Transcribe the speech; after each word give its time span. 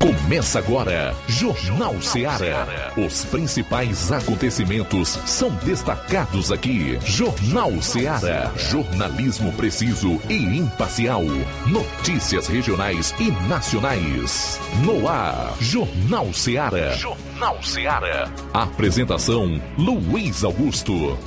Começa 0.00 0.58
agora, 0.58 1.14
Jornal 1.28 2.00
Seara. 2.00 2.90
Os 2.96 3.22
principais 3.26 4.10
acontecimentos 4.10 5.10
são 5.26 5.50
destacados 5.56 6.50
aqui. 6.50 6.98
Jornal 7.04 7.82
Seara. 7.82 8.50
Jornalismo 8.56 9.52
preciso 9.52 10.18
e 10.30 10.56
imparcial. 10.56 11.22
Notícias 11.66 12.46
regionais 12.46 13.14
e 13.20 13.30
nacionais. 13.46 14.58
No 14.86 15.06
ar, 15.06 15.54
Jornal 15.60 16.32
Seara. 16.32 16.96
Jornal 16.96 17.62
Seara. 17.62 18.32
Apresentação: 18.54 19.60
Luiz 19.76 20.42
Augusto. 20.44 21.18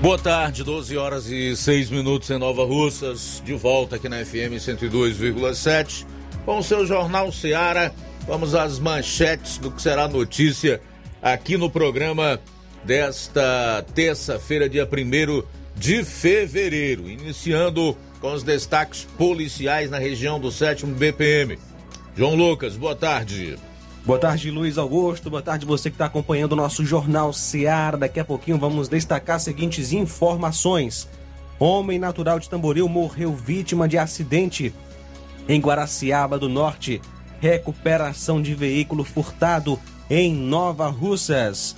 Boa 0.00 0.18
tarde, 0.20 0.62
12 0.62 0.96
horas 0.96 1.26
e 1.26 1.56
6 1.56 1.90
minutos 1.90 2.30
em 2.30 2.38
Nova 2.38 2.64
Russas, 2.64 3.42
de 3.44 3.54
volta 3.54 3.96
aqui 3.96 4.08
na 4.08 4.24
FM 4.24 4.54
102,7 4.56 6.19
com 6.44 6.62
seu 6.62 6.86
Jornal 6.86 7.30
Seara. 7.32 7.92
Vamos 8.26 8.54
às 8.54 8.78
manchetes 8.78 9.58
do 9.58 9.70
que 9.70 9.80
será 9.80 10.06
notícia 10.08 10.80
aqui 11.22 11.56
no 11.56 11.70
programa 11.70 12.40
desta 12.84 13.84
terça-feira, 13.94 14.68
dia 14.68 14.86
1 14.86 15.42
de 15.76 16.04
fevereiro, 16.04 17.08
iniciando 17.08 17.96
com 18.20 18.32
os 18.32 18.42
destaques 18.42 19.06
policiais 19.16 19.90
na 19.90 19.98
região 19.98 20.38
do 20.38 20.50
7 20.50 20.86
BPM. 20.86 21.58
João 22.16 22.34
Lucas, 22.34 22.76
boa 22.76 22.94
tarde. 22.94 23.56
Boa 24.04 24.18
tarde, 24.18 24.50
Luiz 24.50 24.78
Augusto. 24.78 25.30
Boa 25.30 25.42
tarde, 25.42 25.66
você 25.66 25.90
que 25.90 25.94
está 25.94 26.06
acompanhando 26.06 26.52
o 26.52 26.56
nosso 26.56 26.84
Jornal 26.84 27.32
Seara. 27.32 27.96
Daqui 27.96 28.18
a 28.20 28.24
pouquinho 28.24 28.58
vamos 28.58 28.88
destacar 28.88 29.36
as 29.36 29.42
seguintes 29.42 29.92
informações. 29.92 31.08
Homem 31.58 31.98
natural 31.98 32.38
de 32.38 32.48
Tamboril 32.48 32.88
morreu 32.88 33.34
vítima 33.34 33.86
de 33.86 33.98
acidente 33.98 34.74
em 35.50 35.60
Guaraciaba 35.60 36.38
do 36.38 36.48
Norte. 36.48 37.00
Recuperação 37.40 38.40
de 38.40 38.54
veículo 38.54 39.02
furtado 39.02 39.78
em 40.08 40.32
Nova 40.34 40.88
Russas. 40.88 41.74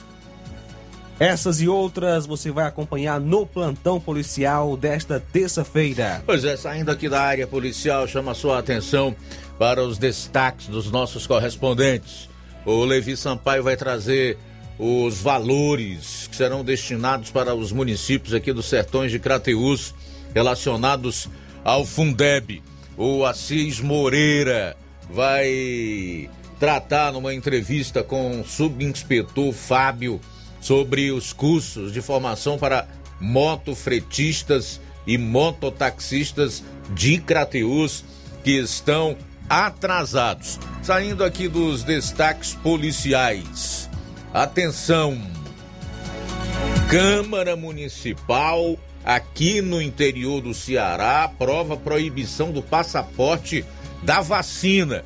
Essas 1.19 1.61
e 1.61 1.69
outras 1.69 2.27
você 2.27 2.51
vai 2.51 2.67
acompanhar 2.67 3.21
no 3.21 3.47
plantão 3.47 4.01
policial 4.01 4.77
desta 4.77 5.21
terça-feira. 5.21 6.23
Pois 6.27 6.45
é, 6.45 6.57
saindo 6.57 6.91
aqui 6.91 7.09
da 7.09 7.23
área 7.23 7.47
policial, 7.47 8.09
chama 8.09 8.35
sua 8.35 8.59
atenção 8.59 9.15
para 9.59 9.83
os 9.83 9.99
destaques 9.99 10.67
dos 10.67 10.91
nossos 10.91 11.27
correspondentes. 11.27 12.29
O 12.67 12.85
Levi 12.85 13.17
Sampaio 13.17 13.63
vai 13.63 13.77
trazer 13.77 14.37
os 14.79 15.21
valores 15.21 16.27
que 16.29 16.35
serão 16.35 16.65
destinados 16.65 17.31
para 17.31 17.55
os 17.55 17.71
municípios 17.71 18.35
aqui 18.35 18.53
dos 18.53 18.67
sertões 18.67 19.13
de 19.13 19.19
Crateús 19.19 19.95
relacionados 20.35 21.29
ao 21.63 21.85
Fundeb. 21.85 22.63
O 22.97 23.25
Assis 23.25 23.81
Moreira 23.81 24.77
vai 25.11 26.29
tratar 26.59 27.13
numa 27.13 27.35
entrevista 27.35 28.03
com 28.03 28.41
o 28.41 28.45
subinspetor 28.45 29.53
Fábio 29.53 30.21
sobre 30.61 31.11
os 31.11 31.33
cursos 31.33 31.93
de 31.93 32.01
formação 32.01 32.59
para 32.59 32.87
motofretistas 33.21 34.81
e 35.07 35.19
mototaxistas 35.19 36.63
de 36.95 37.19
Crateus 37.19 38.05
que 38.45 38.53
estão 38.53 39.17
atrasados. 39.49 40.59
Saindo 40.83 41.25
aqui 41.25 41.49
dos 41.49 41.83
destaques 41.83 42.55
policiais. 42.55 43.89
Atenção! 44.33 45.21
Câmara 46.89 47.57
Municipal 47.57 48.79
aqui 49.05 49.61
no 49.61 49.81
interior 49.81 50.41
do 50.41 50.55
Ceará 50.55 51.25
aprova 51.25 51.77
proibição 51.77 52.53
do 52.53 52.63
passaporte 52.63 53.65
da 54.03 54.21
vacina. 54.21 55.05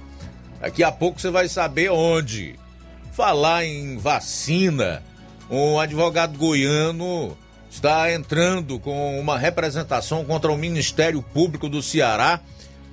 Daqui 0.60 0.82
a 0.82 0.90
pouco 0.90 1.20
você 1.20 1.30
vai 1.30 1.48
saber 1.48 1.90
onde. 1.90 2.58
Falar 3.12 3.64
em 3.64 3.96
vacina, 3.96 5.02
um 5.50 5.78
advogado 5.78 6.36
goiano 6.36 7.36
está 7.70 8.12
entrando 8.12 8.78
com 8.78 9.18
uma 9.18 9.38
representação 9.38 10.24
contra 10.24 10.52
o 10.52 10.56
Ministério 10.56 11.22
Público 11.22 11.68
do 11.68 11.82
Ceará 11.82 12.40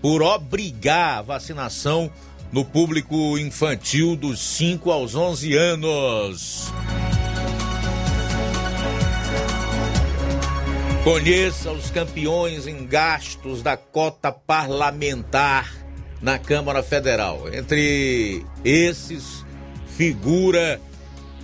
por 0.01 0.21
obrigar 0.21 1.19
a 1.19 1.21
vacinação 1.21 2.11
no 2.51 2.63
público 2.63 3.37
infantil 3.37 4.15
dos 4.15 4.39
5 4.39 4.91
aos 4.91 5.15
11 5.15 5.55
anos. 5.55 6.71
Conheça 11.03 11.69
os 11.69 11.91
campeões 11.91 12.65
em 12.65 12.85
gastos 12.85 13.61
da 13.61 13.75
cota 13.75 14.31
parlamentar 14.31 15.69
na 16.21 16.39
Câmara 16.39 16.81
Federal. 16.81 17.53
Entre 17.53 18.45
esses 18.63 19.45
figura 19.97 20.79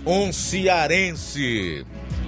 um 0.06 0.32
cearense. 0.32 1.84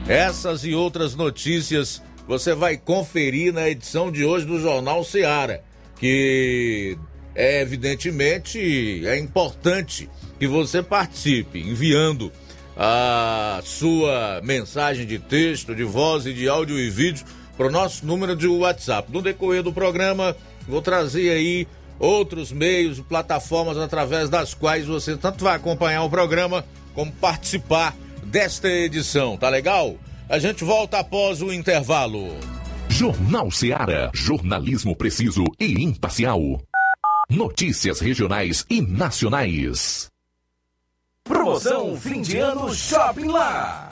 Essas 0.06 0.62
e 0.62 0.74
outras 0.74 1.14
notícias 1.14 2.02
você 2.28 2.54
vai 2.54 2.76
conferir 2.76 3.50
na 3.50 3.66
edição 3.66 4.12
de 4.12 4.26
hoje 4.26 4.44
do 4.44 4.60
Jornal 4.60 5.02
Seara, 5.02 5.64
que 5.98 6.98
é 7.34 7.62
evidentemente 7.62 9.06
é 9.06 9.18
importante 9.18 10.06
que 10.38 10.46
você 10.46 10.82
participe 10.82 11.60
enviando 11.60 12.30
a 12.76 13.60
sua 13.64 14.40
mensagem 14.42 15.06
de 15.06 15.18
texto, 15.18 15.74
de 15.74 15.84
voz 15.84 16.26
e 16.26 16.32
de 16.32 16.48
áudio 16.48 16.78
e 16.78 16.90
vídeo 16.90 17.24
para 17.56 17.66
o 17.66 17.70
nosso 17.70 18.06
número 18.06 18.34
de 18.34 18.46
WhatsApp. 18.46 19.12
No 19.12 19.22
decorrer 19.22 19.62
do 19.62 19.72
programa, 19.72 20.36
vou 20.66 20.80
trazer 20.80 21.30
aí 21.30 21.66
outros 21.98 22.50
meios, 22.50 23.00
plataformas 23.00 23.76
através 23.76 24.28
das 24.28 24.54
quais 24.54 24.86
você 24.86 25.16
tanto 25.16 25.44
vai 25.44 25.56
acompanhar 25.56 26.02
o 26.02 26.10
programa 26.10 26.64
como 26.94 27.12
participar 27.12 27.94
desta 28.24 28.68
edição, 28.68 29.36
tá 29.36 29.48
legal? 29.48 29.96
A 30.28 30.38
gente 30.38 30.64
volta 30.64 30.98
após 30.98 31.42
o 31.42 31.52
intervalo. 31.52 32.28
Jornal 32.88 33.50
Seara, 33.50 34.10
jornalismo 34.14 34.96
preciso 34.96 35.44
e 35.58 35.82
imparcial. 35.82 36.40
Notícias 37.28 38.00
regionais 38.00 38.64
e 38.68 38.82
nacionais. 38.82 40.11
Promoção 41.24 41.96
fim 41.96 42.20
de 42.20 42.38
ano 42.38 42.74
Shopping 42.74 43.28
Lá. 43.28 43.91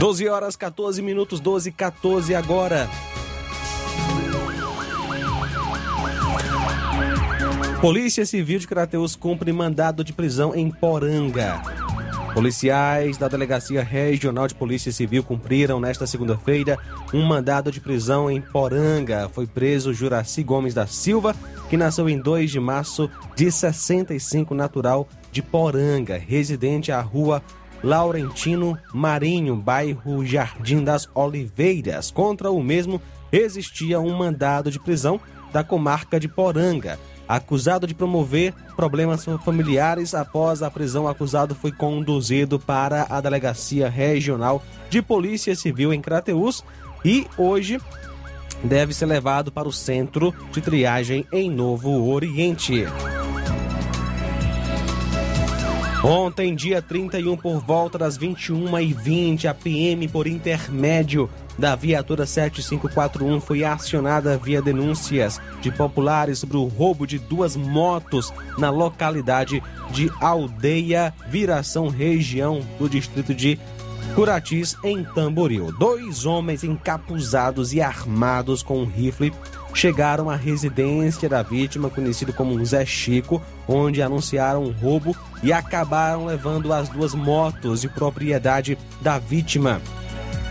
Doze 0.00 0.26
horas 0.26 0.56
14 0.56 1.02
minutos, 1.02 1.40
12 1.40 1.72
14 1.72 2.34
agora. 2.34 2.88
Polícia 7.82 8.24
Civil 8.24 8.58
de 8.58 8.66
Crateus 8.66 9.14
cumpre 9.14 9.52
mandado 9.52 10.02
de 10.02 10.14
prisão 10.14 10.54
em 10.54 10.70
Poranga. 10.70 11.60
Policiais 12.32 13.18
da 13.18 13.28
Delegacia 13.28 13.82
Regional 13.82 14.48
de 14.48 14.54
Polícia 14.54 14.90
Civil 14.90 15.22
cumpriram 15.22 15.78
nesta 15.78 16.06
segunda-feira 16.06 16.78
um 17.12 17.22
mandado 17.22 17.70
de 17.70 17.78
prisão 17.78 18.30
em 18.30 18.40
Poranga. 18.40 19.28
Foi 19.28 19.46
preso 19.46 19.92
Juraci 19.92 20.42
Gomes 20.42 20.72
da 20.72 20.86
Silva, 20.86 21.36
que 21.68 21.76
nasceu 21.76 22.08
em 22.08 22.18
2 22.18 22.50
de 22.50 22.58
março 22.58 23.10
de 23.36 23.52
65, 23.52 24.54
natural 24.54 25.06
de 25.30 25.42
Poranga, 25.42 26.16
residente 26.16 26.90
à 26.90 27.02
rua 27.02 27.42
Laurentino 27.82 28.78
Marinho, 28.92 29.56
bairro 29.56 30.24
Jardim 30.24 30.84
das 30.84 31.08
Oliveiras. 31.14 32.10
Contra 32.10 32.50
o 32.50 32.62
mesmo 32.62 33.00
existia 33.32 34.00
um 34.00 34.16
mandado 34.16 34.70
de 34.70 34.78
prisão 34.78 35.20
da 35.52 35.64
comarca 35.64 36.20
de 36.20 36.28
Poranga. 36.28 36.98
Acusado 37.28 37.86
de 37.86 37.94
promover 37.94 38.52
problemas 38.74 39.24
familiares, 39.44 40.14
após 40.14 40.62
a 40.62 40.70
prisão, 40.70 41.04
o 41.04 41.08
acusado 41.08 41.54
foi 41.54 41.70
conduzido 41.70 42.58
para 42.58 43.06
a 43.08 43.20
Delegacia 43.20 43.88
Regional 43.88 44.62
de 44.88 45.00
Polícia 45.00 45.54
Civil 45.54 45.92
em 45.92 46.00
Crateús 46.00 46.64
e 47.04 47.26
hoje 47.38 47.80
deve 48.64 48.92
ser 48.92 49.06
levado 49.06 49.52
para 49.52 49.68
o 49.68 49.72
centro 49.72 50.34
de 50.52 50.60
triagem 50.60 51.24
em 51.32 51.48
Novo 51.48 52.10
Oriente. 52.10 52.84
Ontem, 56.02 56.54
dia 56.54 56.80
31, 56.80 57.36
por 57.36 57.60
volta 57.60 57.98
das 57.98 58.16
21h20, 58.16 59.44
a 59.44 59.52
PM, 59.52 60.08
por 60.08 60.26
intermédio 60.26 61.28
da 61.58 61.76
viatura 61.76 62.24
7541, 62.24 63.38
foi 63.38 63.64
acionada 63.64 64.38
via 64.38 64.62
denúncias 64.62 65.38
de 65.60 65.70
populares 65.70 66.38
sobre 66.38 66.56
o 66.56 66.64
roubo 66.64 67.06
de 67.06 67.18
duas 67.18 67.54
motos 67.54 68.32
na 68.56 68.70
localidade 68.70 69.62
de 69.90 70.10
Aldeia 70.22 71.12
Viração, 71.28 71.88
região 71.88 72.62
do 72.78 72.88
distrito 72.88 73.34
de 73.34 73.58
Curatis, 74.14 74.74
em 74.82 75.04
Tamboril. 75.04 75.70
Dois 75.78 76.24
homens 76.24 76.64
encapuzados 76.64 77.74
e 77.74 77.82
armados 77.82 78.62
com 78.62 78.78
um 78.82 78.86
rifle 78.86 79.34
chegaram 79.74 80.28
à 80.28 80.36
residência 80.36 81.28
da 81.28 81.42
vítima, 81.42 81.90
conhecido 81.90 82.32
como 82.32 82.64
Zé 82.64 82.84
Chico, 82.84 83.40
onde 83.66 84.02
anunciaram 84.02 84.64
um 84.64 84.72
roubo 84.72 85.16
e 85.42 85.52
acabaram 85.52 86.26
levando 86.26 86.72
as 86.72 86.88
duas 86.88 87.14
motos 87.14 87.80
de 87.80 87.88
propriedade 87.88 88.76
da 89.00 89.18
vítima. 89.18 89.80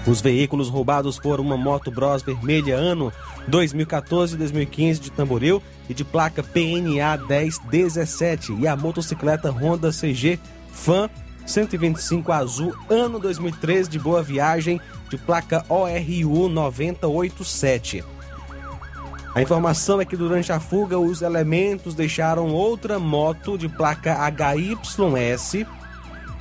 Os 0.08 0.22
veículos 0.22 0.70
roubados 0.70 1.18
foram 1.18 1.44
uma 1.44 1.58
moto 1.58 1.92
Bros 1.92 2.24
vermelha 2.24 2.76
ano 2.76 3.12
2014 3.48 4.36
e 4.36 4.38
2015 4.38 5.00
de 5.00 5.12
Tamboril 5.12 5.62
e 5.90 5.94
de 5.94 6.04
placa 6.04 6.42
PNA 6.42 7.18
1017 7.28 8.54
e 8.54 8.68
a 8.68 8.76
motocicleta 8.76 9.52
Honda 9.52 9.92
CG 9.92 10.40
Fan 10.72 11.10
125 11.46 12.32
azul 12.32 12.74
ano 12.90 13.20
2013 13.20 13.90
de 13.90 14.00
Boa 14.00 14.24
Viagem 14.24 14.80
de 15.10 15.18
placa 15.18 15.66
ORU 15.68 16.48
9087. 16.48 18.04
A 19.34 19.42
informação 19.42 20.02
é 20.02 20.06
que 20.06 20.18
durante 20.18 20.52
a 20.52 20.60
fuga 20.60 20.98
os 20.98 21.22
elementos 21.22 21.94
deixaram 21.94 22.48
outra 22.48 22.98
moto 22.98 23.58
de 23.58 23.70
placa 23.70 24.18
HYS 24.28 25.66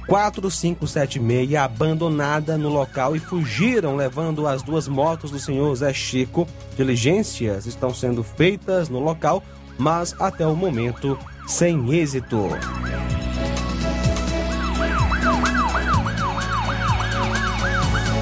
4576 0.08 1.54
abandonada 1.54 2.56
no 2.56 2.70
local 2.70 3.14
e 3.14 3.18
fugiram 3.18 3.94
levando 3.94 4.46
as 4.46 4.62
duas 4.62 4.88
motos 4.88 5.30
do 5.30 5.38
senhor 5.38 5.74
Zé 5.76 5.92
Chico. 5.92 6.48
Diligências 6.76 7.66
estão 7.66 7.92
sendo 7.92 8.24
feitas 8.24 8.88
no 8.88 9.00
local, 9.00 9.42
mas 9.78 10.14
até 10.18 10.46
o 10.46 10.56
momento 10.56 11.18
sem 11.46 11.92
êxito. 11.94 12.48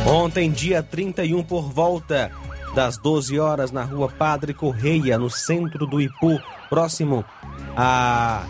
Ontem, 0.04 0.50
dia 0.50 0.82
31, 0.82 1.42
por 1.44 1.70
volta 1.70 2.32
das 2.76 2.98
12 2.98 3.40
horas, 3.40 3.72
na 3.72 3.84
rua 3.84 4.06
Padre 4.06 4.52
Correia, 4.52 5.18
no 5.18 5.30
centro 5.30 5.86
do 5.86 5.98
Ipu, 5.98 6.38
próximo 6.68 7.24
a 7.74 8.44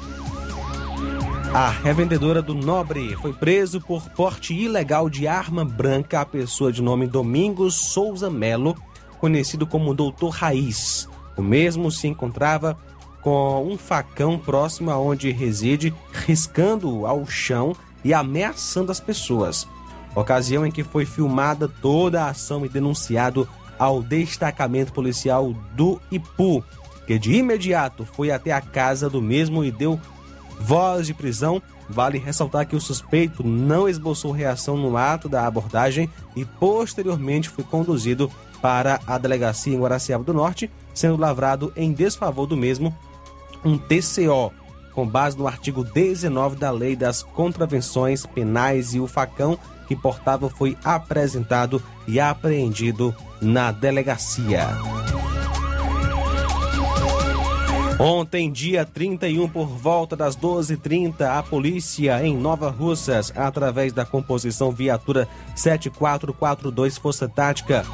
a 1.54 1.70
revendedora 1.70 2.42
do 2.42 2.52
Nobre 2.52 3.14
foi 3.16 3.32
preso 3.32 3.80
por 3.80 4.10
porte 4.10 4.52
ilegal 4.52 5.08
de 5.08 5.28
arma 5.28 5.64
branca 5.64 6.20
a 6.20 6.26
pessoa 6.26 6.72
de 6.72 6.82
nome 6.82 7.06
Domingos 7.06 7.76
Souza 7.76 8.28
Melo, 8.28 8.76
conhecido 9.20 9.64
como 9.64 9.94
Doutor 9.94 10.30
Raiz. 10.30 11.08
O 11.36 11.40
mesmo 11.40 11.88
se 11.92 12.08
encontrava 12.08 12.76
com 13.22 13.64
um 13.64 13.78
facão 13.78 14.36
próximo 14.36 14.90
aonde 14.90 15.30
reside, 15.30 15.94
riscando 16.12 17.06
ao 17.06 17.24
chão 17.26 17.76
e 18.04 18.12
ameaçando 18.12 18.90
as 18.90 18.98
pessoas. 18.98 19.68
Ocasião 20.16 20.66
em 20.66 20.72
que 20.72 20.82
foi 20.82 21.06
filmada 21.06 21.68
toda 21.68 22.24
a 22.24 22.30
ação 22.30 22.66
e 22.66 22.68
denunciado 22.68 23.48
ao 23.78 24.02
destacamento 24.02 24.92
policial 24.92 25.52
do 25.74 26.00
Ipu, 26.10 26.64
que 27.06 27.18
de 27.18 27.34
imediato 27.34 28.04
foi 28.04 28.30
até 28.30 28.52
a 28.52 28.60
casa 28.60 29.08
do 29.08 29.22
mesmo 29.22 29.64
e 29.64 29.70
deu 29.70 30.00
voz 30.58 31.06
de 31.06 31.14
prisão. 31.14 31.62
Vale 31.88 32.18
ressaltar 32.18 32.66
que 32.66 32.74
o 32.74 32.80
suspeito 32.80 33.46
não 33.46 33.88
esboçou 33.88 34.32
reação 34.32 34.76
no 34.76 34.96
ato 34.96 35.28
da 35.28 35.46
abordagem 35.46 36.10
e 36.34 36.44
posteriormente 36.44 37.48
foi 37.48 37.62
conduzido 37.62 38.30
para 38.60 39.00
a 39.06 39.16
delegacia 39.18 39.74
em 39.74 39.78
Guaraciaba 39.78 40.24
do 40.24 40.34
Norte, 40.34 40.68
sendo 40.92 41.16
lavrado 41.16 41.72
em 41.76 41.92
desfavor 41.92 42.46
do 42.46 42.56
mesmo 42.56 42.92
um 43.64 43.78
TCO, 43.78 44.52
com 44.96 45.06
base 45.06 45.36
no 45.36 45.46
artigo 45.46 45.84
19 45.84 46.56
da 46.56 46.70
Lei 46.70 46.96
das 46.96 47.22
Contravenções 47.22 48.24
Penais 48.24 48.94
e 48.94 48.98
o 48.98 49.06
facão 49.06 49.58
que 49.86 49.94
portava 49.94 50.48
foi 50.48 50.74
apresentado 50.82 51.82
e 52.08 52.18
apreendido 52.18 53.14
na 53.38 53.70
delegacia. 53.70 54.66
Ontem, 57.98 58.50
dia 58.50 58.84
31, 58.84 59.48
por 59.48 59.66
volta 59.66 60.16
das 60.16 60.36
12h30, 60.36 61.22
a 61.22 61.42
polícia 61.42 62.26
em 62.26 62.36
Nova 62.36 62.70
Russas, 62.70 63.32
através 63.36 63.92
da 63.92 64.04
composição 64.04 64.70
viatura 64.70 65.28
7442 65.54 66.98
Força 66.98 67.28
Tática, 67.28 67.84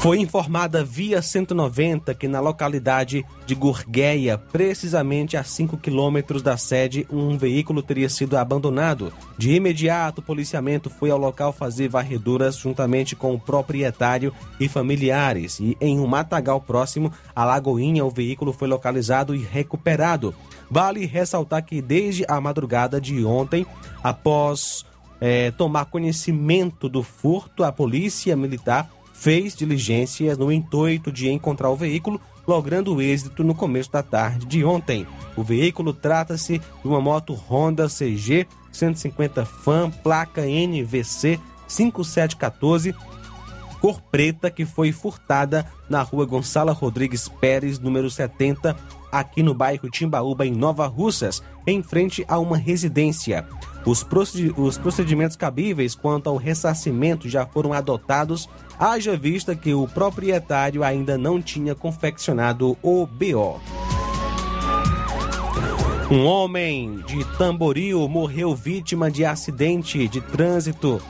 foi 0.00 0.18
informada 0.18 0.82
via 0.82 1.20
190 1.20 2.14
que 2.14 2.26
na 2.26 2.40
localidade 2.40 3.22
de 3.44 3.54
Gurgueia, 3.54 4.38
precisamente 4.38 5.36
a 5.36 5.44
5 5.44 5.76
quilômetros 5.76 6.40
da 6.40 6.56
sede, 6.56 7.06
um 7.12 7.36
veículo 7.36 7.82
teria 7.82 8.08
sido 8.08 8.38
abandonado. 8.38 9.12
De 9.36 9.52
imediato, 9.52 10.22
o 10.22 10.24
policiamento 10.24 10.88
foi 10.88 11.10
ao 11.10 11.18
local 11.18 11.52
fazer 11.52 11.88
varreduras 11.88 12.56
juntamente 12.56 13.14
com 13.14 13.34
o 13.34 13.38
proprietário 13.38 14.32
e 14.58 14.70
familiares. 14.70 15.60
E 15.60 15.76
em 15.78 16.00
um 16.00 16.06
matagal 16.06 16.62
próximo 16.62 17.12
à 17.36 17.44
Lagoinha, 17.44 18.02
o 18.02 18.10
veículo 18.10 18.54
foi 18.54 18.68
localizado 18.68 19.34
e 19.34 19.42
recuperado. 19.42 20.34
Vale 20.70 21.04
ressaltar 21.04 21.62
que 21.62 21.82
desde 21.82 22.24
a 22.26 22.40
madrugada 22.40 22.98
de 22.98 23.22
ontem, 23.22 23.66
após 24.02 24.86
é, 25.20 25.50
tomar 25.50 25.84
conhecimento 25.84 26.88
do 26.88 27.02
furto, 27.02 27.62
a 27.62 27.70
polícia 27.70 28.34
militar 28.34 28.88
fez 29.20 29.54
diligências 29.54 30.38
no 30.38 30.50
intuito 30.50 31.12
de 31.12 31.28
encontrar 31.28 31.68
o 31.68 31.76
veículo, 31.76 32.18
logrando 32.46 33.02
êxito 33.02 33.44
no 33.44 33.54
começo 33.54 33.92
da 33.92 34.02
tarde 34.02 34.46
de 34.46 34.64
ontem. 34.64 35.06
O 35.36 35.42
veículo 35.42 35.92
trata-se 35.92 36.58
de 36.58 36.88
uma 36.88 37.02
moto 37.02 37.34
Honda 37.34 37.86
CG 37.86 38.46
150 38.72 39.44
Fan, 39.44 39.90
placa 39.90 40.40
NVC 40.46 41.38
5714, 41.68 42.94
cor 43.78 44.00
preta, 44.00 44.50
que 44.50 44.64
foi 44.64 44.90
furtada 44.90 45.66
na 45.88 46.00
rua 46.00 46.24
Gonçala 46.24 46.72
Rodrigues 46.72 47.28
Pérez, 47.28 47.78
número 47.78 48.10
70, 48.10 48.74
aqui 49.12 49.42
no 49.42 49.52
bairro 49.52 49.90
Timbaúba, 49.90 50.46
em 50.46 50.52
Nova 50.52 50.86
Russas, 50.86 51.42
em 51.66 51.82
frente 51.82 52.24
a 52.26 52.38
uma 52.38 52.56
residência. 52.56 53.46
Os 53.84 54.02
procedimentos 54.78 55.36
cabíveis 55.36 55.94
quanto 55.94 56.28
ao 56.28 56.36
ressarcimento 56.36 57.28
já 57.28 57.46
foram 57.46 57.72
adotados, 57.72 58.48
haja 58.78 59.16
vista 59.16 59.56
que 59.56 59.72
o 59.72 59.88
proprietário 59.88 60.84
ainda 60.84 61.16
não 61.16 61.40
tinha 61.40 61.74
confeccionado 61.74 62.76
o 62.82 63.06
BO. 63.06 63.60
Um 66.10 66.26
homem 66.26 66.98
de 67.06 67.24
Tamboril 67.38 68.08
morreu 68.08 68.54
vítima 68.54 69.10
de 69.10 69.24
acidente 69.24 70.08
de 70.08 70.20
trânsito 70.20 71.00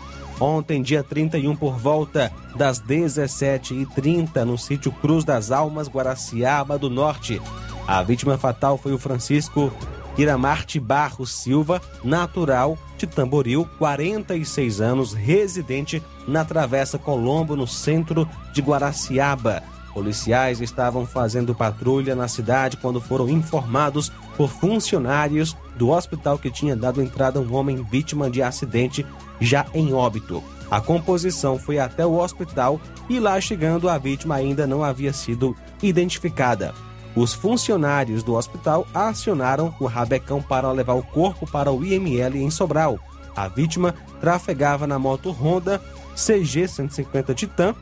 ontem, 0.40 0.82
dia 0.82 1.02
31, 1.02 1.54
por 1.54 1.78
volta 1.78 2.32
das 2.56 2.80
17h30, 2.80 4.44
no 4.44 4.56
sítio 4.56 4.90
Cruz 4.90 5.22
das 5.22 5.50
Almas, 5.50 5.88
Guaraciaba 5.88 6.78
do 6.78 6.88
Norte. 6.88 7.40
A 7.86 8.02
vítima 8.02 8.38
fatal 8.38 8.78
foi 8.78 8.92
o 8.92 8.98
Francisco 8.98 9.72
Iramarte 10.20 10.78
Barros 10.78 11.32
Silva, 11.32 11.80
natural 12.04 12.76
de 12.98 13.06
Tamboril, 13.06 13.66
46 13.78 14.80
anos, 14.80 15.14
residente 15.14 16.02
na 16.28 16.44
Travessa 16.44 16.98
Colombo, 16.98 17.56
no 17.56 17.66
centro 17.66 18.28
de 18.52 18.60
Guaraciaba. 18.60 19.62
Policiais 19.94 20.60
estavam 20.60 21.06
fazendo 21.06 21.54
patrulha 21.54 22.14
na 22.14 22.28
cidade 22.28 22.76
quando 22.76 23.00
foram 23.00 23.28
informados 23.30 24.12
por 24.36 24.50
funcionários 24.50 25.56
do 25.76 25.88
hospital 25.88 26.38
que 26.38 26.50
tinha 26.50 26.76
dado 26.76 27.02
entrada 27.02 27.38
a 27.38 27.42
um 27.42 27.54
homem 27.54 27.82
vítima 27.82 28.30
de 28.30 28.42
acidente 28.42 29.06
já 29.40 29.66
em 29.72 29.92
óbito. 29.94 30.44
A 30.70 30.82
composição 30.82 31.58
foi 31.58 31.78
até 31.78 32.04
o 32.04 32.18
hospital 32.18 32.78
e 33.08 33.18
lá 33.18 33.40
chegando 33.40 33.88
a 33.88 33.96
vítima 33.96 34.36
ainda 34.36 34.66
não 34.66 34.84
havia 34.84 35.12
sido 35.12 35.56
identificada. 35.82 36.74
Os 37.14 37.35
funcionários 37.35 38.23
do 38.23 38.35
hospital 38.35 38.87
acionaram 38.95 39.75
o 39.81 39.87
rabecão 39.87 40.40
para 40.40 40.71
levar 40.71 40.95
o 40.95 41.02
corpo 41.02 41.47
para 41.47 41.73
o 41.73 41.85
IML 41.85 42.37
em 42.37 42.50
Sobral. 42.50 42.99
A 43.35 43.49
vítima 43.49 43.95
trafegava 44.21 44.87
na 44.87 44.99
moto 44.99 45.31
Honda 45.31 45.81
CG 46.14 46.69
150 46.69 47.35
Titan 47.35 47.75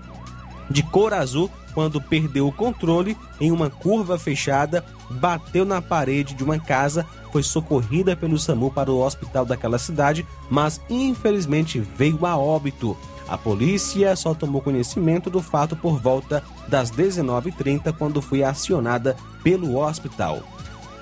de 0.70 0.82
cor 0.82 1.14
azul 1.14 1.50
quando 1.74 2.00
perdeu 2.00 2.48
o 2.48 2.52
controle 2.52 3.16
em 3.40 3.52
uma 3.52 3.70
curva 3.70 4.18
fechada, 4.18 4.84
bateu 5.08 5.64
na 5.64 5.80
parede 5.80 6.34
de 6.34 6.42
uma 6.42 6.58
casa, 6.58 7.06
foi 7.30 7.42
socorrida 7.42 8.16
pelo 8.16 8.38
SAMU 8.38 8.70
para 8.70 8.90
o 8.90 9.00
hospital 9.00 9.44
daquela 9.44 9.78
cidade, 9.78 10.26
mas 10.50 10.80
infelizmente 10.90 11.78
veio 11.78 12.26
a 12.26 12.36
óbito. 12.36 12.96
A 13.28 13.36
polícia 13.36 14.16
só 14.16 14.32
tomou 14.32 14.62
conhecimento 14.62 15.28
do 15.28 15.42
fato 15.42 15.76
por 15.76 16.00
volta 16.00 16.42
das 16.66 16.90
19h30, 16.90 17.94
quando 17.96 18.22
foi 18.22 18.42
acionada 18.42 19.16
pelo 19.44 19.76
hospital. 19.76 20.42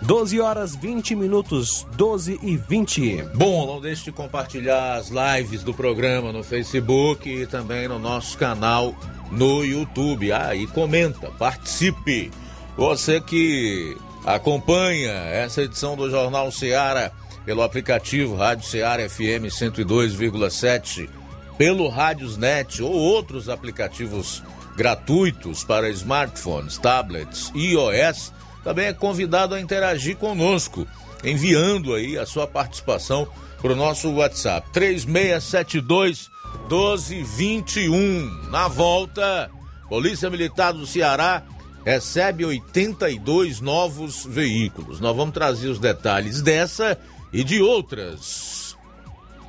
12 0.03 0.41
horas 0.41 0.77
20 0.77 1.15
minutos, 1.15 1.87
12 1.97 2.39
e 2.43 2.57
20. 2.57 3.23
Bom, 3.35 3.67
não 3.67 3.81
deixe 3.81 4.05
de 4.05 4.13
compartilhar 4.13 4.97
as 4.97 5.09
lives 5.09 5.63
do 5.63 5.73
programa 5.73 6.33
no 6.33 6.45
Facebook 6.45 7.29
e 7.29 7.47
também 7.47 7.89
no 7.89 7.99
nosso 7.99 8.37
canal 8.37 8.95
no 9.31 9.65
YouTube. 9.65 10.33
Ah, 10.33 10.55
e 10.55 10.67
comenta, 10.67 11.31
participe. 11.39 12.31
Você 12.77 13.21
que 13.21 13.97
acompanha 14.25 15.13
essa 15.13 15.63
edição 15.63 15.97
do 15.97 16.11
Jornal 16.11 16.51
Seara 16.53 17.13
pelo 17.45 17.63
aplicativo 17.63 18.37
Rádio 18.37 18.67
Seara 18.67 19.09
FM 19.09 19.49
102,7 19.49 21.09
pelo 21.59 21.89
Rádiosnet 21.89 22.83
ou 22.83 22.93
outros 22.93 23.49
aplicativos 23.49 24.43
gratuitos 24.77 25.65
para 25.65 25.89
smartphones, 25.91 26.77
tablets 26.79 27.51
e 27.55 27.73
iOS, 27.73 28.33
também 28.63 28.87
é 28.87 28.93
convidado 28.93 29.55
a 29.55 29.61
interagir 29.61 30.17
conosco, 30.17 30.87
enviando 31.25 31.95
aí 31.95 32.19
a 32.19 32.27
sua 32.27 32.47
participação 32.47 33.27
para 33.61 33.73
o 33.73 33.77
nosso 33.77 34.11
WhatsApp 34.13 34.69
3672 34.73 36.29
1221. 36.69 38.51
Na 38.51 38.69
volta, 38.69 39.51
Polícia 39.89 40.29
Militar 40.29 40.73
do 40.73 40.87
Ceará 40.87 41.43
recebe 41.85 42.45
82 42.45 43.61
novos 43.61 44.27
veículos. 44.27 45.01
Nós 45.01 45.17
vamos 45.17 45.33
trazer 45.33 45.69
os 45.69 45.79
detalhes 45.79 46.43
dessa 46.43 46.99
e 47.33 47.45
de 47.45 47.63
outras 47.63 48.66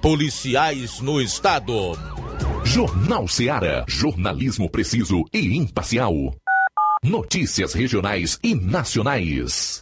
policiais 0.08 1.02
no 1.02 1.20
estado. 1.20 1.74
Jornal 2.64 3.28
Seara. 3.28 3.84
Jornalismo 3.90 4.70
preciso 4.70 5.26
e 5.34 5.58
imparcial. 5.58 6.14
Notícias 7.04 7.74
regionais 7.74 8.40
e 8.42 8.56
nacionais. 8.56 9.82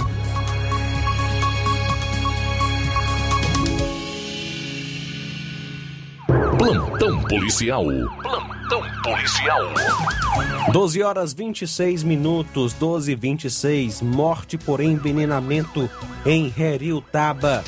Plantão 6.58 7.22
policial. 7.22 7.84
Plantão 7.84 8.82
policial. 9.04 9.62
12 10.72 11.02
horas 11.04 11.32
26 11.32 12.02
minutos, 12.02 12.72
12 12.72 13.12
e 13.12 13.14
26. 13.14 14.02
Morte 14.02 14.58
por 14.58 14.80
envenenamento 14.80 15.88
em 16.26 16.52
Heriutaba. 16.58 17.62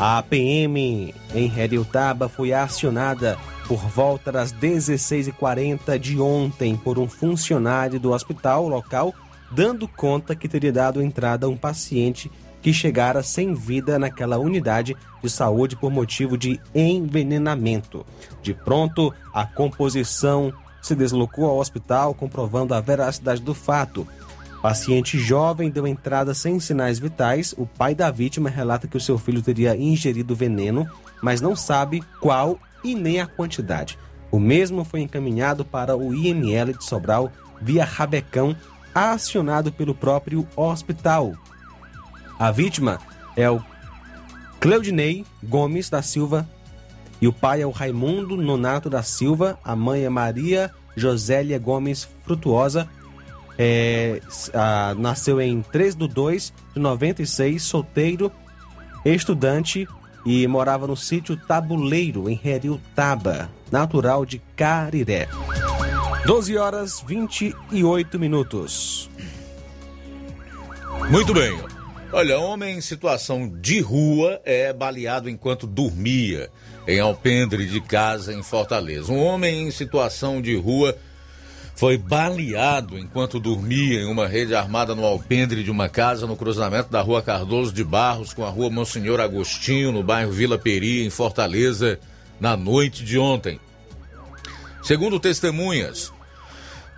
A 0.00 0.22
PM 0.22 1.14
em 1.34 1.52
Heriutaba 1.54 2.30
foi 2.30 2.54
acionada 2.54 3.36
por 3.66 3.86
volta 3.86 4.32
das 4.32 4.54
16h40 4.54 5.98
de 5.98 6.18
ontem 6.18 6.76
por 6.76 6.98
um 6.98 7.06
funcionário 7.06 8.00
do 8.00 8.12
hospital 8.12 8.66
local, 8.68 9.14
dando 9.50 9.86
conta 9.86 10.34
que 10.34 10.48
teria 10.48 10.72
dado 10.72 11.02
entrada 11.02 11.44
a 11.44 11.50
um 11.50 11.56
paciente 11.58 12.30
que 12.60 12.72
chegara 12.72 13.22
sem 13.22 13.54
vida 13.54 13.98
naquela 13.98 14.38
unidade 14.38 14.96
de 15.22 15.30
saúde 15.30 15.76
por 15.76 15.90
motivo 15.90 16.36
de 16.36 16.60
envenenamento. 16.74 18.04
De 18.42 18.52
pronto, 18.52 19.12
a 19.32 19.44
composição 19.44 20.52
se 20.82 20.94
deslocou 20.94 21.46
ao 21.46 21.58
hospital, 21.58 22.14
comprovando 22.14 22.74
a 22.74 22.80
veracidade 22.80 23.42
do 23.42 23.54
fato. 23.54 24.06
Paciente 24.62 25.18
jovem 25.18 25.70
deu 25.70 25.86
entrada 25.86 26.34
sem 26.34 26.58
sinais 26.58 26.98
vitais. 26.98 27.54
O 27.56 27.64
pai 27.64 27.94
da 27.94 28.10
vítima 28.10 28.50
relata 28.50 28.88
que 28.88 28.96
o 28.96 29.00
seu 29.00 29.16
filho 29.16 29.40
teria 29.40 29.76
ingerido 29.76 30.34
veneno, 30.34 30.86
mas 31.22 31.40
não 31.40 31.54
sabe 31.54 32.02
qual 32.20 32.58
e 32.82 32.94
nem 32.94 33.20
a 33.20 33.26
quantidade. 33.26 33.98
O 34.30 34.38
mesmo 34.38 34.84
foi 34.84 35.00
encaminhado 35.00 35.64
para 35.64 35.96
o 35.96 36.12
IML 36.12 36.72
de 36.72 36.84
Sobral 36.84 37.32
via 37.60 37.84
Rabecão, 37.84 38.54
acionado 38.94 39.72
pelo 39.72 39.94
próprio 39.94 40.46
hospital. 40.56 41.34
A 42.38 42.50
vítima 42.50 42.98
é 43.36 43.50
o 43.50 43.62
Cleudinei 44.60 45.24
Gomes 45.42 45.90
da 45.90 46.02
Silva 46.02 46.48
e 47.20 47.26
o 47.26 47.32
pai 47.32 47.62
é 47.62 47.66
o 47.66 47.70
Raimundo 47.70 48.36
Nonato 48.36 48.88
da 48.88 49.02
Silva, 49.02 49.58
a 49.64 49.74
mãe 49.74 50.04
é 50.04 50.08
Maria 50.08 50.70
Josélia 50.96 51.58
Gomes 51.58 52.08
Frutuosa 52.24 52.88
é, 53.58 54.20
a, 54.54 54.94
nasceu 54.96 55.40
em 55.40 55.60
3 55.60 55.96
de 55.96 56.06
2 56.06 56.54
de 56.74 56.80
96, 56.80 57.60
solteiro, 57.60 58.30
estudante 59.04 59.88
e 60.24 60.46
morava 60.46 60.86
no 60.86 60.96
sítio 60.96 61.36
Tabuleiro, 61.36 62.30
em 62.30 62.40
Heriutaba, 62.42 63.50
natural 63.72 64.24
de 64.24 64.40
Cariré. 64.54 65.28
12 66.24 66.56
horas 66.56 67.02
28 67.06 68.18
minutos. 68.18 69.10
Muito 71.10 71.34
bem. 71.34 71.58
Olha, 72.10 72.38
homem 72.38 72.78
em 72.78 72.80
situação 72.80 73.52
de 73.60 73.80
rua 73.80 74.40
é 74.42 74.72
baleado 74.72 75.28
enquanto 75.28 75.66
dormia 75.66 76.50
em 76.86 76.98
alpendre 76.98 77.66
de 77.66 77.82
casa 77.82 78.32
em 78.32 78.42
Fortaleza. 78.42 79.12
Um 79.12 79.22
homem 79.22 79.68
em 79.68 79.70
situação 79.70 80.40
de 80.40 80.56
rua 80.56 80.96
foi 81.76 81.98
baleado 81.98 82.98
enquanto 82.98 83.38
dormia 83.38 84.00
em 84.00 84.06
uma 84.06 84.26
rede 84.26 84.54
armada 84.54 84.94
no 84.94 85.04
alpendre 85.04 85.62
de 85.62 85.70
uma 85.70 85.86
casa 85.86 86.26
no 86.26 86.34
cruzamento 86.34 86.90
da 86.90 87.02
rua 87.02 87.20
Cardoso 87.20 87.72
de 87.72 87.84
Barros 87.84 88.32
com 88.32 88.42
a 88.42 88.48
rua 88.48 88.70
Monsenhor 88.70 89.20
Agostinho, 89.20 89.92
no 89.92 90.02
bairro 90.02 90.32
Vila 90.32 90.58
Peri, 90.58 91.04
em 91.04 91.10
Fortaleza, 91.10 92.00
na 92.40 92.56
noite 92.56 93.04
de 93.04 93.18
ontem. 93.18 93.60
Segundo 94.82 95.20
testemunhas, 95.20 96.10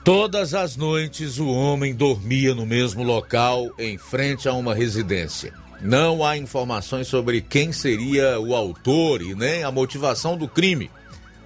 todas 0.04 0.54
as 0.54 0.76
noites 0.76 1.38
o 1.38 1.48
homem 1.48 1.94
dormia 1.94 2.54
no 2.54 2.64
mesmo 2.64 3.02
local, 3.02 3.70
em 3.78 3.98
frente 3.98 4.48
a 4.48 4.52
uma 4.52 4.74
residência. 4.74 5.52
Não 5.80 6.24
há 6.24 6.36
informações 6.36 7.08
sobre 7.08 7.40
quem 7.40 7.72
seria 7.72 8.38
o 8.38 8.54
autor 8.54 9.22
e 9.22 9.34
nem 9.34 9.64
a 9.64 9.70
motivação 9.70 10.36
do 10.36 10.46
crime. 10.46 10.90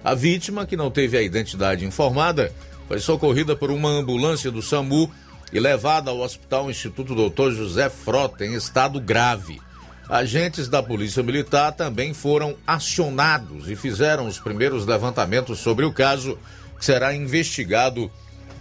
A 0.03 0.13
vítima, 0.13 0.65
que 0.65 0.77
não 0.77 0.91
teve 0.91 1.17
a 1.17 1.21
identidade 1.21 1.85
informada, 1.85 2.51
foi 2.87 2.99
socorrida 2.99 3.55
por 3.55 3.71
uma 3.71 3.89
ambulância 3.89 4.51
do 4.51 4.61
SAMU 4.61 5.09
e 5.51 5.59
levada 5.59 6.11
ao 6.11 6.19
Hospital 6.19 6.69
Instituto 6.69 7.15
Dr. 7.15 7.51
José 7.51 7.89
Frota 7.89 8.45
em 8.45 8.53
estado 8.53 8.99
grave. 8.99 9.61
Agentes 10.07 10.67
da 10.67 10.83
Polícia 10.83 11.23
Militar 11.23 11.71
também 11.71 12.13
foram 12.13 12.55
acionados 12.67 13.69
e 13.69 13.75
fizeram 13.75 14.27
os 14.27 14.37
primeiros 14.37 14.85
levantamentos 14.85 15.59
sobre 15.59 15.85
o 15.85 15.93
caso, 15.93 16.37
que 16.77 16.85
será 16.85 17.15
investigado 17.15 18.11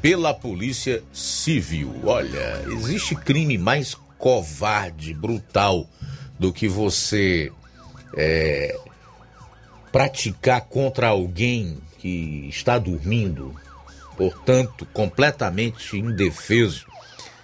pela 0.04 0.34
Polícia 0.34 1.02
Civil. 1.14 1.90
Olha, 2.04 2.62
existe 2.68 3.14
crime 3.14 3.56
mais 3.56 3.96
covarde, 4.18 5.14
brutal, 5.14 5.88
do 6.38 6.52
que 6.52 6.68
você 6.68 7.50
é, 8.14 8.78
praticar 9.90 10.60
contra 10.60 11.08
alguém 11.08 11.78
que 11.98 12.46
está 12.50 12.78
dormindo, 12.78 13.54
portanto, 14.14 14.86
completamente 14.92 15.96
indefeso, 15.96 16.84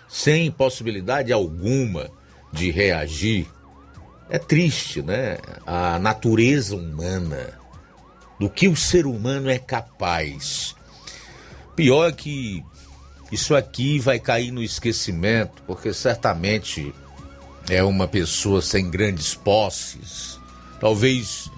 sem 0.07 0.51
possibilidade 0.51 1.33
alguma 1.33 2.11
de 2.53 2.71
reagir. 2.71 3.47
É 4.29 4.39
triste, 4.39 5.01
né? 5.01 5.39
A 5.65 5.99
natureza 5.99 6.77
humana, 6.77 7.59
do 8.39 8.51
que 8.51 8.69
o 8.69 8.77
ser 8.77 9.07
humano 9.07 9.49
é 9.49 9.59
capaz. 9.59 10.77
Pior 11.81 12.11
é 12.11 12.13
que 12.13 12.63
isso 13.33 13.57
aqui 13.57 13.99
vai 13.99 14.19
cair 14.19 14.51
no 14.51 14.63
esquecimento, 14.63 15.63
porque 15.67 15.95
certamente 15.95 16.93
é 17.71 17.83
uma 17.83 18.07
pessoa 18.07 18.61
sem 18.61 18.91
grandes 18.91 19.35
posses, 19.35 20.39
talvez 20.79 21.51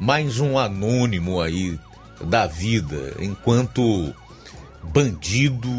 mais 0.00 0.40
um 0.40 0.58
anônimo 0.58 1.40
aí 1.40 1.78
da 2.20 2.48
vida, 2.48 3.14
enquanto 3.20 4.12
bandido 4.82 5.70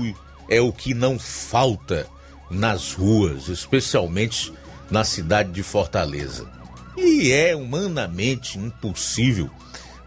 é 0.47 0.61
o 0.61 0.71
que 0.71 0.93
não 0.93 1.19
falta 1.19 2.07
nas 2.49 2.93
ruas, 2.93 3.49
especialmente 3.49 4.53
na 4.89 5.03
cidade 5.03 5.51
de 5.51 5.63
Fortaleza. 5.63 6.49
E 6.95 7.29
é 7.33 7.53
humanamente 7.57 8.57
impossível 8.57 9.51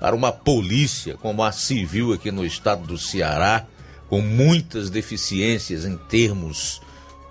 para 0.01 0.17
uma 0.17 0.33
polícia 0.33 1.19
como 1.19 1.43
a 1.43 1.53
civil 1.53 2.15
aqui 2.15 2.31
no 2.31 2.47
estado 2.47 2.87
do 2.87 2.97
Ceará, 2.97 3.67
com 4.09 4.21
muitas 4.21 4.91
deficiências 4.91 5.85
em 5.85 5.97
termos 5.97 6.81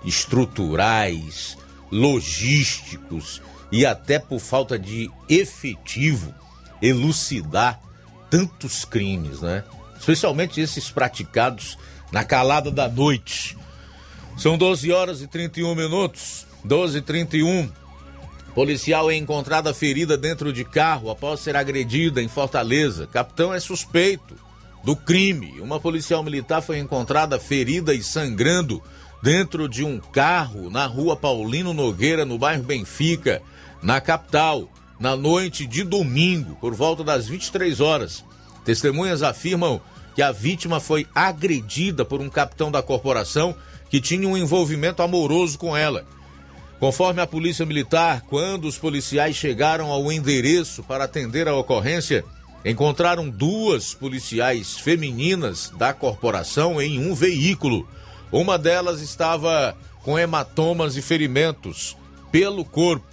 estruturais, 0.04 1.56
logísticos 1.90 3.40
e 3.70 3.86
até 3.86 4.18
por 4.18 4.40
falta 4.40 4.78
de 4.78 5.10
efetivo, 5.28 6.34
elucidar 6.82 7.80
tantos 8.28 8.84
crimes, 8.84 9.40
né? 9.40 9.64
especialmente 9.98 10.60
esses 10.60 10.90
praticados 10.90 11.78
na 12.12 12.24
calada 12.24 12.70
da 12.70 12.88
noite. 12.88 13.56
São 14.36 14.58
12 14.58 14.92
horas 14.92 15.22
e 15.22 15.26
31 15.26 15.74
minutos, 15.74 16.46
12 16.64 16.98
e 16.98 17.00
31. 17.00 17.70
Policial 18.54 19.10
é 19.10 19.16
encontrada 19.16 19.72
ferida 19.72 20.16
dentro 20.16 20.52
de 20.52 20.64
carro 20.64 21.10
após 21.10 21.40
ser 21.40 21.56
agredida 21.56 22.22
em 22.22 22.28
Fortaleza. 22.28 23.06
Capitão 23.06 23.52
é 23.52 23.58
suspeito 23.58 24.36
do 24.84 24.94
crime. 24.94 25.60
Uma 25.60 25.80
policial 25.80 26.22
militar 26.22 26.60
foi 26.60 26.78
encontrada 26.78 27.40
ferida 27.40 27.94
e 27.94 28.02
sangrando 28.02 28.82
dentro 29.22 29.68
de 29.68 29.82
um 29.82 29.98
carro 29.98 30.68
na 30.68 30.86
rua 30.86 31.16
Paulino 31.16 31.72
Nogueira, 31.72 32.24
no 32.24 32.38
bairro 32.38 32.62
Benfica, 32.62 33.42
na 33.82 34.00
capital, 34.00 34.68
na 35.00 35.16
noite 35.16 35.66
de 35.66 35.82
domingo, 35.82 36.56
por 36.60 36.74
volta 36.74 37.02
das 37.02 37.26
23 37.26 37.80
horas. 37.80 38.24
Testemunhas 38.64 39.22
afirmam 39.22 39.80
que 40.14 40.22
a 40.22 40.30
vítima 40.30 40.78
foi 40.78 41.06
agredida 41.14 42.04
por 42.04 42.20
um 42.20 42.28
capitão 42.28 42.70
da 42.70 42.82
corporação 42.82 43.56
que 43.88 44.00
tinha 44.00 44.28
um 44.28 44.36
envolvimento 44.36 45.02
amoroso 45.02 45.58
com 45.58 45.76
ela. 45.76 46.06
Conforme 46.78 47.22
a 47.22 47.26
Polícia 47.26 47.64
Militar, 47.64 48.22
quando 48.28 48.66
os 48.66 48.76
policiais 48.76 49.34
chegaram 49.36 49.90
ao 49.90 50.12
endereço 50.12 50.82
para 50.82 51.04
atender 51.04 51.48
a 51.48 51.56
ocorrência, 51.56 52.24
encontraram 52.64 53.28
duas 53.28 53.92
policiais 53.92 54.78
femininas 54.78 55.70
da 55.76 55.92
corporação 55.92 56.80
em 56.80 56.98
um 56.98 57.14
veículo. 57.14 57.86
Uma 58.32 58.56
delas 58.56 59.00
estava 59.00 59.76
com 60.02 60.18
hematomas 60.18 60.96
e 60.96 61.02
ferimentos 61.02 61.96
pelo 62.32 62.64
corpo. 62.64 63.06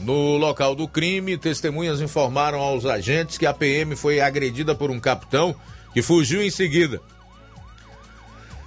No 0.00 0.36
local 0.36 0.74
do 0.74 0.86
crime, 0.86 1.38
testemunhas 1.38 2.00
informaram 2.00 2.58
aos 2.58 2.84
agentes 2.84 3.38
que 3.38 3.46
a 3.46 3.54
PM 3.54 3.96
foi 3.96 4.20
agredida 4.20 4.74
por 4.74 4.90
um 4.90 5.00
capitão 5.00 5.54
que 5.94 6.02
fugiu 6.02 6.42
em 6.42 6.50
seguida. 6.50 7.00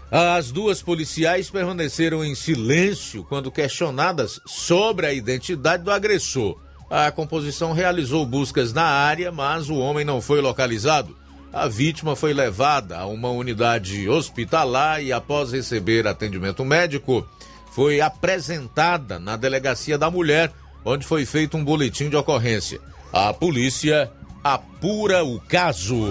As 0.10 0.52
duas 0.52 0.82
policiais 0.82 1.52
permaneceram 1.52 2.26
em 2.26 2.34
silêncio 2.34 3.24
quando 3.26 3.52
questionadas 3.52 4.42
sobre 4.44 5.06
a 5.06 5.14
identidade 5.14 5.84
do 5.84 5.92
agressor. 5.92 6.58
A 6.90 7.12
composição 7.12 7.72
realizou 7.72 8.26
buscas 8.26 8.74
na 8.74 8.84
área, 8.84 9.32
mas 9.32 9.70
o 9.70 9.76
homem 9.78 10.04
não 10.04 10.22
foi 10.22 10.42
localizado. 10.42 11.16
A 11.54 11.68
vítima 11.68 12.16
foi 12.16 12.34
levada 12.34 12.98
a 12.98 13.06
uma 13.06 13.30
unidade 13.30 14.10
hospitalar 14.10 15.02
e, 15.04 15.12
após 15.12 15.52
receber 15.52 16.08
atendimento 16.08 16.66
médico, 16.66 17.28
foi 17.72 18.02
apresentada 18.02 19.20
na 19.20 19.36
delegacia 19.36 19.98
da 19.98 20.10
mulher, 20.10 20.52
onde 20.84 21.06
foi 21.06 21.26
feito 21.26 21.58
um 21.58 21.64
boletim 21.64 22.10
de 22.10 22.16
ocorrência. 22.16 22.80
A 23.14 23.34
polícia 23.34 24.12
apura 24.44 25.24
o 25.24 25.40
caso. 25.40 26.08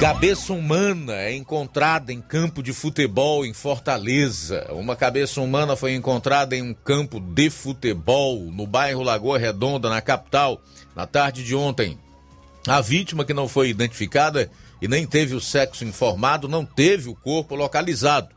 Cabeça 0.00 0.52
humana 0.52 1.14
é 1.14 1.34
encontrada 1.34 2.12
em 2.12 2.20
campo 2.20 2.62
de 2.62 2.72
futebol 2.72 3.44
em 3.44 3.52
Fortaleza. 3.52 4.64
Uma 4.70 4.94
cabeça 4.94 5.40
humana 5.40 5.74
foi 5.74 5.92
encontrada 5.92 6.54
em 6.54 6.62
um 6.62 6.72
campo 6.72 7.18
de 7.18 7.50
futebol 7.50 8.44
no 8.52 8.64
bairro 8.64 9.02
Lagoa 9.02 9.36
Redonda, 9.38 9.90
na 9.90 10.00
capital, 10.00 10.62
na 10.94 11.04
tarde 11.04 11.42
de 11.42 11.52
ontem. 11.52 11.98
A 12.68 12.80
vítima, 12.80 13.24
que 13.24 13.34
não 13.34 13.48
foi 13.48 13.70
identificada 13.70 14.48
e 14.80 14.86
nem 14.86 15.04
teve 15.04 15.34
o 15.34 15.40
sexo 15.40 15.84
informado, 15.84 16.46
não 16.46 16.64
teve 16.64 17.08
o 17.08 17.14
corpo 17.16 17.56
localizado. 17.56 18.28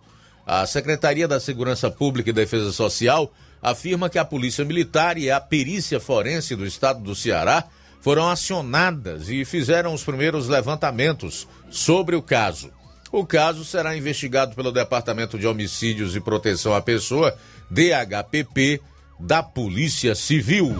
A 0.47 0.65
Secretaria 0.65 1.27
da 1.27 1.39
Segurança 1.39 1.91
Pública 1.91 2.31
e 2.31 2.33
Defesa 2.33 2.71
Social 2.71 3.31
afirma 3.61 4.09
que 4.09 4.17
a 4.17 4.25
Polícia 4.25 4.65
Militar 4.65 5.15
e 5.15 5.29
a 5.29 5.39
Perícia 5.39 5.99
Forense 5.99 6.55
do 6.55 6.65
Estado 6.65 7.01
do 7.01 7.13
Ceará 7.13 7.65
foram 8.01 8.27
acionadas 8.27 9.29
e 9.29 9.45
fizeram 9.45 9.93
os 9.93 10.03
primeiros 10.03 10.47
levantamentos 10.47 11.47
sobre 11.69 12.15
o 12.15 12.21
caso. 12.21 12.71
O 13.11 13.25
caso 13.25 13.63
será 13.63 13.95
investigado 13.95 14.55
pelo 14.55 14.71
Departamento 14.71 15.37
de 15.37 15.45
Homicídios 15.45 16.15
e 16.15 16.21
Proteção 16.21 16.73
à 16.73 16.81
Pessoa, 16.81 17.37
DHPP, 17.69 18.81
da 19.19 19.43
Polícia 19.43 20.15
Civil. 20.15 20.73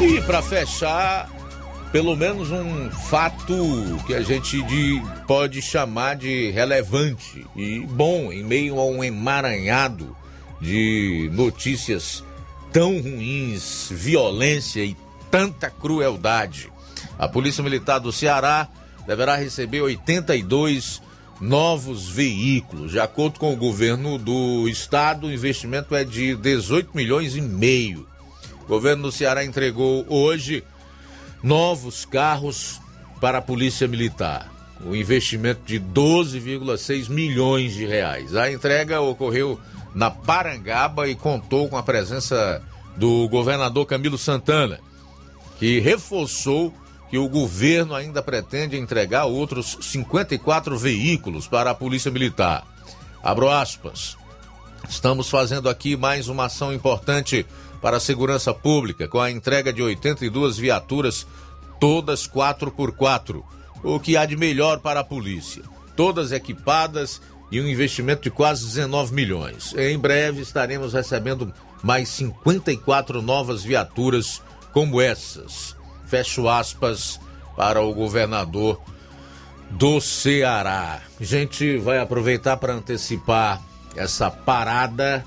E 0.00 0.20
para 0.22 0.40
fechar, 0.40 1.28
pelo 1.90 2.16
menos 2.16 2.50
um 2.50 2.90
fato 2.90 3.54
que 4.06 4.14
a 4.14 4.22
gente 4.22 4.62
de, 4.62 5.02
pode 5.26 5.60
chamar 5.60 6.16
de 6.16 6.50
relevante 6.50 7.46
e 7.54 7.80
bom 7.80 8.32
em 8.32 8.42
meio 8.42 8.78
a 8.80 8.86
um 8.86 9.04
emaranhado 9.04 10.16
de 10.60 11.28
notícias 11.32 12.24
tão 12.72 13.00
ruins, 13.00 13.88
violência 13.90 14.84
e 14.84 14.96
tanta 15.30 15.70
crueldade. 15.70 16.70
A 17.18 17.28
Polícia 17.28 17.62
Militar 17.62 17.98
do 17.98 18.12
Ceará 18.12 18.68
deverá 19.06 19.36
receber 19.36 19.82
82 19.82 21.02
novos 21.40 22.08
veículos. 22.08 22.92
De 22.92 23.00
acordo 23.00 23.38
com 23.38 23.52
o 23.52 23.56
governo 23.56 24.16
do 24.16 24.68
estado, 24.68 25.26
o 25.26 25.32
investimento 25.32 25.94
é 25.94 26.04
de 26.04 26.34
18 26.36 26.90
milhões 26.94 27.36
e 27.36 27.40
meio. 27.40 28.06
O 28.62 28.66
governo 28.66 29.04
do 29.04 29.12
Ceará 29.12 29.44
entregou 29.44 30.06
hoje 30.08 30.64
novos 31.42 32.04
carros 32.04 32.80
para 33.20 33.38
a 33.38 33.42
Polícia 33.42 33.86
Militar. 33.86 34.50
O 34.84 34.96
investimento 34.96 35.60
de 35.66 35.78
12,6 35.78 37.08
milhões 37.08 37.74
de 37.74 37.86
reais. 37.86 38.34
A 38.34 38.50
entrega 38.50 39.00
ocorreu 39.00 39.60
na 39.94 40.10
Parangaba 40.10 41.08
e 41.08 41.14
contou 41.14 41.68
com 41.68 41.76
a 41.76 41.82
presença 41.82 42.62
do 42.96 43.28
governador 43.28 43.86
Camilo 43.86 44.18
Santana, 44.18 44.80
que 45.58 45.80
reforçou 45.80 46.72
que 47.10 47.18
o 47.18 47.28
governo 47.28 47.94
ainda 47.94 48.22
pretende 48.22 48.78
entregar 48.78 49.26
outros 49.26 49.76
54 49.82 50.78
veículos 50.78 51.46
para 51.46 51.70
a 51.70 51.74
Polícia 51.74 52.10
Militar. 52.10 52.66
Abro 53.22 53.50
aspas. 53.50 54.16
Estamos 54.88 55.28
fazendo 55.28 55.68
aqui 55.68 55.96
mais 55.96 56.28
uma 56.28 56.46
ação 56.46 56.72
importante 56.72 57.46
para 57.80 57.98
a 57.98 58.00
segurança 58.00 58.54
pública, 58.54 59.06
com 59.08 59.20
a 59.20 59.30
entrega 59.30 59.72
de 59.72 59.82
82 59.82 60.56
viaturas, 60.56 61.26
todas 61.78 62.26
4x4, 62.26 63.42
o 63.82 64.00
que 64.00 64.16
há 64.16 64.24
de 64.24 64.36
melhor 64.36 64.78
para 64.80 65.00
a 65.00 65.04
polícia. 65.04 65.62
Todas 65.94 66.32
equipadas 66.32 67.20
e 67.52 67.60
um 67.60 67.68
investimento 67.68 68.22
de 68.22 68.30
quase 68.30 68.64
19 68.64 69.14
milhões. 69.14 69.74
Em 69.76 69.98
breve 69.98 70.40
estaremos 70.40 70.94
recebendo 70.94 71.52
mais 71.82 72.08
54 72.08 73.20
novas 73.20 73.62
viaturas 73.62 74.42
como 74.72 75.00
essas. 75.00 75.76
Fecho 76.06 76.48
aspas 76.48 77.20
para 77.54 77.82
o 77.82 77.92
governador 77.92 78.80
do 79.70 80.00
Ceará. 80.00 81.02
A 81.20 81.24
gente 81.24 81.76
vai 81.76 81.98
aproveitar 81.98 82.56
para 82.56 82.72
antecipar 82.72 83.60
essa 83.94 84.30
parada 84.30 85.22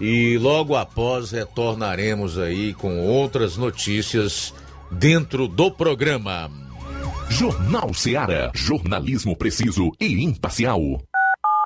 e 0.00 0.38
logo 0.38 0.74
após 0.74 1.32
retornaremos 1.32 2.38
aí 2.38 2.72
com 2.72 2.98
outras 3.00 3.58
notícias 3.58 4.54
dentro 4.90 5.46
do 5.46 5.70
programa. 5.70 6.50
Jornal 7.28 7.92
Ceará, 7.92 8.50
jornalismo 8.54 9.36
preciso 9.36 9.90
e 10.00 10.22
imparcial. 10.24 10.80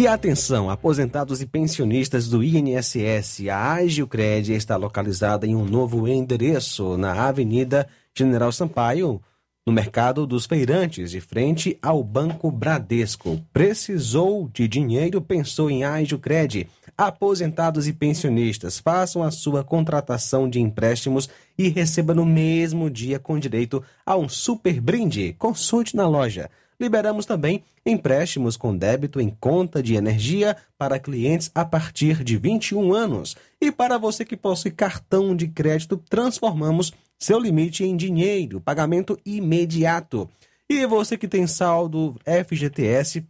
E 0.00 0.06
atenção, 0.06 0.70
aposentados 0.70 1.42
e 1.42 1.46
pensionistas 1.46 2.26
do 2.26 2.42
INSS, 2.42 3.46
a 3.50 3.74
Agiocred 3.74 4.50
está 4.54 4.74
localizada 4.74 5.46
em 5.46 5.54
um 5.54 5.62
novo 5.62 6.08
endereço 6.08 6.96
na 6.96 7.12
Avenida 7.28 7.86
General 8.16 8.50
Sampaio, 8.50 9.20
no 9.66 9.74
Mercado 9.74 10.26
dos 10.26 10.46
Feirantes, 10.46 11.10
de 11.10 11.20
frente 11.20 11.78
ao 11.82 12.02
Banco 12.02 12.50
Bradesco. 12.50 13.38
Precisou 13.52 14.48
de 14.48 14.66
dinheiro, 14.66 15.20
pensou 15.20 15.70
em 15.70 15.84
Agiocred. 15.84 16.66
Aposentados 16.96 17.86
e 17.86 17.92
pensionistas, 17.92 18.78
façam 18.78 19.22
a 19.22 19.30
sua 19.30 19.62
contratação 19.62 20.48
de 20.48 20.60
empréstimos 20.60 21.28
e 21.58 21.68
receba 21.68 22.14
no 22.14 22.24
mesmo 22.24 22.88
dia 22.88 23.18
com 23.18 23.38
direito 23.38 23.84
a 24.06 24.16
um 24.16 24.30
super 24.30 24.80
brinde. 24.80 25.34
Consulte 25.38 25.94
na 25.94 26.08
loja. 26.08 26.48
Liberamos 26.80 27.26
também 27.26 27.62
empréstimos 27.84 28.56
com 28.56 28.74
débito 28.74 29.20
em 29.20 29.28
conta 29.28 29.82
de 29.82 29.94
energia 29.96 30.56
para 30.78 30.98
clientes 30.98 31.50
a 31.54 31.62
partir 31.62 32.24
de 32.24 32.38
21 32.38 32.94
anos. 32.94 33.36
E 33.60 33.70
para 33.70 33.98
você 33.98 34.24
que 34.24 34.34
possui 34.34 34.70
cartão 34.70 35.36
de 35.36 35.46
crédito, 35.46 35.98
transformamos 36.08 36.90
seu 37.18 37.38
limite 37.38 37.84
em 37.84 37.94
dinheiro, 37.94 38.62
pagamento 38.62 39.18
imediato. 39.26 40.26
E 40.70 40.86
você 40.86 41.18
que 41.18 41.28
tem 41.28 41.46
saldo 41.46 42.16
FGTS, 42.24 43.26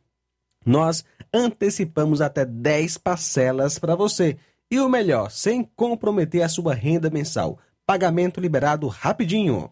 nós 0.65 1.05
antecipamos 1.35 2.21
até 2.21 2.45
10 2.45 2.99
parcelas 2.99 3.81
para 3.81 3.97
você. 3.97 4.37
E 4.71 4.79
o 4.79 4.89
melhor, 4.89 5.29
sem 5.33 5.65
comprometer 5.75 6.43
a 6.43 6.49
sua 6.49 6.73
renda 6.73 7.11
mensal. 7.11 7.59
Pagamento 7.85 8.41
liberado 8.41 8.87
rapidinho. 8.87 9.71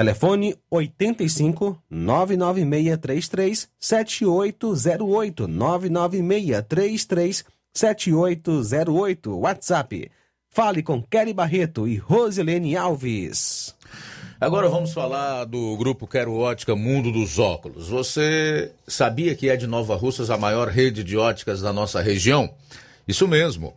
Telefone 0.00 0.56
85 0.70 1.76
99633 1.90 3.68
7808 3.78 5.46
99633 5.46 7.44
7808 7.74 9.38
WhatsApp. 9.38 10.10
Fale 10.48 10.82
com 10.82 11.02
Kelly 11.02 11.34
Barreto 11.34 11.86
e 11.86 11.98
Rosilene 11.98 12.78
Alves. 12.78 13.76
Agora 14.40 14.70
vamos 14.70 14.94
falar 14.94 15.44
do 15.44 15.76
grupo 15.76 16.06
Quero 16.06 16.34
Ótica 16.34 16.74
Mundo 16.74 17.12
dos 17.12 17.38
Óculos. 17.38 17.90
Você 17.90 18.72
sabia 18.88 19.34
que 19.34 19.50
é 19.50 19.56
de 19.56 19.66
Nova 19.66 19.96
Russas 19.96 20.30
a 20.30 20.38
maior 20.38 20.68
rede 20.68 21.04
de 21.04 21.18
óticas 21.18 21.60
da 21.60 21.74
nossa 21.74 22.00
região? 22.00 22.48
Isso 23.06 23.28
mesmo. 23.28 23.76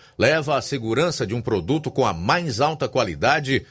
leva 0.21 0.55
a 0.55 0.61
segurança 0.61 1.25
de 1.25 1.33
um 1.33 1.41
produto 1.41 1.89
com 1.89 2.05
a 2.05 2.13
mais 2.13 2.61
alta 2.61 2.87
qualidade, 2.87 3.65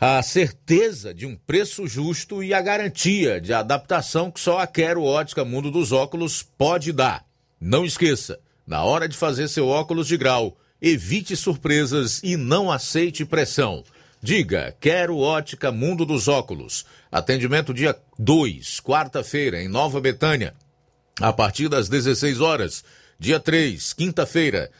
a 0.00 0.22
certeza 0.22 1.12
de 1.12 1.26
um 1.26 1.36
preço 1.36 1.86
justo 1.86 2.42
e 2.42 2.54
a 2.54 2.62
garantia 2.62 3.38
de 3.38 3.52
adaptação 3.52 4.30
que 4.30 4.40
só 4.40 4.60
a 4.60 4.66
Quero 4.66 5.02
Ótica 5.02 5.44
Mundo 5.44 5.70
dos 5.70 5.92
Óculos 5.92 6.42
pode 6.42 6.90
dar. 6.90 7.22
Não 7.60 7.84
esqueça, 7.84 8.40
na 8.66 8.82
hora 8.82 9.06
de 9.06 9.14
fazer 9.14 9.46
seu 9.46 9.68
óculos 9.68 10.08
de 10.08 10.16
grau, 10.16 10.56
evite 10.80 11.36
surpresas 11.36 12.18
e 12.22 12.34
não 12.34 12.72
aceite 12.72 13.22
pressão. 13.26 13.84
Diga, 14.22 14.74
quero 14.80 15.18
ótica 15.18 15.70
Mundo 15.70 16.06
dos 16.06 16.28
Óculos. 16.28 16.86
Atendimento 17.12 17.74
dia 17.74 17.94
2, 18.18 18.80
quarta-feira, 18.80 19.62
em 19.62 19.68
Nova 19.68 20.00
Betânia, 20.00 20.54
a 21.20 21.30
partir 21.30 21.68
das 21.68 21.90
16 21.90 22.40
horas. 22.40 22.82
Dia 23.18 23.38
3, 23.38 23.92
quinta-feira, 23.92 24.70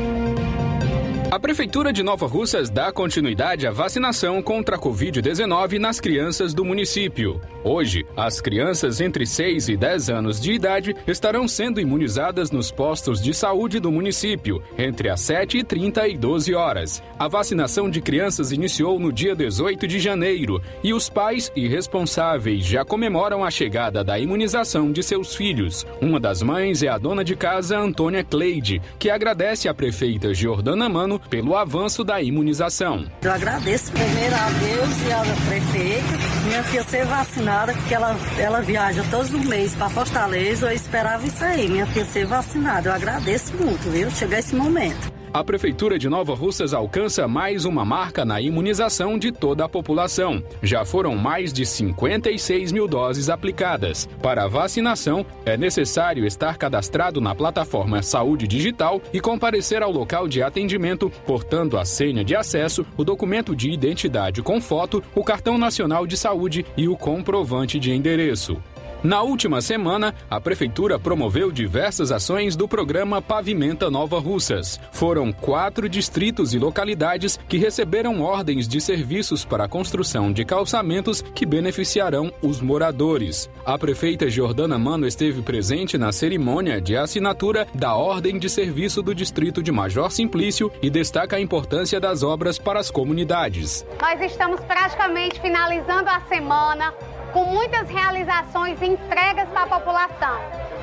A 1.32 1.40
Prefeitura 1.40 1.94
de 1.94 2.02
Nova 2.02 2.26
Russas 2.26 2.72
dá 2.72 2.92
continuidade 2.92 3.68
à 3.68 3.72
vacinação 3.72 4.42
contra 4.42 4.78
a 4.78 4.80
Covid-19 4.80 5.78
nas 5.78 6.00
crianças 6.00 6.56
do 6.56 6.66
município. 6.66 7.40
Hoje, 7.64 8.04
as 8.18 8.42
crianças 8.42 9.00
entre 9.00 9.28
6 9.28 9.70
e 9.70 9.78
10 9.78 10.10
anos 10.10 10.42
de 10.42 10.54
idade 10.54 10.96
estarão 11.06 11.48
sendo 11.48 11.80
imunizadas 11.80 12.50
nos 12.50 12.72
postos 12.72 13.22
de 13.22 13.32
saúde 13.32 13.80
do 13.80 13.92
município, 13.92 14.60
entre 14.76 15.08
as 15.08 15.22
7h30 15.22 16.10
e 16.10 16.18
12 16.18 16.56
horas. 16.56 17.04
A 17.20 17.28
vacinação 17.28 17.92
de 17.92 18.02
crianças 18.02 18.52
iniciou 18.52 19.00
no 19.00 19.14
dia 19.14 19.36
18 19.36 19.86
de 19.86 20.00
janeiro 20.00 20.60
e 20.84 20.96
os 20.96 21.12
pais 21.12 21.52
e 21.56 21.68
responsáveis 21.68 22.66
já 22.66 22.84
comemoram 22.84 23.46
a 23.46 23.52
chegada 23.52 24.04
da 24.04 24.18
imunização 24.18 24.92
de 24.92 25.04
seus 25.04 25.36
filhos. 25.36 25.86
Uma 26.02 26.20
das 26.20 26.42
mães 26.42 26.82
é 26.82 26.88
a 26.88 26.98
dona 26.98 27.24
de 27.24 27.36
casa 27.36 27.78
Antônia 27.78 28.24
Cleide, 28.24 28.82
que 28.98 29.12
agradece 29.12 29.70
à 29.70 29.76
prefeita 29.76 30.34
Jordana 30.34 30.90
Mano 30.90 31.19
pelo 31.30 31.56
avanço 31.56 32.04
da 32.04 32.22
imunização. 32.22 33.06
Eu 33.22 33.32
agradeço 33.32 33.92
primeiro 33.92 34.36
a 34.36 34.50
Deus 34.50 35.08
e 35.08 35.12
ao 35.12 35.24
prefeito, 35.48 36.48
minha 36.48 36.64
filha 36.64 36.84
ser 36.84 37.06
vacinada, 37.06 37.74
porque 37.74 37.94
ela, 37.94 38.16
ela 38.38 38.62
viaja 38.62 39.04
todos 39.10 39.34
os 39.34 39.46
meses 39.46 39.76
para 39.76 39.90
Fortaleza, 39.90 40.68
eu 40.68 40.76
esperava 40.76 41.26
isso 41.26 41.44
aí, 41.44 41.68
minha 41.68 41.86
filha 41.88 42.06
ser 42.06 42.26
vacinada. 42.26 42.90
Eu 42.90 42.94
agradeço 42.94 43.54
muito, 43.56 43.90
viu? 43.90 44.10
Chegar 44.12 44.40
esse 44.40 44.56
momento. 44.56 45.19
A 45.32 45.44
Prefeitura 45.44 46.00
de 46.00 46.10
Nova 46.10 46.34
Russas 46.34 46.74
alcança 46.74 47.28
mais 47.28 47.64
uma 47.64 47.86
marca 47.86 48.26
na 48.26 48.42
imunização 48.42 49.16
de 49.16 49.32
toda 49.32 49.64
a 49.64 49.70
população. 49.70 50.44
Já 50.64 50.84
foram 50.84 51.16
mais 51.16 51.54
de 51.54 51.68
56 51.68 52.72
mil 52.72 52.88
doses 52.88 53.30
aplicadas. 53.30 54.10
Para 54.24 54.46
a 54.46 54.48
vacinação, 54.48 55.24
é 55.46 55.56
necessário 55.56 56.26
estar 56.26 56.58
cadastrado 56.58 57.22
na 57.22 57.36
plataforma 57.36 58.02
Saúde 58.02 58.48
Digital 58.48 59.00
e 59.14 59.20
comparecer 59.20 59.84
ao 59.84 59.92
local 59.92 60.28
de 60.28 60.42
atendimento, 60.42 61.12
portando 61.28 61.78
a 61.78 61.86
senha 61.86 62.24
de 62.24 62.36
acesso, 62.36 62.84
o 62.98 63.04
documento 63.04 63.56
de 63.56 63.70
identidade 63.70 64.42
com 64.42 64.60
foto, 64.60 65.04
o 65.14 65.24
cartão 65.24 65.60
nacional 65.60 66.08
de 66.08 66.18
saúde 66.18 66.66
e 66.76 66.88
o 66.88 66.98
comprovante 66.98 67.78
de 67.78 67.92
endereço. 67.92 68.58
Na 69.02 69.22
última 69.22 69.62
semana, 69.62 70.14
a 70.30 70.42
Prefeitura 70.42 71.00
promoveu 71.00 71.54
diversas 71.54 72.12
ações 72.12 72.58
do 72.58 72.68
programa 72.68 73.22
Pavimenta 73.22 73.90
Nova 73.90 74.20
Russas. 74.20 74.78
Foram 74.92 75.32
quatro 75.32 75.88
distritos 75.88 76.54
e 76.54 76.60
localidades 76.60 77.40
que 77.48 77.58
receberam 77.58 78.22
ordens 78.22 78.68
de 78.68 78.82
serviços 78.82 79.46
para 79.46 79.64
a 79.64 79.70
construção 79.70 80.34
de 80.34 80.44
calçamentos 80.44 81.22
que 81.22 81.46
beneficiarão 81.46 82.30
os 82.42 82.60
moradores. 82.60 83.50
A 83.66 83.78
prefeita 83.78 84.30
Jordana 84.30 84.78
Mano 84.78 85.08
esteve 85.08 85.42
presente 85.42 85.98
na 85.98 86.12
cerimônia 86.12 86.82
de 86.82 86.98
assinatura 86.98 87.66
da 87.74 87.96
Ordem 87.96 88.38
de 88.38 88.50
Serviço 88.50 89.02
do 89.02 89.16
Distrito 89.16 89.64
de 89.64 89.72
Major 89.72 90.12
Simplício 90.12 90.70
e 90.82 90.90
destaca 90.90 91.38
a 91.38 91.42
importância 91.42 92.02
das 92.02 92.22
obras 92.22 92.60
para 92.60 92.82
as 92.82 92.92
comunidades. 92.92 93.86
Nós 94.02 94.20
estamos 94.30 94.60
praticamente 94.60 95.40
finalizando 95.40 96.10
a 96.10 96.20
semana 96.28 96.94
com 97.34 97.46
muitas 97.46 97.90
realizações 97.90 98.82
e 98.82 98.86
entregas 98.86 99.48
para 99.50 99.64
a 99.64 99.68
população. 99.68 100.40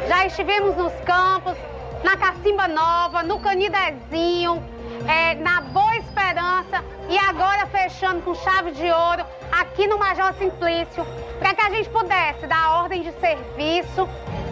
Já 0.08 0.26
estivemos 0.26 0.76
nos 0.76 0.92
campos, 1.00 1.56
na 2.04 2.16
Cacimba 2.16 2.68
Nova, 2.68 3.22
no 3.22 3.38
Canidezinho, 3.40 4.62
é, 5.08 5.34
na 5.34 5.60
Boa 5.60 5.96
Esperança 5.96 6.84
e 7.08 7.18
agora 7.18 7.66
fechando 7.66 8.22
com 8.22 8.34
chave 8.34 8.72
de 8.72 8.90
ouro 8.90 9.24
aqui 9.52 9.86
no 9.86 9.98
Major 9.98 10.32
Simplício, 10.34 11.04
para 11.38 11.54
que 11.54 11.60
a 11.62 11.70
gente 11.70 11.88
pudesse 11.90 12.46
dar 12.46 12.82
ordem 12.82 13.02
de 13.02 13.12
serviço 13.20 14.08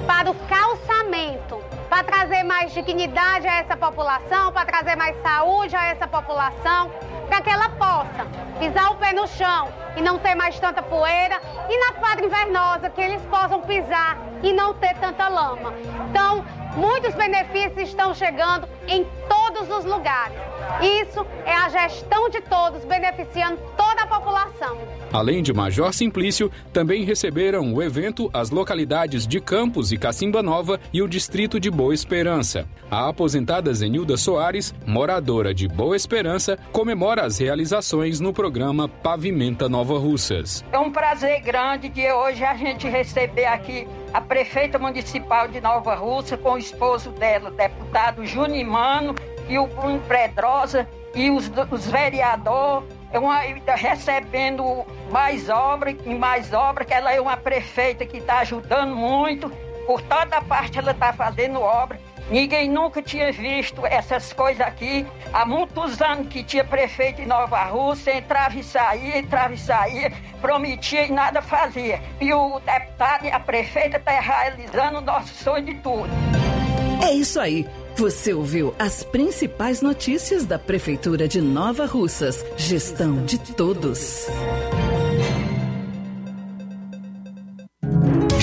para 0.07 0.31
o 0.31 0.35
calçamento, 0.47 1.63
para 1.89 2.05
trazer 2.05 2.43
mais 2.43 2.73
dignidade 2.73 3.47
a 3.47 3.61
essa 3.61 3.77
população, 3.77 4.53
para 4.53 4.67
trazer 4.67 4.97
mais 4.97 5.17
saúde 5.23 5.75
a 5.75 5.87
essa 5.87 6.07
população, 6.07 6.91
para 7.29 7.41
que 7.41 7.51
ela 7.51 7.71
possa 7.71 8.27
pisar 8.59 8.93
o 8.93 8.97
pé 8.97 9.13
no 9.13 9.27
chão 9.27 9.69
e 9.97 10.03
não 10.03 10.19
ter 10.19 10.35
mais 10.35 10.59
tanta 10.59 10.83
poeira, 10.83 11.41
e 11.69 11.79
na 11.79 11.93
quadra 11.95 12.25
invernosa 12.25 12.91
que 12.91 13.01
eles 13.01 13.23
possam 13.23 13.61
pisar 13.63 14.19
e 14.43 14.53
não 14.53 14.75
ter 14.75 14.95
tanta 14.97 15.29
lama. 15.29 15.73
Então, 16.11 16.45
muitos 16.77 17.15
benefícios 17.15 17.89
estão 17.89 18.15
chegando 18.15 18.69
em 18.87 19.07
todos 19.29 19.71
os 19.71 19.85
lugares. 19.85 20.37
Isso 20.83 21.25
é 21.45 21.53
a 21.53 21.69
gestão 21.69 22.29
de 22.29 22.41
todos, 22.43 22.85
beneficiando 22.85 23.59
toda 23.77 24.03
a 24.03 24.07
população. 24.07 24.77
Além 25.13 25.43
de 25.43 25.53
Major 25.53 25.93
Simplício, 25.93 26.51
também 26.73 27.05
receberam 27.05 27.73
o 27.73 27.81
evento 27.81 28.29
as 28.33 28.51
localidades 28.51 29.27
de 29.27 29.41
Campos 29.41 29.93
e 29.95 29.99
Cacimba 29.99 30.43
Nova 30.43 30.81
e 30.93 31.01
o 31.01 31.09
distrito 31.09 31.61
de 31.61 31.71
Boa 31.71 31.95
Esperança. 31.95 32.69
A 32.91 33.09
aposentada 33.09 33.73
Zenilda 33.73 34.17
Soares, 34.17 34.75
moradora 34.85 35.55
de 35.55 35.69
Boa 35.69 35.97
Esperança, 35.97 36.59
comemora 36.73 37.25
as 37.25 37.39
realizações 37.39 38.19
no 38.19 38.33
programa 38.33 38.89
Pavimenta 38.89 39.69
Nova 39.69 39.97
Russas. 39.99 40.65
É 40.73 40.79
um 40.79 40.91
prazer 40.91 41.41
grande 41.43 41.89
de 41.89 42.11
hoje 42.11 42.45
a 42.45 42.55
gente 42.57 42.89
receber 42.89 43.47
aqui 43.47 43.87
a 44.13 44.21
prefeita 44.21 44.79
municipal 44.79 45.47
de 45.47 45.61
Nova 45.61 45.95
Russa 45.95 46.37
com 46.37 46.53
o 46.53 46.59
esposo 46.59 47.11
dela, 47.13 47.51
o 47.51 47.53
deputado 47.53 48.27
Junimano 48.27 49.15
e 49.49 49.59
o 49.59 49.67
Bruno 49.69 50.01
Pedrosa 50.09 50.89
e 51.15 51.31
os, 51.31 51.51
os 51.71 51.87
vereadores 51.87 52.89
recebendo 53.77 54.85
mais 55.11 55.49
obra 55.49 55.91
e 55.91 56.15
mais 56.15 56.53
obra, 56.53 56.85
que 56.85 56.93
ela 56.93 57.13
é 57.13 57.21
uma 57.21 57.37
prefeita 57.37 58.05
que 58.05 58.19
está 58.19 58.41
ajudando 58.41 58.95
muito, 58.97 59.51
por 59.87 60.01
toda 60.03 60.41
parte 60.43 60.79
ela 60.79 60.93
está 60.93 61.13
fazendo 61.13 61.61
obra. 61.61 61.99
Ninguém 62.31 62.71
nunca 62.71 63.03
tinha 63.03 63.31
visto 63.31 63.85
essas 63.85 64.33
coisas 64.33 64.67
aqui. 64.67 65.07
Há 65.33 65.45
muitos 65.45 66.01
anos 66.01 66.29
que 66.29 66.43
tinha 66.43 66.65
prefeito 66.65 67.21
em 67.21 67.27
Nova 67.27 67.63
Rússia, 67.65 68.17
entrava 68.17 68.59
e 68.59 68.65
saía, 68.65 69.19
entrava 69.19 69.53
e 69.53 69.59
saía, 69.59 70.13
prometia 70.41 71.07
e 71.07 71.13
nada 71.13 71.43
fazia. 71.43 72.01
E 72.21 72.33
o 72.33 72.59
deputado 72.61 73.27
e 73.27 73.31
a 73.31 73.39
prefeita 73.39 73.99
estão 73.99 74.15
tá 74.15 74.21
realizando 74.21 74.99
o 74.99 75.03
nosso 75.03 75.35
sonho 75.35 75.67
de 75.67 75.75
tudo. 75.75 76.09
É 77.03 77.13
isso 77.13 77.39
aí. 77.39 77.67
Você 77.97 78.33
ouviu 78.33 78.75
as 78.79 79.05
principais 79.05 79.81
notícias 79.81 80.45
da 80.45 80.59
Prefeitura 80.59 81.29
de 81.29 81.41
Nova 81.41 81.87
Russas. 81.87 82.45
Gestão 82.57 83.25
de 83.25 83.39
todos. 83.39 84.27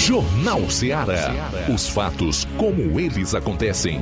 Jornal 0.05 0.67
Ceará. 0.67 1.51
Os 1.71 1.87
fatos 1.87 2.47
como 2.57 2.99
eles 2.99 3.35
acontecem. 3.35 3.99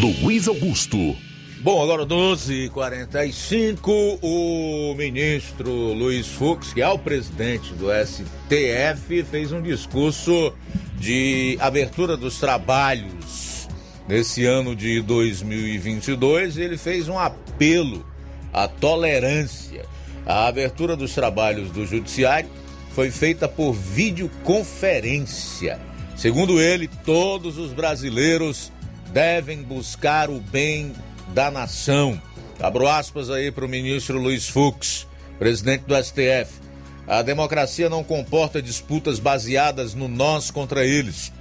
Luiz 0.00 0.48
Augusto. 0.48 1.14
Bom, 1.60 1.82
agora 1.82 2.06
12h45, 2.06 4.18
o 4.22 4.94
ministro 4.96 5.70
Luiz 5.70 6.28
Fux, 6.28 6.72
que 6.72 6.80
é 6.80 6.88
o 6.88 6.98
presidente 6.98 7.74
do 7.74 7.88
STF, 7.92 9.22
fez 9.24 9.52
um 9.52 9.60
discurso 9.60 10.54
de 10.98 11.58
abertura 11.60 12.16
dos 12.16 12.40
trabalhos 12.40 13.68
nesse 14.08 14.46
ano 14.46 14.74
de 14.74 15.02
2022. 15.02 16.56
Ele 16.56 16.78
fez 16.78 17.06
um 17.06 17.18
apelo 17.18 18.02
à 18.50 18.66
tolerância. 18.66 19.84
A 20.26 20.48
abertura 20.48 20.96
dos 20.96 21.14
trabalhos 21.14 21.70
do 21.70 21.86
Judiciário 21.86 22.50
foi 22.90 23.12
feita 23.12 23.46
por 23.46 23.72
videoconferência. 23.72 25.78
Segundo 26.16 26.60
ele, 26.60 26.90
todos 27.04 27.58
os 27.58 27.72
brasileiros 27.72 28.72
devem 29.12 29.62
buscar 29.62 30.28
o 30.28 30.40
bem 30.40 30.92
da 31.32 31.48
nação. 31.50 32.20
Abro 32.58 32.88
aspas 32.88 33.30
aí 33.30 33.52
para 33.52 33.64
o 33.64 33.68
ministro 33.68 34.18
Luiz 34.18 34.48
Fux, 34.48 35.06
presidente 35.38 35.84
do 35.84 35.94
STF. 35.94 36.60
A 37.06 37.22
democracia 37.22 37.88
não 37.88 38.02
comporta 38.02 38.60
disputas 38.60 39.20
baseadas 39.20 39.94
no 39.94 40.08
nós 40.08 40.50
contra 40.50 40.84
eles. 40.84 41.32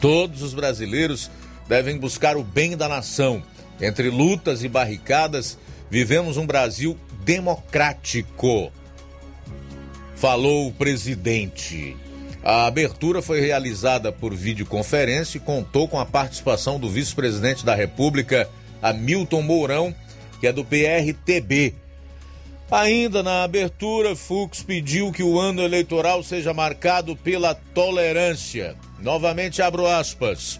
Todos 0.00 0.42
os 0.42 0.54
brasileiros 0.54 1.28
devem 1.66 1.98
buscar 1.98 2.36
o 2.36 2.44
bem 2.44 2.76
da 2.76 2.88
nação. 2.88 3.42
Entre 3.80 4.10
lutas 4.10 4.62
e 4.62 4.68
barricadas, 4.68 5.58
vivemos 5.90 6.36
um 6.36 6.46
Brasil 6.46 6.96
democrático. 7.24 8.72
Falou 10.16 10.68
o 10.68 10.72
presidente. 10.72 11.96
A 12.42 12.66
abertura 12.66 13.22
foi 13.22 13.40
realizada 13.40 14.10
por 14.12 14.34
videoconferência 14.34 15.38
e 15.38 15.40
contou 15.40 15.86
com 15.86 15.98
a 15.98 16.06
participação 16.06 16.78
do 16.78 16.88
vice-presidente 16.88 17.64
da 17.64 17.74
República, 17.74 18.48
Hamilton 18.80 19.42
Mourão, 19.42 19.94
que 20.40 20.46
é 20.46 20.52
do 20.52 20.64
PRTB, 20.64 21.74
Ainda 22.72 23.22
na 23.22 23.44
abertura, 23.44 24.16
Fux 24.16 24.62
pediu 24.62 25.12
que 25.12 25.22
o 25.22 25.38
ano 25.38 25.60
eleitoral 25.60 26.22
seja 26.22 26.54
marcado 26.54 27.14
pela 27.14 27.54
tolerância. 27.54 28.74
Novamente 28.98 29.60
abro 29.60 29.86
aspas. 29.86 30.58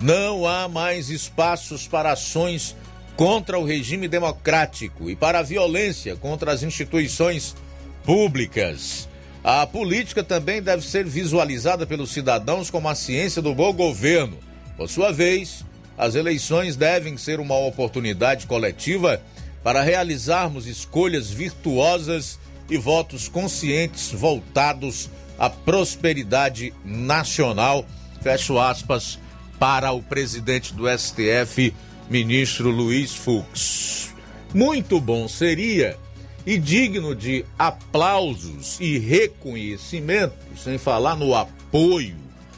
Não 0.00 0.48
há 0.48 0.66
mais 0.66 1.08
espaços 1.08 1.86
para 1.86 2.10
ações 2.10 2.74
contra 3.16 3.58
o 3.58 3.64
regime 3.64 4.06
democrático 4.06 5.10
e 5.10 5.16
para 5.16 5.38
a 5.38 5.42
violência 5.42 6.14
contra 6.16 6.52
as 6.52 6.62
instituições 6.62 7.56
públicas. 8.04 9.08
A 9.42 9.66
política 9.66 10.22
também 10.22 10.60
deve 10.60 10.84
ser 10.84 11.04
visualizada 11.04 11.86
pelos 11.86 12.10
cidadãos 12.10 12.68
como 12.68 12.88
a 12.88 12.94
ciência 12.94 13.40
do 13.40 13.54
bom 13.54 13.72
governo. 13.72 14.36
Por 14.76 14.88
sua 14.88 15.12
vez, 15.12 15.64
as 15.96 16.14
eleições 16.14 16.76
devem 16.76 17.16
ser 17.16 17.40
uma 17.40 17.56
oportunidade 17.56 18.46
coletiva 18.46 19.22
para 19.62 19.82
realizarmos 19.82 20.66
escolhas 20.66 21.30
virtuosas 21.30 22.38
e 22.68 22.76
votos 22.76 23.28
conscientes 23.28 24.12
voltados 24.12 25.08
à 25.38 25.48
prosperidade 25.48 26.74
nacional. 26.84 27.86
Fecho 28.20 28.58
aspas 28.58 29.18
para 29.58 29.92
o 29.92 30.02
presidente 30.02 30.74
do 30.74 30.86
STF, 30.86 31.72
ministro 32.08 32.70
Luiz 32.70 33.14
Fux. 33.14 34.14
Muito 34.54 35.00
bom 35.00 35.28
seria 35.28 35.98
e 36.46 36.56
digno 36.58 37.14
de 37.14 37.44
aplausos 37.58 38.78
e 38.80 38.98
reconhecimento, 38.98 40.36
sem 40.56 40.78
falar 40.78 41.16
no 41.16 41.34
apoio, 41.34 42.14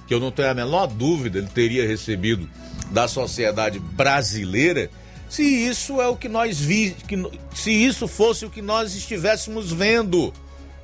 que 0.07 0.13
eu 0.13 0.21
não 0.21 0.31
tenho 0.31 0.51
a 0.51 0.55
menor 0.55 0.87
dúvida 0.87 1.39
ele 1.39 1.49
teria 1.49 1.87
recebido 1.87 2.49
da 2.91 3.09
sociedade 3.09 3.79
brasileira, 3.79 4.91
se 5.29 5.43
isso 5.43 6.01
é 6.01 6.09
o 6.09 6.17
que 6.17 6.29
nós 6.29 6.59
vi, 6.59 6.97
que, 7.07 7.17
se 7.55 7.71
isso 7.71 8.09
fosse 8.09 8.47
o 8.47 8.51
que 8.51 8.63
nós 8.63 8.95
estivéssemos 8.95 9.71
vendo 9.71 10.33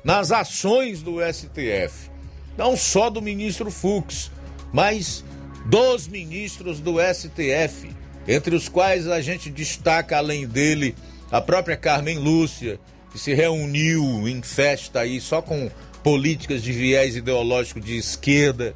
nas 0.03 0.31
ações 0.31 1.01
do 1.01 1.15
STF, 1.19 2.11
não 2.57 2.77
só 2.77 3.09
do 3.09 3.21
ministro 3.21 3.71
Fux, 3.71 4.31
mas 4.71 5.23
dos 5.65 6.07
ministros 6.07 6.79
do 6.79 6.95
STF, 6.99 7.89
entre 8.27 8.55
os 8.55 8.67
quais 8.67 9.07
a 9.07 9.21
gente 9.21 9.49
destaca, 9.49 10.17
além 10.17 10.47
dele, 10.47 10.95
a 11.31 11.41
própria 11.41 11.77
Carmen 11.77 12.17
Lúcia, 12.17 12.79
que 13.11 13.19
se 13.19 13.33
reuniu 13.33 14.27
em 14.27 14.41
festa 14.41 15.01
aí 15.01 15.21
só 15.21 15.41
com 15.41 15.69
políticas 16.03 16.61
de 16.61 16.71
viés 16.71 17.15
ideológico 17.15 17.79
de 17.79 17.97
esquerda, 17.97 18.75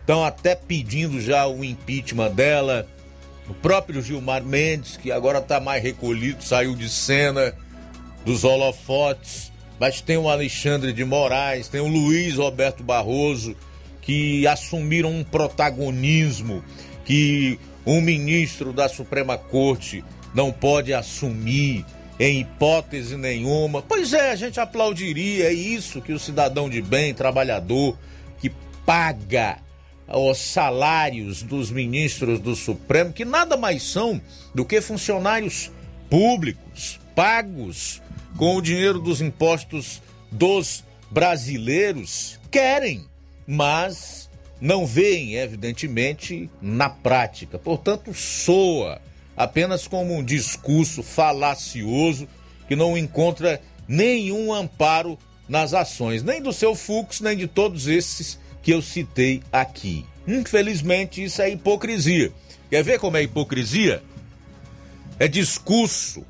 estão 0.00 0.24
até 0.24 0.54
pedindo 0.54 1.20
já 1.20 1.46
o 1.46 1.64
impeachment 1.64 2.30
dela. 2.32 2.88
O 3.48 3.54
próprio 3.54 4.02
Gilmar 4.02 4.42
Mendes, 4.42 4.96
que 4.96 5.10
agora 5.10 5.38
está 5.38 5.60
mais 5.60 5.82
recolhido, 5.82 6.42
saiu 6.42 6.74
de 6.74 6.88
cena 6.88 7.54
dos 8.24 8.44
holofotes. 8.44 9.52
Mas 9.78 10.00
tem 10.00 10.16
o 10.16 10.28
Alexandre 10.28 10.92
de 10.92 11.04
Moraes, 11.04 11.68
tem 11.68 11.80
o 11.80 11.88
Luiz 11.88 12.36
Roberto 12.36 12.84
Barroso, 12.84 13.56
que 14.00 14.46
assumiram 14.46 15.10
um 15.10 15.24
protagonismo 15.24 16.62
que 17.04 17.58
um 17.84 18.00
ministro 18.00 18.72
da 18.72 18.88
Suprema 18.88 19.36
Corte 19.36 20.04
não 20.34 20.52
pode 20.52 20.94
assumir 20.94 21.84
em 22.18 22.40
hipótese 22.40 23.16
nenhuma. 23.16 23.82
Pois 23.82 24.12
é, 24.12 24.30
a 24.30 24.36
gente 24.36 24.60
aplaudiria, 24.60 25.46
é 25.46 25.52
isso 25.52 26.00
que 26.00 26.12
o 26.12 26.18
cidadão 26.18 26.68
de 26.68 26.80
bem, 26.80 27.12
trabalhador, 27.12 27.98
que 28.40 28.50
paga 28.86 29.58
os 30.06 30.38
salários 30.38 31.42
dos 31.42 31.70
ministros 31.70 32.38
do 32.38 32.54
Supremo, 32.54 33.12
que 33.12 33.24
nada 33.24 33.56
mais 33.56 33.82
são 33.82 34.20
do 34.54 34.64
que 34.64 34.80
funcionários 34.80 35.70
públicos, 36.08 37.00
pagos 37.14 38.02
com 38.36 38.56
o 38.56 38.62
dinheiro 38.62 39.00
dos 39.00 39.20
impostos 39.20 40.02
dos 40.30 40.84
brasileiros, 41.10 42.38
querem 42.50 43.04
mas 43.46 44.30
não 44.62 44.86
veem, 44.86 45.34
evidentemente, 45.34 46.48
na 46.62 46.88
prática. 46.88 47.58
Portanto, 47.58 48.14
soa 48.14 49.02
apenas 49.36 49.88
como 49.88 50.14
um 50.14 50.22
discurso 50.22 51.02
falacioso 51.02 52.28
que 52.68 52.76
não 52.76 52.96
encontra 52.96 53.60
nenhum 53.88 54.54
amparo 54.54 55.18
nas 55.48 55.74
ações, 55.74 56.22
nem 56.22 56.40
do 56.40 56.52
seu 56.52 56.76
Fux, 56.76 57.20
nem 57.20 57.36
de 57.36 57.48
todos 57.48 57.88
esses 57.88 58.38
que 58.62 58.70
eu 58.72 58.80
citei 58.80 59.42
aqui. 59.52 60.06
Infelizmente, 60.28 61.24
isso 61.24 61.42
é 61.42 61.50
hipocrisia. 61.50 62.32
Quer 62.70 62.84
ver 62.84 63.00
como 63.00 63.16
é 63.16 63.22
hipocrisia? 63.24 64.00
É 65.18 65.26
discurso, 65.26 66.24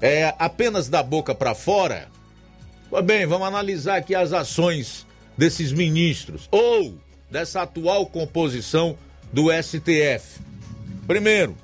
é 0.00 0.34
apenas 0.40 0.88
da 0.88 1.04
boca 1.04 1.36
para 1.36 1.54
fora. 1.54 2.08
Bem, 3.04 3.26
vamos 3.26 3.46
analisar 3.46 3.96
aqui 3.96 4.12
as 4.12 4.32
ações 4.32 5.06
desses 5.36 5.70
ministros 5.70 6.48
ou 6.50 6.98
dessa 7.30 7.62
atual 7.62 8.06
composição 8.06 8.96
do 9.32 9.48
STF. 9.50 10.40
Primeiro, 11.06 11.56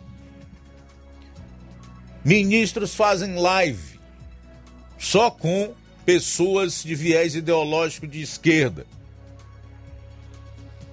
ministros 2.24 2.94
fazem 2.94 3.36
live 3.36 4.00
só 4.98 5.30
com 5.30 5.74
pessoas 6.04 6.82
de 6.82 6.94
viés 6.94 7.34
ideológico 7.34 8.06
de 8.06 8.20
esquerda. 8.20 8.86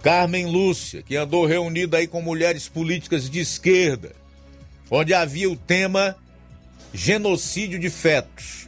Carmen 0.01 0.47
Lúcia, 0.47 1.01
que 1.03 1.15
andou 1.15 1.45
reunida 1.45 1.97
aí 1.97 2.07
com 2.07 2.21
mulheres 2.21 2.67
políticas 2.67 3.29
de 3.29 3.39
esquerda, 3.39 4.13
onde 4.89 5.13
havia 5.13 5.49
o 5.49 5.55
tema 5.55 6.15
genocídio 6.93 7.79
de 7.79 7.89
fetos. 7.89 8.67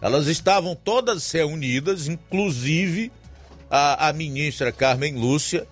Elas 0.00 0.26
estavam 0.26 0.76
todas 0.76 1.30
reunidas, 1.32 2.06
inclusive 2.06 3.10
a, 3.76 4.08
a 4.08 4.12
ministra 4.12 4.70
Carmen 4.70 5.16
Lúcia, 5.16 5.66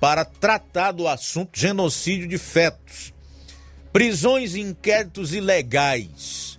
para 0.00 0.24
tratar 0.24 0.90
do 0.90 1.06
assunto 1.06 1.56
genocídio 1.56 2.26
de 2.26 2.36
fetos. 2.36 3.14
Prisões 3.92 4.56
e 4.56 4.60
inquéritos 4.60 5.32
ilegais 5.32 6.58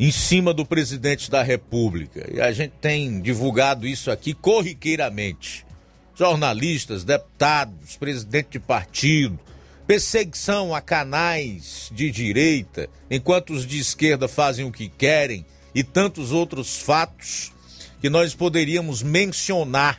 em 0.00 0.10
cima 0.10 0.52
do 0.52 0.66
presidente 0.66 1.30
da 1.30 1.44
República. 1.44 2.28
E 2.28 2.40
a 2.40 2.50
gente 2.50 2.72
tem 2.80 3.20
divulgado 3.22 3.86
isso 3.86 4.10
aqui 4.10 4.34
corriqueiramente. 4.34 5.64
Jornalistas, 6.12 7.04
deputados, 7.04 7.96
presidente 7.96 8.48
de 8.50 8.58
partido, 8.58 9.38
perseguição 9.86 10.74
a 10.74 10.80
canais 10.80 11.88
de 11.94 12.10
direita, 12.10 12.90
enquanto 13.08 13.52
os 13.52 13.64
de 13.64 13.78
esquerda 13.78 14.26
fazem 14.26 14.64
o 14.64 14.72
que 14.72 14.88
querem 14.88 15.46
e 15.72 15.84
tantos 15.84 16.32
outros 16.32 16.78
fatos 16.78 17.52
que 18.00 18.08
nós 18.08 18.34
poderíamos 18.34 19.02
mencionar 19.02 19.98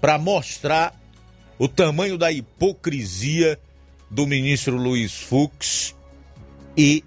para 0.00 0.18
mostrar 0.18 0.94
o 1.58 1.66
tamanho 1.66 2.18
da 2.18 2.30
hipocrisia 2.30 3.58
do 4.10 4.26
ministro 4.26 4.76
Luiz 4.76 5.12
Fux 5.12 5.94
e 6.76 7.02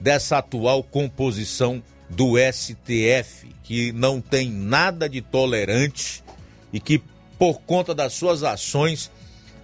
dessa 0.00 0.38
atual 0.38 0.82
composição 0.82 1.82
do 2.10 2.34
STF, 2.36 3.48
que 3.62 3.92
não 3.92 4.20
tem 4.20 4.50
nada 4.50 5.08
de 5.08 5.22
tolerante 5.22 6.22
e 6.72 6.80
que, 6.80 7.00
por 7.38 7.60
conta 7.60 7.94
das 7.94 8.12
suas 8.12 8.42
ações, 8.42 9.10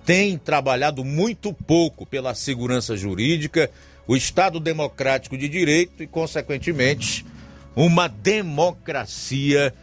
tem 0.07 0.39
trabalhado 0.39 1.05
muito 1.05 1.53
pouco 1.53 2.07
pela 2.07 2.35
segurança 2.35 2.97
jurídica, 2.97 3.71
o 4.07 4.17
Estado 4.17 4.59
democrático 4.59 5.37
de 5.37 5.49
direito 5.49 6.03
e, 6.03 6.07
consequentemente, 6.07 7.27
uma 7.75 8.09
democracia 8.09 9.75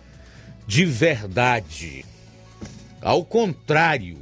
de 0.68 0.86
verdade. 0.86 2.06
Ao 3.02 3.24
contrário, 3.24 4.18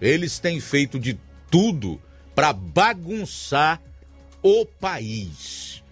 eles 0.00 0.38
têm 0.38 0.60
feito 0.60 0.98
de 0.98 1.18
tudo 1.50 2.00
para 2.34 2.52
bagunçar 2.52 3.80
o 4.42 4.66
país. 4.66 5.82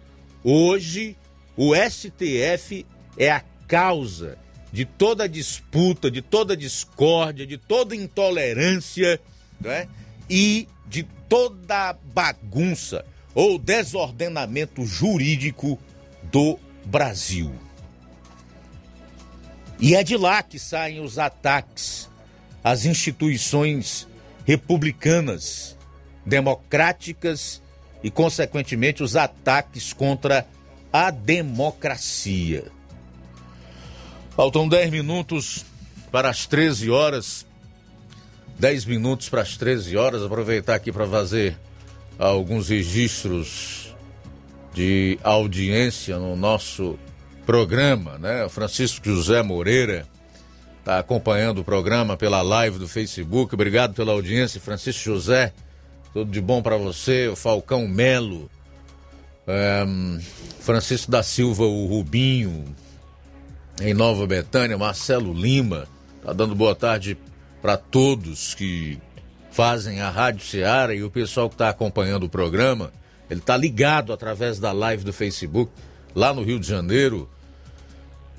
Hoje, 0.42 1.16
o 1.56 1.74
STF 1.74 2.84
é 3.16 3.30
a 3.30 3.42
causa 3.66 4.36
de 4.72 4.84
toda 4.84 5.28
disputa, 5.28 6.10
de 6.10 6.20
toda 6.20 6.56
discórdia, 6.56 7.46
de 7.46 7.56
toda 7.56 7.94
intolerância 7.94 9.20
né? 9.60 9.88
e 10.28 10.68
de 10.86 11.04
toda 11.28 11.96
bagunça 12.12 13.04
ou 13.34 13.58
desordenamento 13.58 14.84
jurídico 14.84 15.78
do 16.24 16.58
Brasil. 16.84 17.52
E 19.78 19.94
é 19.94 20.02
de 20.02 20.16
lá 20.16 20.42
que 20.42 20.58
saem 20.58 21.00
os 21.00 21.18
ataques 21.18 22.08
às 22.62 22.84
instituições 22.84 24.06
republicanas, 24.46 25.76
democráticas 26.24 27.62
e, 28.02 28.10
consequentemente, 28.10 29.02
os 29.02 29.16
ataques 29.16 29.92
contra 29.92 30.46
a 30.92 31.10
democracia. 31.10 32.70
Faltam 34.36 34.68
10 34.68 34.90
minutos 34.90 35.64
para 36.10 36.30
as 36.30 36.46
13 36.46 36.90
horas. 36.90 37.46
10 38.58 38.84
minutos 38.84 39.28
para 39.28 39.42
as 39.42 39.56
13 39.56 39.96
horas. 39.96 40.22
Aproveitar 40.22 40.76
aqui 40.76 40.92
para 40.92 41.06
fazer 41.06 41.58
alguns 42.18 42.68
registros 42.68 43.83
de 44.74 45.18
audiência 45.22 46.18
no 46.18 46.34
nosso 46.34 46.98
programa, 47.46 48.18
né? 48.18 48.48
Francisco 48.48 49.08
José 49.08 49.40
Moreira 49.42 50.06
está 50.80 50.98
acompanhando 50.98 51.60
o 51.60 51.64
programa 51.64 52.16
pela 52.16 52.42
live 52.42 52.78
do 52.78 52.88
Facebook. 52.88 53.54
Obrigado 53.54 53.94
pela 53.94 54.12
audiência, 54.12 54.60
Francisco 54.60 55.04
José. 55.04 55.52
Tudo 56.12 56.30
de 56.30 56.40
bom 56.40 56.60
para 56.60 56.76
você, 56.76 57.28
o 57.28 57.36
Falcão 57.36 57.86
Melo. 57.86 58.50
É, 59.46 59.84
Francisco 60.60 61.10
da 61.10 61.22
Silva, 61.22 61.64
o 61.64 61.86
Rubinho, 61.86 62.64
em 63.80 63.94
Nova 63.94 64.26
Betânia, 64.26 64.76
Marcelo 64.76 65.32
Lima, 65.32 65.86
tá 66.24 66.32
dando 66.32 66.54
boa 66.54 66.74
tarde 66.74 67.16
para 67.60 67.76
todos 67.76 68.54
que 68.54 68.98
fazem 69.52 70.00
a 70.00 70.10
Rádio 70.10 70.44
Ceará 70.44 70.94
e 70.94 71.02
o 71.02 71.10
pessoal 71.10 71.48
que 71.48 71.54
está 71.54 71.68
acompanhando 71.68 72.24
o 72.24 72.28
programa. 72.28 72.90
Ele 73.30 73.40
está 73.40 73.56
ligado 73.56 74.12
através 74.12 74.58
da 74.58 74.72
live 74.72 75.04
do 75.04 75.12
Facebook, 75.12 75.72
lá 76.14 76.32
no 76.32 76.42
Rio 76.42 76.58
de 76.58 76.66
Janeiro. 76.66 77.28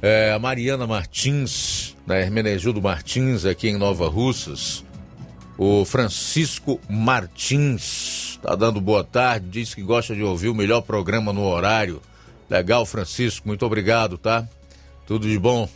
É, 0.01 0.31
a 0.31 0.39
Mariana 0.39 0.85
Martins, 0.85 1.95
da 2.05 2.17
Hermenegildo 2.17 2.81
Martins, 2.81 3.45
aqui 3.45 3.69
em 3.69 3.77
Nova 3.77 4.07
Russas. 4.07 4.83
O 5.57 5.85
Francisco 5.85 6.79
Martins 6.89 8.31
está 8.31 8.55
dando 8.55 8.81
boa 8.81 9.03
tarde, 9.03 9.47
diz 9.49 9.73
que 9.73 9.81
gosta 9.81 10.13
de 10.13 10.21
ouvir 10.21 10.49
o 10.49 10.55
melhor 10.55 10.81
programa 10.81 11.31
no 11.31 11.43
horário. 11.43 12.01
Legal, 12.49 12.85
Francisco, 12.85 13.47
muito 13.47 13.65
obrigado, 13.65 14.17
tá? 14.17 14.47
Tudo 15.07 15.27
de 15.27 15.39
bom. 15.39 15.67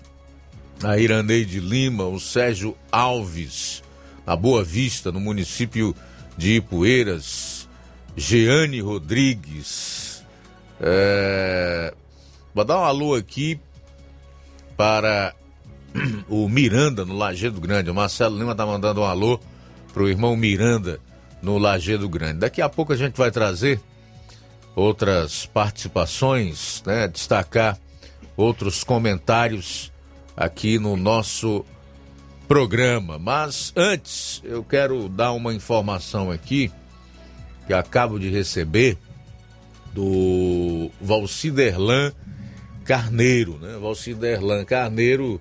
A 0.83 0.97
Iraneide 0.97 1.59
Lima, 1.59 2.05
o 2.05 2.19
Sérgio 2.19 2.77
Alves, 2.91 3.81
na 4.25 4.35
Boa 4.35 4.63
Vista, 4.63 5.11
no 5.11 5.19
município 5.19 5.95
de 6.37 6.57
Ipueiras. 6.57 7.58
Jeane 8.19 8.81
Rodrigues. 8.81 10.25
É... 10.81 11.93
Vou 12.53 12.65
dar 12.65 12.79
um 12.79 12.83
alô 12.83 13.15
aqui 13.15 13.57
para 14.75 15.33
o 16.27 16.49
Miranda, 16.49 17.05
no 17.05 17.15
Lajeado 17.15 17.61
Grande. 17.61 17.89
O 17.89 17.95
Marcelo 17.95 18.37
Lima 18.37 18.53
tá 18.53 18.65
mandando 18.65 19.01
um 19.01 19.05
alô 19.05 19.39
pro 19.93 20.09
irmão 20.09 20.35
Miranda, 20.35 20.99
no 21.41 21.57
Lajeado 21.57 22.09
Grande. 22.09 22.39
Daqui 22.39 22.61
a 22.61 22.67
pouco 22.67 22.91
a 22.91 22.97
gente 22.97 23.15
vai 23.15 23.31
trazer 23.31 23.79
outras 24.75 25.45
participações, 25.45 26.83
né? 26.85 27.07
Destacar 27.07 27.79
outros 28.35 28.83
comentários 28.83 29.93
aqui 30.35 30.77
no 30.77 30.97
nosso 30.97 31.65
programa. 32.49 33.17
Mas 33.17 33.71
antes, 33.77 34.41
eu 34.43 34.61
quero 34.61 35.07
dar 35.07 35.31
uma 35.31 35.53
informação 35.53 36.29
aqui 36.29 36.69
que 37.69 37.73
acabo 37.75 38.17
de 38.17 38.31
receber 38.31 38.97
do 39.93 40.89
Valciderlan 40.99 42.11
Carneiro, 42.83 43.59
né? 43.61 43.77
Valciderlan 43.79 44.65
Carneiro 44.65 45.39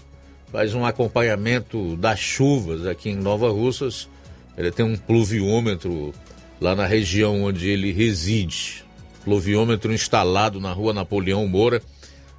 faz 0.52 0.74
um 0.74 0.84
acompanhamento 0.84 1.96
das 1.96 2.20
chuvas 2.20 2.86
aqui 2.86 3.08
em 3.08 3.16
Nova 3.16 3.50
Russas. 3.50 4.10
Ele 4.58 4.70
tem 4.70 4.84
um 4.84 4.94
pluviômetro 4.94 6.12
lá 6.60 6.76
na 6.76 6.86
região 6.86 7.44
onde 7.44 7.66
ele 7.66 7.92
reside. 7.92 8.84
Pluviômetro 9.24 9.90
instalado 9.90 10.60
na 10.60 10.70
rua 10.70 10.92
Napoleão 10.92 11.48
Moura, 11.48 11.80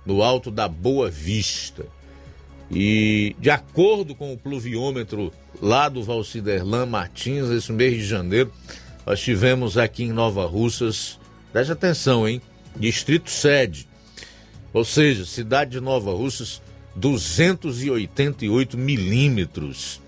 no 0.06 0.22
alto 0.22 0.52
da 0.52 0.68
Boa 0.68 1.10
Vista. 1.10 1.84
E 2.70 3.36
de 3.40 3.50
acordo 3.50 4.14
com 4.14 4.32
o 4.34 4.38
pluviômetro 4.38 5.34
lá 5.60 5.90
do 5.90 6.04
Valciderlan 6.04 6.86
Martins, 6.86 7.50
esse 7.50 7.72
mês 7.72 7.96
de 7.96 8.06
janeiro, 8.06 8.54
nós 9.10 9.20
tivemos 9.22 9.76
aqui 9.76 10.04
em 10.04 10.14
Nova 10.14 10.46
Russas, 10.46 11.20
preste 11.52 11.72
atenção, 11.72 12.30
hein? 12.30 12.40
Distrito 12.76 13.32
sede, 13.32 13.88
ou 14.72 14.86
seja, 14.86 15.26
cidade 15.26 15.72
de 15.72 15.80
Nova 15.80 16.12
Russas, 16.12 16.62
288 16.96 18.78
milímetros 18.78 20.00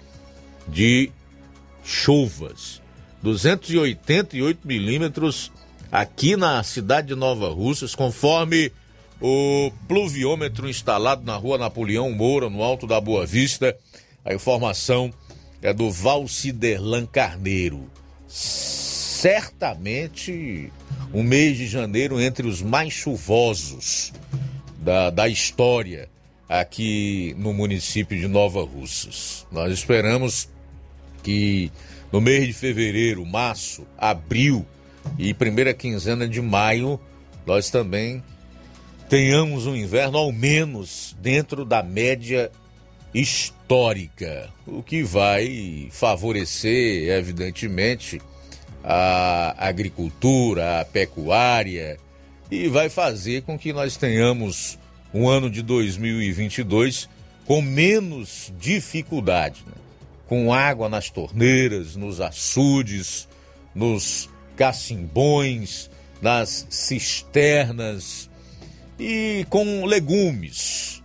de 0.67 1.09
chuvas. 1.83 2.79
288 3.23 4.67
milímetros 4.67 5.51
aqui 5.91 6.35
na 6.35 6.61
cidade 6.61 7.07
de 7.07 7.15
Nova 7.15 7.49
Russas, 7.49 7.95
conforme 7.95 8.71
o 9.19 9.71
pluviômetro 9.87 10.69
instalado 10.69 11.25
na 11.25 11.35
rua 11.35 11.57
Napoleão 11.57 12.11
Moura, 12.11 12.51
no 12.51 12.61
alto 12.61 12.85
da 12.85 13.01
Boa 13.01 13.25
Vista. 13.25 13.75
A 14.23 14.31
informação 14.31 15.11
é 15.59 15.73
do 15.73 15.89
Valciderlan 15.89 17.07
Carneiro. 17.07 17.89
Certamente 18.31 20.71
um 21.13 21.21
mês 21.21 21.57
de 21.57 21.67
janeiro 21.67 22.21
entre 22.21 22.47
os 22.47 22.61
mais 22.61 22.93
chuvosos 22.93 24.13
da, 24.79 25.09
da 25.09 25.27
história 25.27 26.07
aqui 26.47 27.35
no 27.37 27.53
município 27.53 28.17
de 28.17 28.27
Nova 28.27 28.63
Russas. 28.63 29.45
Nós 29.51 29.73
esperamos 29.73 30.49
que 31.21 31.71
no 32.11 32.21
mês 32.21 32.47
de 32.47 32.53
fevereiro, 32.53 33.25
março, 33.25 33.85
abril 33.97 34.65
e 35.17 35.33
primeira 35.33 35.73
quinzena 35.73 36.27
de 36.27 36.41
maio, 36.41 36.99
nós 37.45 37.69
também 37.69 38.23
tenhamos 39.09 39.67
um 39.67 39.75
inverno 39.75 40.17
ao 40.17 40.31
menos 40.31 41.15
dentro 41.21 41.65
da 41.65 41.83
média 41.83 42.49
histórica, 43.13 44.49
o 44.65 44.81
que 44.81 45.03
vai 45.03 45.89
favorecer, 45.91 47.09
evidentemente, 47.09 48.21
a 48.83 49.55
agricultura, 49.67 50.81
a 50.81 50.85
pecuária 50.85 51.97
e 52.49 52.67
vai 52.67 52.89
fazer 52.89 53.43
com 53.43 53.57
que 53.57 53.71
nós 53.71 53.95
tenhamos 53.95 54.77
um 55.13 55.27
ano 55.27 55.49
de 55.49 55.61
2022 55.61 57.09
com 57.45 57.61
menos 57.61 58.51
dificuldade, 58.59 59.63
né? 59.65 59.73
com 60.27 60.53
água 60.53 60.87
nas 60.87 61.09
torneiras, 61.09 61.95
nos 61.95 62.21
açudes, 62.21 63.27
nos 63.75 64.29
cacimbões, 64.55 65.89
nas 66.21 66.65
cisternas, 66.69 68.29
e 68.97 69.45
com 69.49 69.85
legumes, 69.85 71.00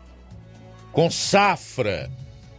com 0.97 1.11
safra 1.11 2.11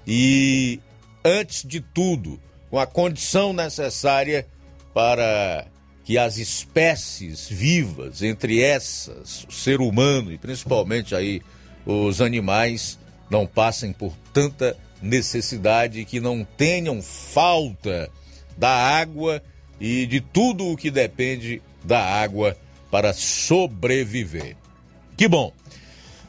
e, 0.05 0.79
antes 1.25 1.63
de 1.63 1.81
tudo, 1.81 2.39
com 2.69 2.77
a 2.77 2.85
condição 2.85 3.51
necessária 3.51 4.45
para 4.93 5.65
que 6.03 6.19
as 6.19 6.37
espécies 6.37 7.49
vivas, 7.49 8.21
entre 8.21 8.61
essas, 8.61 9.43
o 9.49 9.51
ser 9.51 9.81
humano 9.81 10.31
e 10.31 10.37
principalmente 10.37 11.15
aí 11.15 11.41
os 11.83 12.21
animais, 12.21 12.99
não 13.27 13.47
passem 13.47 13.91
por 13.91 14.13
tanta 14.31 14.77
necessidade 15.01 16.05
que 16.05 16.19
não 16.19 16.45
tenham 16.45 17.01
falta 17.01 18.07
da 18.55 18.69
água 18.69 19.41
e 19.81 20.05
de 20.05 20.21
tudo 20.21 20.67
o 20.67 20.77
que 20.77 20.91
depende 20.91 21.59
da 21.83 22.03
água 22.03 22.55
para 22.91 23.13
sobreviver. 23.13 24.55
Que 25.17 25.27
bom. 25.27 25.51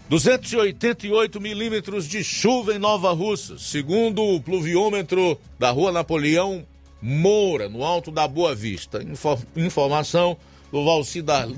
288 0.08 1.38
milímetros 1.38 2.08
de 2.08 2.24
chuva 2.24 2.74
em 2.74 2.78
Nova 2.78 3.12
Russa, 3.12 3.58
segundo 3.58 4.22
o 4.22 4.40
pluviômetro 4.40 5.38
da 5.58 5.70
Rua 5.70 5.92
Napoleão 5.92 6.64
Moura, 7.00 7.68
no 7.68 7.84
alto 7.84 8.10
da 8.10 8.26
Boa 8.26 8.54
Vista. 8.54 9.04
informação 9.54 10.38
do 10.72 10.82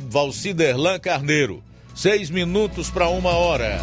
Valciderlan 0.09 0.99
Carneiro. 0.99 1.63
Seis 1.95 2.29
minutos 2.29 2.91
para 2.91 3.09
uma 3.09 3.31
hora. 3.31 3.79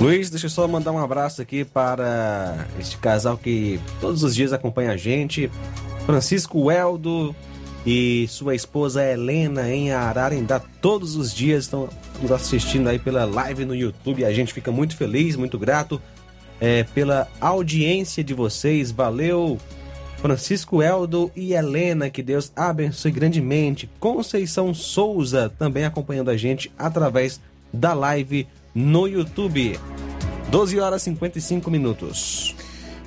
Luiz, 0.00 0.30
deixa 0.30 0.46
eu 0.46 0.50
só 0.50 0.68
mandar 0.68 0.92
um 0.92 0.98
abraço 0.98 1.42
aqui 1.42 1.64
para 1.64 2.68
este 2.78 2.96
casal 2.98 3.36
que 3.36 3.80
todos 4.00 4.22
os 4.22 4.36
dias 4.36 4.52
acompanha 4.52 4.92
a 4.92 4.96
gente. 4.96 5.50
Francisco 6.06 6.70
Eldo 6.70 7.34
e 7.86 8.26
sua 8.28 8.54
esposa 8.54 9.04
Helena 9.04 9.70
em 9.70 9.92
Ararendá 9.92 10.60
todos 10.80 11.16
os 11.16 11.32
dias 11.32 11.64
estão 11.64 11.88
nos 12.20 12.30
assistindo 12.30 12.88
aí 12.88 12.98
pela 12.98 13.24
live 13.24 13.64
no 13.64 13.74
YouTube. 13.74 14.24
A 14.24 14.32
gente 14.32 14.52
fica 14.52 14.70
muito 14.70 14.96
feliz, 14.96 15.36
muito 15.36 15.58
grato 15.58 16.00
é, 16.60 16.82
pela 16.82 17.28
audiência 17.40 18.22
de 18.22 18.34
vocês. 18.34 18.90
Valeu, 18.90 19.58
Francisco 20.18 20.82
Eldo 20.82 21.30
e 21.34 21.52
Helena, 21.52 22.10
que 22.10 22.22
Deus 22.22 22.52
abençoe 22.54 23.12
grandemente. 23.12 23.88
Conceição 24.00 24.74
Souza 24.74 25.52
também 25.58 25.84
acompanhando 25.84 26.30
a 26.30 26.36
gente 26.36 26.70
através 26.78 27.40
da 27.72 27.94
live 27.94 28.46
no 28.74 29.06
YouTube. 29.06 29.78
12 30.50 30.80
horas 30.80 31.02
e 31.02 31.04
55 31.06 31.70
minutos. 31.70 32.54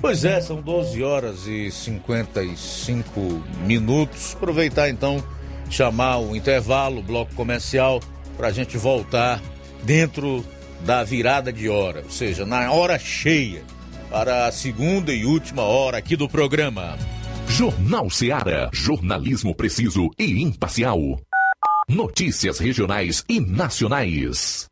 Pois 0.02 0.24
é, 0.24 0.40
são 0.40 0.60
12 0.60 1.00
horas 1.00 1.46
e 1.46 1.70
55 1.70 3.20
minutos. 3.64 4.34
Aproveitar 4.34 4.90
então, 4.90 5.22
chamar 5.70 6.18
o 6.18 6.34
intervalo, 6.34 6.98
o 6.98 7.02
bloco 7.04 7.32
comercial, 7.36 8.00
para 8.36 8.48
a 8.48 8.52
gente 8.52 8.76
voltar 8.76 9.40
dentro 9.84 10.44
da 10.84 11.04
virada 11.04 11.52
de 11.52 11.68
hora, 11.68 12.02
ou 12.02 12.10
seja, 12.10 12.44
na 12.44 12.72
hora 12.72 12.98
cheia, 12.98 13.62
para 14.10 14.48
a 14.48 14.52
segunda 14.52 15.14
e 15.14 15.24
última 15.24 15.62
hora 15.62 15.98
aqui 15.98 16.16
do 16.16 16.28
programa. 16.28 16.98
Jornal 17.46 18.10
Seara. 18.10 18.70
Jornalismo 18.72 19.54
preciso 19.54 20.10
e 20.18 20.42
imparcial. 20.42 20.98
Notícias 21.88 22.58
regionais 22.58 23.24
e 23.28 23.38
nacionais. 23.38 24.71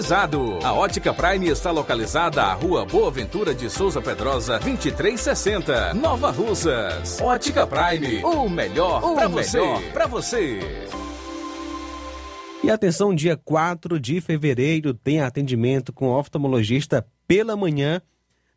A 0.63 0.73
Ótica 0.73 1.13
Prime 1.13 1.47
está 1.47 1.69
localizada 1.69 2.41
à 2.41 2.53
Rua 2.53 2.83
Boa 2.83 3.11
Ventura 3.11 3.53
de 3.53 3.69
Souza 3.69 4.01
Pedrosa, 4.01 4.57
2360, 4.57 5.93
Nova 5.93 6.31
Russas. 6.31 7.21
Ótica 7.21 7.67
Prime, 7.67 8.23
o 8.23 8.49
melhor 8.49 9.13
para 9.13 9.27
você. 9.27 9.59
Pra 9.93 10.07
você. 10.07 10.59
E 12.63 12.71
atenção, 12.71 13.13
dia 13.13 13.37
4 13.37 13.99
de 13.99 14.19
fevereiro 14.21 14.91
tem 14.91 15.21
atendimento 15.21 15.93
com 15.93 16.09
oftalmologista 16.09 17.05
pela 17.27 17.55
manhã 17.55 18.01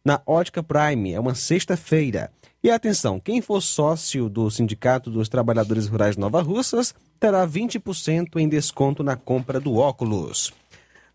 na 0.02 0.22
Ótica 0.24 0.62
Prime. 0.62 1.12
É 1.12 1.20
uma 1.20 1.34
sexta-feira. 1.34 2.30
E 2.62 2.70
atenção, 2.70 3.20
quem 3.20 3.42
for 3.42 3.60
sócio 3.60 4.30
do 4.30 4.50
Sindicato 4.50 5.10
dos 5.10 5.28
Trabalhadores 5.28 5.88
Rurais 5.88 6.16
Nova 6.16 6.40
Russas 6.40 6.94
terá 7.20 7.46
20% 7.46 8.36
em 8.36 8.48
desconto 8.48 9.02
na 9.02 9.14
compra 9.14 9.60
do 9.60 9.76
óculos. 9.76 10.50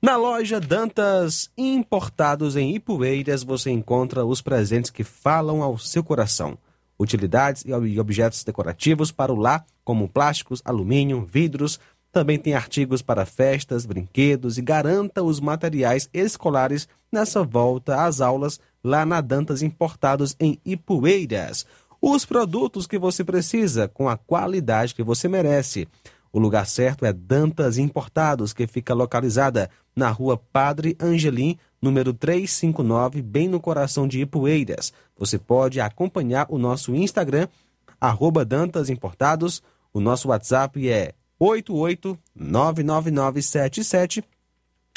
Na 0.02 0.16
loja 0.16 0.62
Dantas 0.62 1.50
Importados 1.58 2.56
em 2.56 2.74
Ipueiras 2.74 3.44
você 3.44 3.70
encontra 3.70 4.26
os 4.26 4.42
presentes 4.42 4.90
que 4.90 5.04
falam 5.04 5.62
ao 5.62 5.78
seu 5.78 6.02
coração. 6.02 6.58
utilidades 6.98 7.66
e 7.66 8.00
objetos 8.00 8.44
decorativos 8.46 9.12
para 9.12 9.34
o 9.34 9.36
lar, 9.36 9.66
como 9.84 10.08
plásticos, 10.08 10.62
alumínio, 10.64 11.28
vidros. 11.30 11.82
Também 12.14 12.40
tem 12.40 12.54
artigos 12.54 13.02
para 13.02 13.26
festas, 13.26 13.86
brinquedos 13.86 14.58
e 14.58 14.62
garanta 14.62 15.22
os 15.22 15.42
materiais 15.42 16.10
escolares 16.14 16.88
nessa 17.12 17.44
volta 17.44 18.06
às 18.06 18.22
aulas 18.22 18.58
lá 18.82 19.06
na 19.06 19.20
Dantas 19.20 19.62
Importados 19.62 20.34
em 20.40 20.58
Ipueiras. 20.66 21.66
Os 22.02 22.26
produtos 22.26 22.88
que 22.88 22.98
você 22.98 23.22
precisa 23.22 23.90
com 23.90 24.08
a 24.08 24.16
qualidade 24.16 24.96
que 24.96 25.04
você 25.04 25.28
merece. 25.28 25.90
O 26.32 26.40
lugar 26.40 26.68
certo 26.68 27.06
é 27.06 27.14
Dantas 27.14 27.78
Importados, 27.78 28.54
que 28.54 28.66
fica 28.68 28.94
localizada 28.94 29.70
na 29.96 30.10
rua 30.10 30.38
Padre 30.38 30.96
Angelim, 31.00 31.58
número 31.82 32.14
359, 32.14 33.22
bem 33.22 33.48
no 33.48 33.60
coração 33.60 34.08
de 34.08 34.22
Ipueiras. 34.22 34.94
Você 35.18 35.40
pode 35.40 35.82
acompanhar 35.82 36.48
o 36.50 36.58
nosso 36.58 36.96
Instagram, 36.96 37.48
arroba 38.00 38.46
Dantas 38.46 38.90
Importados. 38.90 39.62
O 39.92 40.00
nosso 40.00 40.30
WhatsApp 40.30 40.88
é 40.88 41.14
8899977 41.42 44.24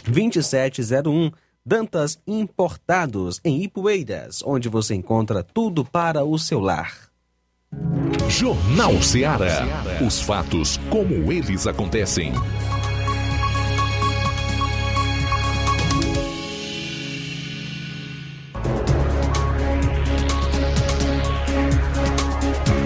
2701. 0.07 1.33
Dantas 1.64 2.18
Importados, 2.26 3.41
em 3.45 3.62
Ipueiras, 3.62 4.43
onde 4.45 4.68
você 4.68 4.97
encontra 4.97 5.45
tudo 5.45 5.85
para 5.85 6.24
o 6.24 6.37
seu 6.37 6.59
lar. 6.59 7.12
Jornal 8.29 9.01
Ceará. 9.03 9.66
Os 10.05 10.20
fatos 10.23 10.79
como 10.89 11.31
eles 11.31 11.66
acontecem. 11.66 12.33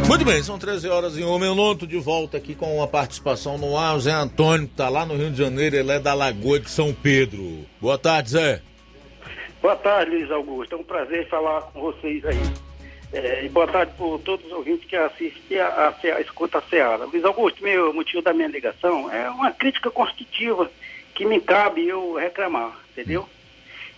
Muito 0.08 0.24
bem, 0.24 0.42
são 0.42 0.58
13 0.58 0.88
horas 0.88 1.16
e 1.16 1.24
um 1.24 1.38
minuto 1.38 1.86
de 1.86 1.98
volta 1.98 2.36
aqui 2.36 2.54
com 2.54 2.76
uma 2.76 2.88
participação 2.88 3.56
no 3.56 3.76
ar. 3.78 3.96
O 3.96 4.00
Zé 4.00 4.12
Antônio, 4.12 4.66
que 4.66 4.72
está 4.72 4.88
lá 4.88 5.06
no 5.06 5.16
Rio 5.16 5.30
de 5.30 5.38
Janeiro, 5.38 5.76
ele 5.76 5.92
é 5.92 5.98
da 5.98 6.12
Lagoa 6.14 6.58
de 6.60 6.70
São 6.70 6.92
Pedro. 6.92 7.64
Boa 7.80 7.98
tarde, 7.98 8.30
Zé. 8.30 8.62
Boa 9.62 9.76
tarde, 9.76 10.10
Luiz 10.10 10.30
Augusto. 10.30 10.74
É 10.74 10.78
um 10.78 10.84
prazer 10.84 11.28
falar 11.28 11.62
com 11.72 11.80
vocês 11.80 12.24
aí. 12.24 12.38
É, 13.12 13.44
e 13.44 13.48
boa 13.48 13.66
tarde 13.68 13.92
por 13.96 14.20
todos 14.20 14.44
os 14.46 14.52
ouvintes 14.52 14.88
que 14.88 14.96
assistem 14.96 15.58
a, 15.58 15.66
a, 15.66 15.88
a, 16.16 16.20
escuta 16.20 16.58
a 16.58 16.62
Seara. 16.62 17.04
Luiz 17.04 17.24
Augusto, 17.24 17.62
meu 17.62 17.92
motivo 17.92 18.20
da 18.20 18.32
minha 18.32 18.48
ligação 18.48 19.10
é 19.12 19.30
uma 19.30 19.52
crítica 19.52 19.90
construtiva 19.90 20.70
que 21.14 21.24
me 21.24 21.40
cabe 21.40 21.86
eu 21.86 22.14
reclamar, 22.14 22.76
entendeu? 22.90 23.28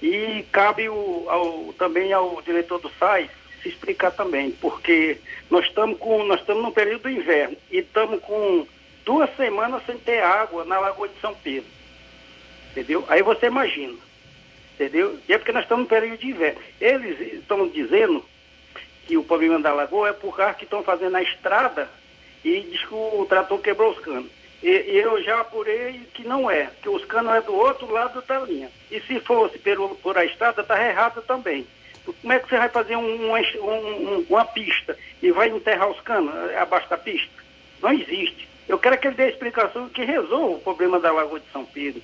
E 0.02 0.44
cabe 0.52 0.88
o, 0.88 1.26
ao, 1.28 1.72
também 1.78 2.12
ao 2.12 2.40
diretor 2.42 2.78
do 2.78 2.90
SAI 2.98 3.30
se 3.62 3.70
explicar 3.70 4.12
também, 4.12 4.52
porque 4.52 5.18
nós 5.50 5.64
estamos 5.66 5.98
estamos 6.38 6.62
no 6.62 6.72
período 6.72 7.02
do 7.02 7.10
inverno 7.10 7.56
e 7.70 7.78
estamos 7.78 8.20
com 8.20 8.66
duas 9.04 9.34
semanas 9.36 9.82
sem 9.86 9.96
ter 9.96 10.22
água 10.22 10.64
na 10.64 10.78
Lagoa 10.78 11.08
de 11.08 11.18
São 11.20 11.34
Pedro. 11.34 11.68
Entendeu? 12.70 13.04
Aí 13.08 13.22
você 13.22 13.46
imagina. 13.46 13.96
Entendeu? 14.74 15.18
E 15.28 15.32
é 15.32 15.38
porque 15.38 15.50
nós 15.50 15.64
estamos 15.64 15.84
no 15.84 15.88
período 15.88 16.18
de 16.18 16.28
inverno. 16.28 16.60
Eles 16.80 17.18
estão 17.32 17.66
dizendo 17.66 18.24
que 19.08 19.16
o 19.16 19.24
problema 19.24 19.58
da 19.58 19.72
lagoa 19.72 20.10
é 20.10 20.12
por 20.12 20.36
causa 20.36 20.52
que 20.52 20.64
estão 20.64 20.82
fazendo 20.82 21.16
a 21.16 21.22
estrada 21.22 21.88
e 22.44 22.60
diz 22.60 22.84
que 22.84 22.94
o 22.94 23.26
trator 23.26 23.58
quebrou 23.58 23.90
os 23.90 23.98
canos. 24.00 24.30
E, 24.62 24.68
eu 24.68 25.22
já 25.22 25.40
apurei 25.40 26.02
que 26.12 26.28
não 26.28 26.50
é, 26.50 26.68
que 26.82 26.90
os 26.90 27.04
canos 27.06 27.32
é 27.34 27.40
do 27.40 27.54
outro 27.54 27.90
lado 27.90 28.22
da 28.22 28.38
linha. 28.40 28.70
E 28.90 29.00
se 29.00 29.18
fosse 29.20 29.58
por, 29.58 29.96
por 29.96 30.18
a 30.18 30.26
estrada, 30.26 30.60
está 30.60 30.86
errado 30.86 31.22
também. 31.22 31.66
Como 32.04 32.32
é 32.32 32.38
que 32.38 32.48
você 32.48 32.58
vai 32.58 32.68
fazer 32.68 32.96
um, 32.96 33.32
um, 33.32 33.34
um, 33.34 34.26
uma 34.28 34.44
pista 34.44 34.96
e 35.22 35.30
vai 35.32 35.48
enterrar 35.48 35.88
os 35.88 36.00
canos 36.02 36.34
abaixo 36.56 36.88
da 36.90 36.98
pista? 36.98 37.30
Não 37.82 37.92
existe. 37.92 38.46
Eu 38.68 38.78
quero 38.78 38.98
que 38.98 39.06
ele 39.06 39.16
dê 39.16 39.24
a 39.24 39.28
explicação 39.28 39.88
que 39.88 40.04
resolva 40.04 40.56
o 40.56 40.60
problema 40.60 41.00
da 41.00 41.12
Lagoa 41.12 41.40
de 41.40 41.50
São 41.50 41.64
Pedro. 41.64 42.02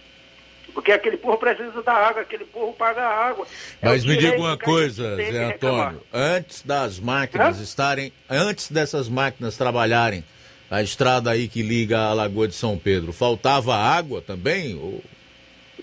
Porque 0.75 0.91
aquele 0.91 1.17
povo 1.17 1.39
precisa 1.39 1.83
da 1.83 1.93
água, 1.93 2.23
aquele 2.23 2.45
povo 2.45 2.73
paga 2.73 3.03
a 3.03 3.29
água. 3.29 3.47
É 3.81 3.89
Mas 3.89 4.05
é 4.05 4.09
me 4.09 4.17
diga 4.17 4.37
uma 4.37 4.59
coisa, 4.59 5.15
Zé 5.15 5.45
Antônio, 5.45 6.03
antes 6.13 6.63
das 6.63 6.99
máquinas 6.99 7.61
Hã? 7.61 7.63
estarem, 7.63 8.13
antes 8.29 8.71
dessas 8.71 9.09
máquinas 9.09 9.57
trabalharem, 9.57 10.25
a 10.69 10.83
estrada 10.83 11.31
aí 11.31 11.47
que 11.47 11.63
liga 11.63 12.01
a 12.01 12.13
Lagoa 12.13 12.49
de 12.49 12.55
São 12.55 12.77
Pedro, 12.77 13.13
faltava 13.13 13.77
água 13.77 14.21
também? 14.21 14.75
Ou... 14.75 15.01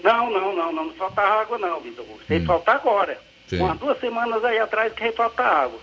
Não, 0.03 0.29
não, 0.29 0.55
não, 0.55 0.73
não, 0.73 0.85
não 0.85 0.93
faltava 0.95 1.41
água 1.41 1.57
não, 1.57 1.79
Vitor 1.79 2.03
Augusto. 2.05 2.27
Tem 2.27 2.37
hum. 2.37 2.41
que 2.41 2.47
faltar 2.47 2.75
agora. 2.75 3.17
Sim. 3.47 3.59
Umas 3.59 3.79
duas 3.79 3.99
semanas 3.99 4.43
aí 4.43 4.59
atrás 4.59 4.91
que 4.93 5.11
falta 5.13 5.43
água. 5.43 5.79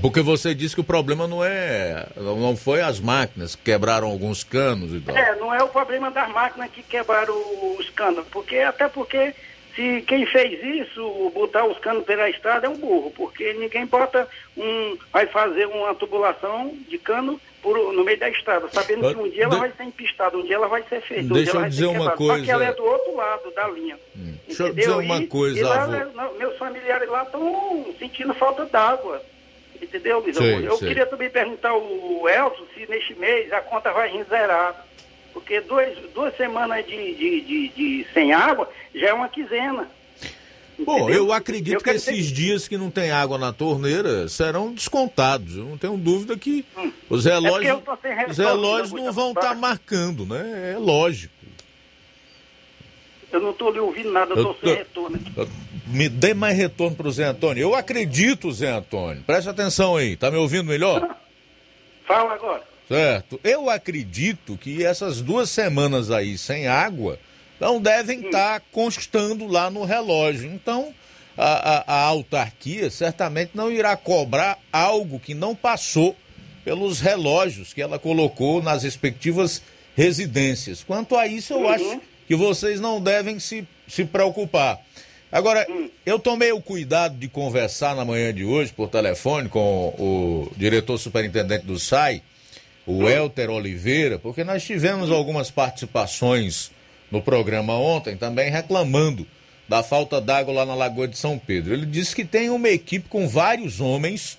Porque 0.00 0.20
você 0.20 0.54
disse 0.54 0.74
que 0.74 0.80
o 0.80 0.84
problema 0.84 1.26
não 1.26 1.44
é. 1.44 2.06
Não 2.16 2.56
foi 2.56 2.82
as 2.82 3.00
máquinas 3.00 3.54
que 3.54 3.62
quebraram 3.62 4.08
alguns 4.08 4.44
canos 4.44 4.92
e 4.92 5.00
tal. 5.00 5.16
É, 5.16 5.36
não 5.36 5.54
é 5.54 5.62
o 5.62 5.68
problema 5.68 6.10
das 6.10 6.28
máquinas 6.30 6.70
que 6.70 6.82
quebraram 6.82 7.34
os 7.78 7.88
canos. 7.90 8.26
Porque, 8.30 8.58
até 8.58 8.88
porque 8.88 9.34
se 9.74 10.02
quem 10.02 10.26
fez 10.26 10.62
isso, 10.62 11.30
botar 11.34 11.64
os 11.64 11.78
canos 11.78 12.04
pela 12.04 12.28
estrada, 12.28 12.66
é 12.66 12.70
um 12.70 12.76
burro. 12.76 13.10
Porque 13.10 13.52
ninguém 13.54 13.86
bota 13.86 14.28
um. 14.56 14.98
vai 15.12 15.26
fazer 15.26 15.66
uma 15.66 15.94
tubulação 15.94 16.74
de 16.88 16.98
cano 16.98 17.40
por, 17.62 17.92
no 17.92 18.04
meio 18.04 18.18
da 18.18 18.28
estrada, 18.28 18.68
sabendo 18.72 19.14
que 19.14 19.20
um 19.20 19.28
dia 19.28 19.44
ela 19.44 19.58
vai 19.58 19.72
ser 19.72 19.84
empistada, 19.84 20.36
um 20.36 20.42
dia 20.42 20.56
ela 20.56 20.68
vai 20.68 20.82
ser 20.88 21.00
feita. 21.02 21.32
Deixa 21.34 21.58
um 21.58 21.62
eu 21.62 21.68
dizer 21.68 21.86
uma 21.86 22.10
coisa. 22.12 22.38
Só 22.38 22.44
que 22.44 22.50
ela 22.50 22.64
é 22.64 22.72
do 22.72 22.84
outro 22.84 23.16
lado 23.16 23.50
da 23.52 23.68
linha. 23.68 23.98
Hum. 24.16 24.34
Deixa 24.46 24.64
eu 24.64 24.74
dizer 24.74 24.90
uma 24.90 25.18
e, 25.18 25.26
coisa, 25.26 25.58
e 25.58 25.62
lá, 25.62 25.86
Meus 26.38 26.56
familiares 26.58 27.08
lá 27.08 27.22
estão 27.22 27.86
sentindo 27.98 28.34
falta 28.34 28.66
d'água. 28.66 29.22
Entendeu, 29.80 30.20
Luiz? 30.20 30.36
Sei, 30.36 30.66
eu 30.66 30.76
sei. 30.76 30.88
queria 30.88 31.06
também 31.06 31.30
perguntar 31.30 31.70
ao 31.70 32.28
Elton 32.28 32.64
se 32.74 32.86
neste 32.88 33.14
mês 33.14 33.52
a 33.52 33.60
conta 33.60 33.92
vai 33.92 34.10
vir 34.10 34.24
zerada. 34.28 34.76
Porque 35.32 35.60
dois, 35.60 35.96
duas 36.12 36.36
semanas 36.36 36.84
de, 36.86 37.14
de, 37.14 37.40
de, 37.40 37.68
de 37.68 38.06
sem 38.12 38.32
água 38.32 38.68
já 38.94 39.08
é 39.08 39.12
uma 39.12 39.28
quinzena. 39.28 39.88
Bom, 40.84 40.98
Entendeu? 41.00 41.26
eu 41.26 41.32
acredito 41.32 41.74
Eu 41.74 41.80
que 41.80 41.90
esses 41.90 42.26
dias 42.32 42.66
que 42.66 42.76
não 42.78 42.90
tem 42.90 43.10
água 43.10 43.36
na 43.36 43.52
torneira 43.52 44.28
serão 44.28 44.72
descontados. 44.72 45.56
Eu 45.56 45.64
não 45.64 45.76
tenho 45.76 45.96
dúvida 45.96 46.36
que 46.36 46.64
os 47.08 47.26
É 47.26 47.30
porque 47.32 47.46
relógios, 47.46 47.82
eu 47.86 47.98
sem 48.00 48.26
os 48.26 48.38
relógios 48.38 48.92
não 48.92 49.12
vão 49.12 49.34
tá? 49.34 49.40
estar 49.40 49.54
marcando, 49.54 50.24
né? 50.24 50.72
É 50.74 50.78
lógico. 50.78 51.34
Eu 53.32 53.40
não 53.40 53.50
estou 53.50 53.70
lhe 53.70 53.78
ouvindo 53.78 54.10
nada, 54.10 54.32
eu 54.32 54.38
Eu 54.38 54.50
estou 54.52 54.68
sem 54.68 54.78
retorno 54.78 55.16
aqui. 55.16 55.50
Me 55.92 56.08
dê 56.08 56.34
mais 56.34 56.56
retorno 56.56 56.96
para 56.96 57.08
o 57.08 57.12
Zé 57.12 57.24
Antônio. 57.24 57.60
Eu 57.62 57.74
acredito, 57.74 58.50
Zé 58.52 58.70
Antônio. 58.70 59.22
Presta 59.26 59.50
atenção 59.50 59.96
aí. 59.96 60.16
Tá 60.16 60.30
me 60.30 60.36
ouvindo 60.36 60.64
melhor? 60.64 61.16
Fala 62.06 62.34
agora. 62.34 62.62
Certo. 62.88 63.38
Eu 63.44 63.70
acredito 63.70 64.56
que 64.56 64.84
essas 64.84 65.20
duas 65.20 65.48
semanas 65.50 66.10
aí 66.10 66.36
sem 66.36 66.66
água 66.66 67.18
não 67.60 67.80
devem 67.80 68.26
estar 68.26 68.60
constando 68.72 69.46
lá 69.46 69.70
no 69.70 69.84
relógio. 69.84 70.50
Então, 70.52 70.92
a, 71.36 71.76
a- 71.78 71.84
a 71.86 72.02
autarquia 72.06 72.90
certamente 72.90 73.52
não 73.54 73.70
irá 73.70 73.96
cobrar 73.96 74.58
algo 74.72 75.20
que 75.20 75.34
não 75.34 75.54
passou 75.54 76.16
pelos 76.64 77.00
relógios 77.00 77.72
que 77.72 77.80
ela 77.80 77.98
colocou 77.98 78.62
nas 78.62 78.82
respectivas 78.82 79.62
residências. 79.96 80.82
Quanto 80.82 81.16
a 81.16 81.26
isso, 81.26 81.52
eu 81.52 81.68
acho 81.68 82.00
que 82.26 82.34
vocês 82.36 82.80
não 82.80 83.00
devem 83.00 83.38
se, 83.38 83.66
se 83.88 84.04
preocupar. 84.04 84.78
Agora, 85.32 85.64
eu 86.04 86.18
tomei 86.18 86.50
o 86.50 86.60
cuidado 86.60 87.16
de 87.16 87.28
conversar 87.28 87.94
na 87.94 88.04
manhã 88.04 88.34
de 88.34 88.44
hoje 88.44 88.72
por 88.72 88.88
telefone 88.88 89.48
com 89.48 89.94
o 89.96 90.52
diretor 90.56 90.98
superintendente 90.98 91.64
do 91.64 91.78
SAI, 91.78 92.20
o 92.84 93.08
Elter 93.08 93.48
Oliveira, 93.48 94.18
porque 94.18 94.42
nós 94.42 94.64
tivemos 94.64 95.08
algumas 95.08 95.48
participações 95.48 96.72
no 97.12 97.22
programa 97.22 97.74
ontem 97.74 98.16
também 98.16 98.50
reclamando 98.50 99.24
da 99.68 99.84
falta 99.84 100.20
d'água 100.20 100.52
lá 100.52 100.66
na 100.66 100.74
Lagoa 100.74 101.06
de 101.06 101.16
São 101.16 101.38
Pedro. 101.38 101.74
Ele 101.74 101.86
disse 101.86 102.16
que 102.16 102.24
tem 102.24 102.50
uma 102.50 102.68
equipe 102.68 103.08
com 103.08 103.28
vários 103.28 103.80
homens 103.80 104.36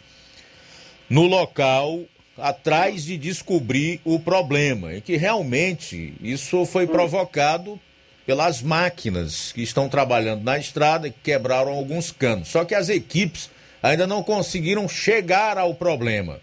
no 1.10 1.24
local 1.26 2.02
atrás 2.38 3.06
de 3.06 3.18
descobrir 3.18 4.02
o 4.04 4.20
problema 4.20 4.94
e 4.94 5.00
que 5.00 5.16
realmente 5.16 6.14
isso 6.22 6.66
foi 6.66 6.86
provocado 6.86 7.80
pelas 8.26 8.62
máquinas 8.62 9.52
que 9.52 9.62
estão 9.62 9.90
trabalhando 9.90 10.44
na 10.44 10.58
estrada 10.58 11.08
e 11.08 11.12
que 11.12 11.20
quebraram 11.24 11.72
alguns 11.72 12.12
canos. 12.12 12.50
Só 12.50 12.64
que 12.64 12.76
as 12.76 12.90
equipes 12.90 13.50
ainda 13.82 14.06
não 14.06 14.24
conseguiram 14.24 14.88
chegar 14.88 15.58
ao 15.58 15.74
problema. 15.74 16.40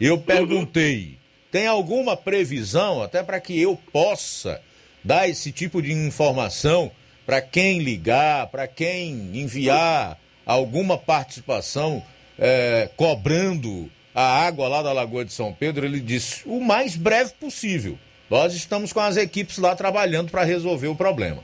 Eu 0.00 0.18
perguntei: 0.18 1.18
tem 1.50 1.66
alguma 1.66 2.16
previsão 2.16 3.02
até 3.02 3.22
para 3.22 3.40
que 3.40 3.60
eu 3.60 3.78
possa 3.92 4.60
dar 5.02 5.28
esse 5.28 5.52
tipo 5.52 5.80
de 5.82 5.92
informação 5.92 6.90
para 7.26 7.40
quem 7.40 7.80
ligar, 7.80 8.46
para 8.48 8.66
quem 8.66 9.30
enviar 9.34 10.18
alguma 10.46 10.96
participação 10.96 12.02
eh, 12.38 12.88
cobrando 12.96 13.90
a 14.14 14.22
água 14.46 14.66
lá 14.66 14.82
da 14.82 14.92
Lagoa 14.92 15.24
de 15.24 15.32
São 15.32 15.52
Pedro? 15.52 15.84
Ele 15.84 16.00
disse: 16.00 16.42
o 16.46 16.60
mais 16.60 16.96
breve 16.96 17.32
possível. 17.38 17.98
Nós 18.30 18.54
estamos 18.54 18.92
com 18.92 19.00
as 19.00 19.16
equipes 19.16 19.58
lá 19.58 19.74
trabalhando 19.74 20.30
para 20.30 20.44
resolver 20.44 20.88
o 20.88 20.94
problema. 20.94 21.42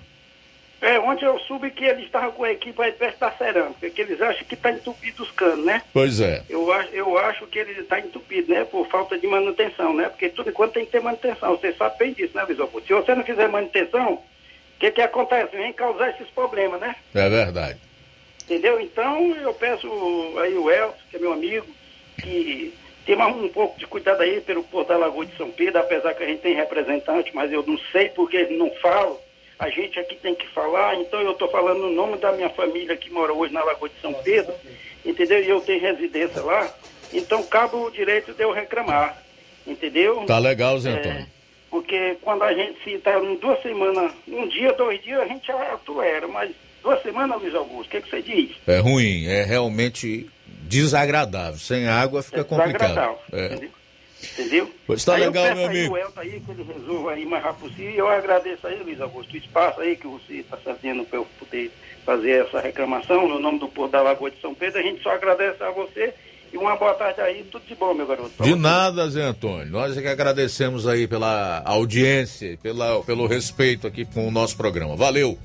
É, 0.81 0.99
ontem 1.01 1.25
eu 1.25 1.39
soube 1.41 1.71
que 1.71 1.83
eles 1.83 2.05
estavam 2.05 2.33
com 2.33 2.45
a 2.45 2.53
equipe 2.53 2.81
aí 2.83 2.93
perto 2.93 3.19
da 3.19 3.31
cerâmica, 3.31 3.89
que 3.89 4.03
eles 4.03 4.21
acham 4.21 4.45
que 4.45 4.53
está 4.53 4.71
entupido 4.71 5.23
os 5.23 5.31
canos, 5.31 5.65
né? 5.65 5.81
Pois 5.95 6.21
é. 6.21 6.43
Eu 6.47 6.71
acho, 6.71 6.91
eu 6.91 7.17
acho 7.17 7.47
que 7.47 7.59
ele 7.59 7.81
está 7.81 7.99
entupido, 7.99 8.53
né? 8.53 8.65
Por 8.65 8.87
falta 8.89 9.19
de 9.19 9.27
manutenção, 9.27 9.95
né? 9.95 10.11
Porque 10.11 10.29
tudo 10.29 10.51
enquanto 10.51 10.75
tem 10.75 10.85
que 10.85 10.93
ter 10.93 11.01
manutenção. 11.01 11.53
Você 11.53 11.73
sabe 11.73 11.97
bem 11.99 12.13
disso, 12.13 12.37
né, 12.37 12.45
Visor? 12.45 12.69
Se 12.87 12.93
você 12.93 13.15
não 13.15 13.25
fizer 13.25 13.49
manutenção, 13.49 14.13
o 14.13 14.23
que 14.79 14.91
que 14.91 15.01
acontece? 15.01 15.57
Vem 15.57 15.73
causar 15.73 16.11
esses 16.11 16.29
problemas, 16.29 16.79
né? 16.79 16.95
É 17.15 17.31
verdade. 17.31 17.79
Entendeu? 18.45 18.79
Então 18.79 19.35
eu 19.37 19.55
peço 19.55 19.89
aí 20.39 20.55
o 20.55 20.71
Elcio, 20.71 21.01
que 21.11 21.17
é 21.17 21.19
meu 21.19 21.33
amigo, 21.33 21.67
que 22.21 22.75
tem 23.05 23.17
mais 23.17 23.37
um 23.37 23.49
pouco 23.49 23.79
de 23.79 23.87
cuidado 23.87 24.23
aí 24.23 24.41
pelo 24.41 24.65
Porto 24.65 24.89
da 24.89 24.97
Lagoa 24.97 25.27
de 25.27 25.37
São 25.37 25.51
Pedro, 25.51 25.81
apesar 25.81 26.15
que 26.15 26.23
a 26.23 26.27
gente 26.27 26.41
tem 26.41 26.55
representante, 26.55 27.35
mas 27.35 27.53
eu 27.53 27.63
não 27.67 27.79
sei 27.93 28.09
porque 28.09 28.37
eles 28.37 28.59
não 28.59 28.71
falam. 28.77 29.19
A 29.59 29.69
gente 29.69 30.01
aqui 30.01 30.17
tem 30.17 30.35
que 30.35 30.47
falar, 30.49 30.97
então 30.97 31.21
eu 31.21 31.33
estou 31.33 31.49
falando 31.49 31.81
no 31.81 31.93
nome 31.93 32.17
da 32.17 32.33
minha 32.33 32.51
família 32.51 32.97
que 32.97 33.11
mora 33.11 33.33
hoje 33.33 33.53
na 33.53 33.63
Lagoa 33.63 33.89
de 33.89 34.01
São 34.01 34.13
Pedro, 34.15 34.55
entendeu? 35.05 35.43
E 35.43 35.49
eu 35.49 35.61
tenho 35.61 35.81
residência 35.81 36.43
lá, 36.43 36.75
então 37.13 37.43
cabe 37.45 37.77
o 37.77 37.91
direito 37.91 38.33
de 38.33 38.43
eu 38.43 38.53
reclamar, 38.53 39.23
entendeu? 39.67 40.25
Tá 40.27 40.39
legal, 40.39 40.79
Zé 40.79 40.91
Antônio. 40.91 41.19
É, 41.19 41.27
porque 41.71 42.17
quando 42.23 42.43
a 42.43 42.55
gente 42.55 42.83
se 42.83 42.95
está 42.95 43.19
em 43.21 43.37
duas 43.37 43.61
semanas, 43.63 44.13
um 44.27 44.49
dia, 44.49 44.73
dois 44.73 45.01
dias, 45.03 45.21
a 45.21 45.27
gente 45.27 45.47
já 45.47 45.79
tolera, 45.85 46.27
mas 46.27 46.51
duas 46.83 47.03
semanas, 47.03 47.41
Luiz 47.41 47.55
Augusto, 47.55 47.87
o 47.87 47.91
que, 47.91 48.01
que 48.01 48.11
você 48.11 48.23
diz? 48.23 48.51
É 48.67 48.79
ruim, 48.79 49.27
é 49.27 49.45
realmente 49.45 50.29
desagradável. 50.69 51.59
Sem 51.59 51.87
água 51.89 52.23
fica 52.23 52.45
complicado. 52.45 52.89
Desagradável, 52.89 53.19
É. 53.33 53.47
entendeu? 53.47 53.71
Entendeu? 54.39 54.71
Pois 54.87 55.05
tá 55.05 55.17
Aí 55.17 55.21
legal, 55.27 55.45
eu 55.47 55.55
meu 55.55 55.65
aí 55.69 55.71
amigo. 55.79 55.95
o 55.95 55.99
Elton 55.99 56.21
aí, 56.21 56.41
que 56.41 56.51
ele 56.51 56.63
resolva 56.63 57.13
aí 57.13 57.25
o 57.27 57.29
mais 57.31 57.45
rápido 57.45 57.69
possível. 57.69 57.91
E 57.91 57.99
eu 57.99 58.09
agradeço 58.09 58.67
aí, 58.67 58.83
Luiz 58.83 58.99
Augusto, 59.01 59.35
o 59.35 59.37
espaço 59.37 59.81
aí 59.81 59.97
que 59.97 60.07
você 60.07 60.35
está 60.37 60.57
fazendo 60.57 61.05
para 61.05 61.19
eu 61.19 61.27
poder 61.39 61.71
fazer 62.07 62.47
essa 62.47 62.59
reclamação 62.61 63.29
no 63.29 63.39
nome 63.39 63.59
do 63.59 63.69
Porto 63.69 63.93
da 63.93 64.01
Lagoa 64.03 64.31
de 64.31 64.41
São 64.41 64.55
Pedro. 64.55 64.81
A 64.81 64.83
gente 64.83 65.03
só 65.03 65.11
agradece 65.11 65.63
a 65.63 65.71
você 65.71 66.15
e 66.53 66.57
uma 66.57 66.75
boa 66.77 66.95
tarde 66.95 67.21
aí. 67.21 67.45
Tudo 67.53 67.67
de 67.67 67.75
bom, 67.75 67.93
meu 67.93 68.07
garoto. 68.07 68.43
De 68.43 68.55
nada, 68.55 69.09
Zé 69.11 69.23
Antônio. 69.23 69.67
Nós 69.71 69.95
é 69.97 70.01
que 70.01 70.09
agradecemos 70.09 70.87
aí 70.89 71.07
pela 71.07 71.63
audiência, 71.67 72.59
pela, 72.63 73.03
pelo 73.03 73.27
respeito 73.27 73.87
aqui 73.87 74.07
com 74.07 74.27
o 74.27 74.31
nosso 74.31 74.57
programa. 74.57 74.97
Valeu. 74.97 75.39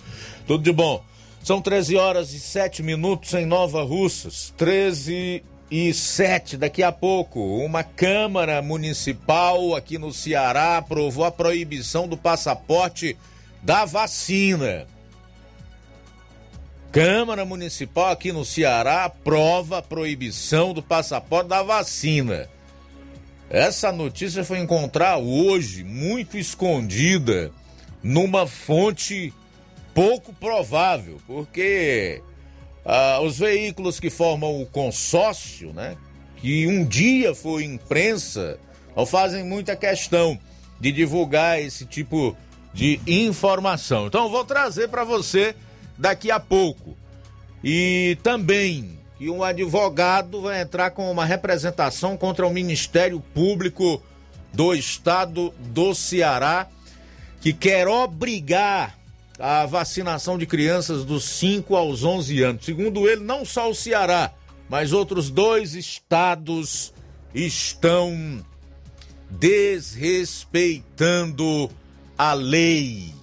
Tudo 0.48 0.64
de 0.64 0.72
bom. 0.72 1.04
São 1.44 1.62
13 1.62 1.96
horas 1.96 2.34
e 2.34 2.40
7 2.40 2.84
minutos 2.84 3.34
em 3.34 3.46
Nova 3.46 3.84
Russas. 3.84 4.54
13 4.58 5.44
e 5.72 5.94
7. 5.94 6.58
Daqui 6.58 6.84
a 6.84 6.92
pouco, 6.92 7.40
uma 7.40 7.84
Câmara 7.84 8.62
Municipal 8.62 9.76
aqui 9.76 9.98
no 9.98 10.12
Ceará 10.12 10.78
aprovou 10.78 11.26
a 11.26 11.32
proibição 11.32 12.08
do 12.08 12.18
passaporte 12.18 13.18
da 13.64 13.86
vacina. 13.86 14.88
Câmara 16.92 17.46
Municipal 17.46 18.10
aqui 18.10 18.32
no 18.32 18.44
Ceará 18.44 19.06
aprova 19.06 19.78
a 19.78 19.82
proibição 19.82 20.74
do 20.74 20.82
passaporte 20.82 21.48
da 21.48 21.62
vacina. 21.62 22.50
Essa 23.50 23.92
notícia 23.92 24.44
foi 24.44 24.60
encontrada 24.60 25.20
hoje, 25.20 25.84
muito 25.84 26.38
escondida, 26.38 27.52
numa 28.02 28.48
fonte 28.48 29.34
pouco 30.00 30.32
provável, 30.32 31.20
porque 31.28 32.22
ah, 32.86 33.20
os 33.22 33.38
veículos 33.38 34.00
que 34.00 34.10
formam 34.10 34.62
o 34.62 34.66
consórcio, 34.66 35.74
né, 35.74 35.98
que 36.38 36.66
um 36.68 36.86
dia 36.86 37.36
foi 37.36 37.66
imprensa, 37.66 38.58
não 38.96 39.06
fazem 39.06 39.44
muita 39.44 39.76
questão 39.76 40.40
de 40.80 40.94
divulgar 40.94 41.62
esse 41.62 41.86
tipo 41.86 42.34
de 42.74 43.02
informação. 43.06 44.08
Então 44.08 44.30
vou 44.30 44.46
trazer 44.46 44.88
para 44.88 45.04
você 45.04 45.54
daqui 45.98 46.32
a 46.32 46.40
pouco. 46.40 46.98
E 47.62 48.18
também 48.24 48.98
que 49.18 49.30
um 49.30 49.44
advogado 49.44 50.44
vai 50.44 50.62
entrar 50.62 50.92
com 50.92 51.12
uma 51.12 51.26
representação 51.26 52.16
contra 52.16 52.48
o 52.48 52.54
Ministério 52.54 53.20
Público 53.20 54.02
do 54.54 54.74
Estado 54.74 55.54
do 55.60 55.94
Ceará, 55.94 56.70
que 57.42 57.52
quer 57.52 57.86
obrigar 57.86 58.98
a 59.40 59.66
vacinação 59.66 60.38
de 60.38 60.46
crianças 60.46 61.06
dos 61.06 61.24
5 61.24 61.74
aos 61.76 62.04
11 62.04 62.44
anos. 62.44 62.66
Segundo 62.66 63.08
ele, 63.08 63.24
não 63.24 63.46
só 63.46 63.70
o 63.70 63.76
Ceará, 63.76 64.34
mas 64.70 64.92
outros 64.92 65.30
dois 65.30 65.76
estados 65.76 66.94
estão 67.34 68.44
desrespeitando 69.30 71.72
a 72.18 72.34
lei, 72.34 73.14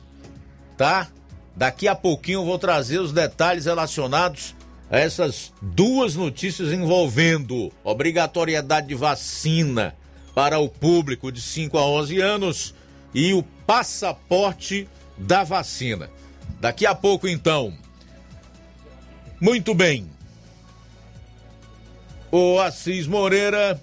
tá? 0.77 1.09
Daqui 1.55 1.87
a 1.87 1.95
pouquinho 1.95 2.41
eu 2.41 2.45
vou 2.45 2.59
trazer 2.59 3.01
os 3.01 3.13
detalhes 3.13 3.67
relacionados 3.67 4.55
a 4.91 4.99
essas 4.99 5.53
duas 5.61 6.15
notícias 6.15 6.73
envolvendo 6.73 7.73
obrigatoriedade 7.83 8.89
de 8.89 8.95
vacina 8.95 9.97
para 10.35 10.59
o 10.59 10.69
público 10.69 11.33
de 11.33 11.41
5 11.41 11.79
a 11.79 11.87
11 11.87 12.21
anos 12.21 12.75
e 13.15 13.33
o 13.33 13.43
passaporte 13.67 14.87
da 15.19 15.45
vacina. 15.45 16.11
Daqui 16.61 16.87
a 16.87 16.95
pouco, 16.95 17.29
então. 17.29 17.73
Muito 19.41 19.75
bem. 19.75 20.09
O 22.31 22.59
Assis 22.59 23.07
Moreira 23.07 23.81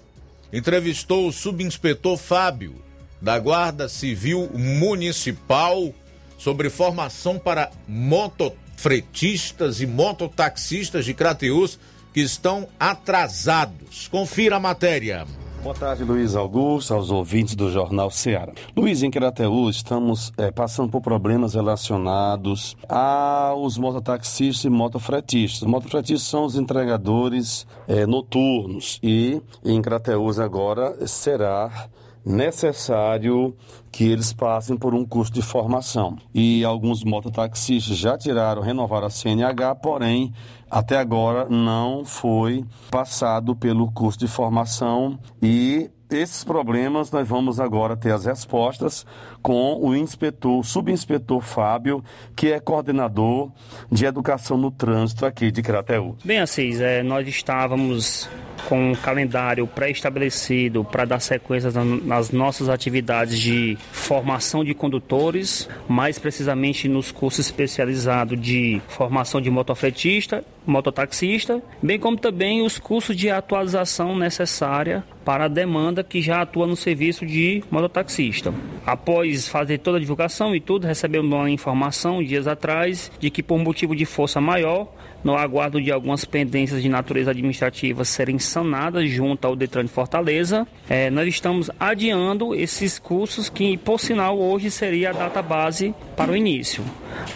entrevistou 0.52 1.28
o 1.28 1.32
subinspetor 1.32 2.16
Fábio, 2.16 2.82
da 3.20 3.38
Guarda 3.38 3.88
Civil 3.88 4.50
Municipal, 4.54 5.92
sobre 6.38 6.68
formação 6.68 7.38
para 7.38 7.70
motofretistas 7.88 9.80
e 9.80 9.86
mototaxistas 9.86 11.04
de 11.04 11.14
Crateus 11.14 11.78
que 12.12 12.20
estão 12.20 12.68
atrasados. 12.78 14.08
Confira 14.08 14.56
a 14.56 14.60
matéria. 14.60 15.26
Boa 15.64 15.74
tarde, 15.74 16.04
Luiz 16.04 16.36
Augusto, 16.36 16.92
aos 16.92 17.10
ouvintes 17.10 17.54
do 17.54 17.70
Jornal 17.70 18.10
Ceará. 18.10 18.52
Luiz, 18.76 19.02
em 19.02 19.10
Crateus 19.10 19.76
estamos 19.76 20.30
eh, 20.36 20.50
passando 20.50 20.90
por 20.90 21.00
problemas 21.00 21.54
relacionados 21.54 22.76
aos 22.86 23.78
mototaxistas 23.78 24.66
e 24.66 24.68
motofretistas. 24.68 25.66
Motofretistas 25.66 26.28
são 26.28 26.44
os 26.44 26.54
entregadores 26.54 27.66
eh, 27.88 28.04
noturnos 28.04 29.00
e 29.02 29.40
em 29.64 29.80
Crateus 29.80 30.38
agora 30.38 31.06
será 31.06 31.88
necessário 32.24 33.54
que 33.92 34.04
eles 34.04 34.32
passem 34.32 34.76
por 34.76 34.94
um 34.94 35.04
curso 35.04 35.32
de 35.32 35.42
formação. 35.42 36.16
E 36.34 36.64
alguns 36.64 37.04
mototaxistas 37.04 37.96
já 37.96 38.16
tiraram, 38.16 38.62
renovaram 38.62 39.06
a 39.06 39.10
CNH, 39.10 39.76
porém, 39.76 40.32
até 40.74 40.98
agora 40.98 41.48
não 41.48 42.04
foi 42.04 42.64
passado 42.90 43.54
pelo 43.54 43.92
curso 43.92 44.18
de 44.18 44.26
formação 44.26 45.16
e 45.40 45.88
esses 46.10 46.42
problemas 46.42 47.12
nós 47.12 47.28
vamos 47.28 47.60
agora 47.60 47.96
ter 47.96 48.10
as 48.10 48.24
respostas 48.24 49.06
com 49.44 49.78
o 49.78 49.94
inspetor, 49.94 50.64
subinspetor 50.64 51.42
Fábio, 51.42 52.02
que 52.34 52.50
é 52.50 52.58
coordenador 52.58 53.50
de 53.92 54.06
educação 54.06 54.56
no 54.56 54.70
trânsito 54.70 55.26
aqui 55.26 55.50
de 55.50 55.60
Crateús. 55.62 56.16
Bem, 56.24 56.38
Assis, 56.38 56.80
é, 56.80 57.02
nós 57.02 57.28
estávamos 57.28 58.26
com 58.68 58.92
um 58.92 58.94
calendário 58.94 59.66
pré-estabelecido 59.66 60.84
para 60.84 61.04
dar 61.04 61.20
sequência 61.20 61.70
nas 62.02 62.30
nossas 62.30 62.68
atividades 62.68 63.38
de 63.38 63.76
formação 63.92 64.64
de 64.64 64.74
condutores, 64.74 65.68
mais 65.86 66.18
precisamente 66.18 66.88
nos 66.88 67.12
cursos 67.12 67.46
especializados 67.46 68.40
de 68.40 68.80
formação 68.88 69.40
de 69.40 69.50
motofretista, 69.50 70.44
mototaxista, 70.66 71.62
bem 71.82 71.98
como 71.98 72.16
também 72.16 72.62
os 72.62 72.78
cursos 72.78 73.14
de 73.14 73.30
atualização 73.30 74.16
necessária 74.16 75.04
para 75.24 75.44
a 75.44 75.48
demanda 75.48 76.02
que 76.02 76.20
já 76.20 76.42
atua 76.42 76.66
no 76.66 76.76
serviço 76.76 77.26
de 77.26 77.62
mototaxista. 77.70 78.52
Após 78.86 79.33
fazer 79.38 79.78
toda 79.78 79.98
a 79.98 80.00
divulgação 80.00 80.54
e 80.54 80.60
tudo, 80.60 80.86
recebemos 80.86 81.30
uma 81.30 81.50
informação 81.50 82.22
dias 82.22 82.46
atrás 82.46 83.10
de 83.18 83.30
que 83.30 83.42
por 83.42 83.58
motivo 83.58 83.94
de 83.94 84.04
força 84.04 84.40
maior, 84.40 84.88
no 85.22 85.36
aguardo 85.36 85.80
de 85.80 85.90
algumas 85.90 86.24
pendências 86.24 86.82
de 86.82 86.88
natureza 86.88 87.30
administrativa 87.30 88.04
serem 88.04 88.38
sanadas 88.38 89.08
junto 89.10 89.46
ao 89.46 89.56
Detran 89.56 89.84
de 89.84 89.90
Fortaleza, 89.90 90.66
eh, 90.88 91.10
nós 91.10 91.26
estamos 91.26 91.70
adiando 91.80 92.54
esses 92.54 92.98
cursos 92.98 93.48
que, 93.48 93.76
por 93.78 93.98
sinal, 93.98 94.38
hoje 94.38 94.70
seria 94.70 95.10
a 95.10 95.12
data 95.12 95.40
base 95.40 95.94
para 96.14 96.30
o 96.30 96.36
início. 96.36 96.84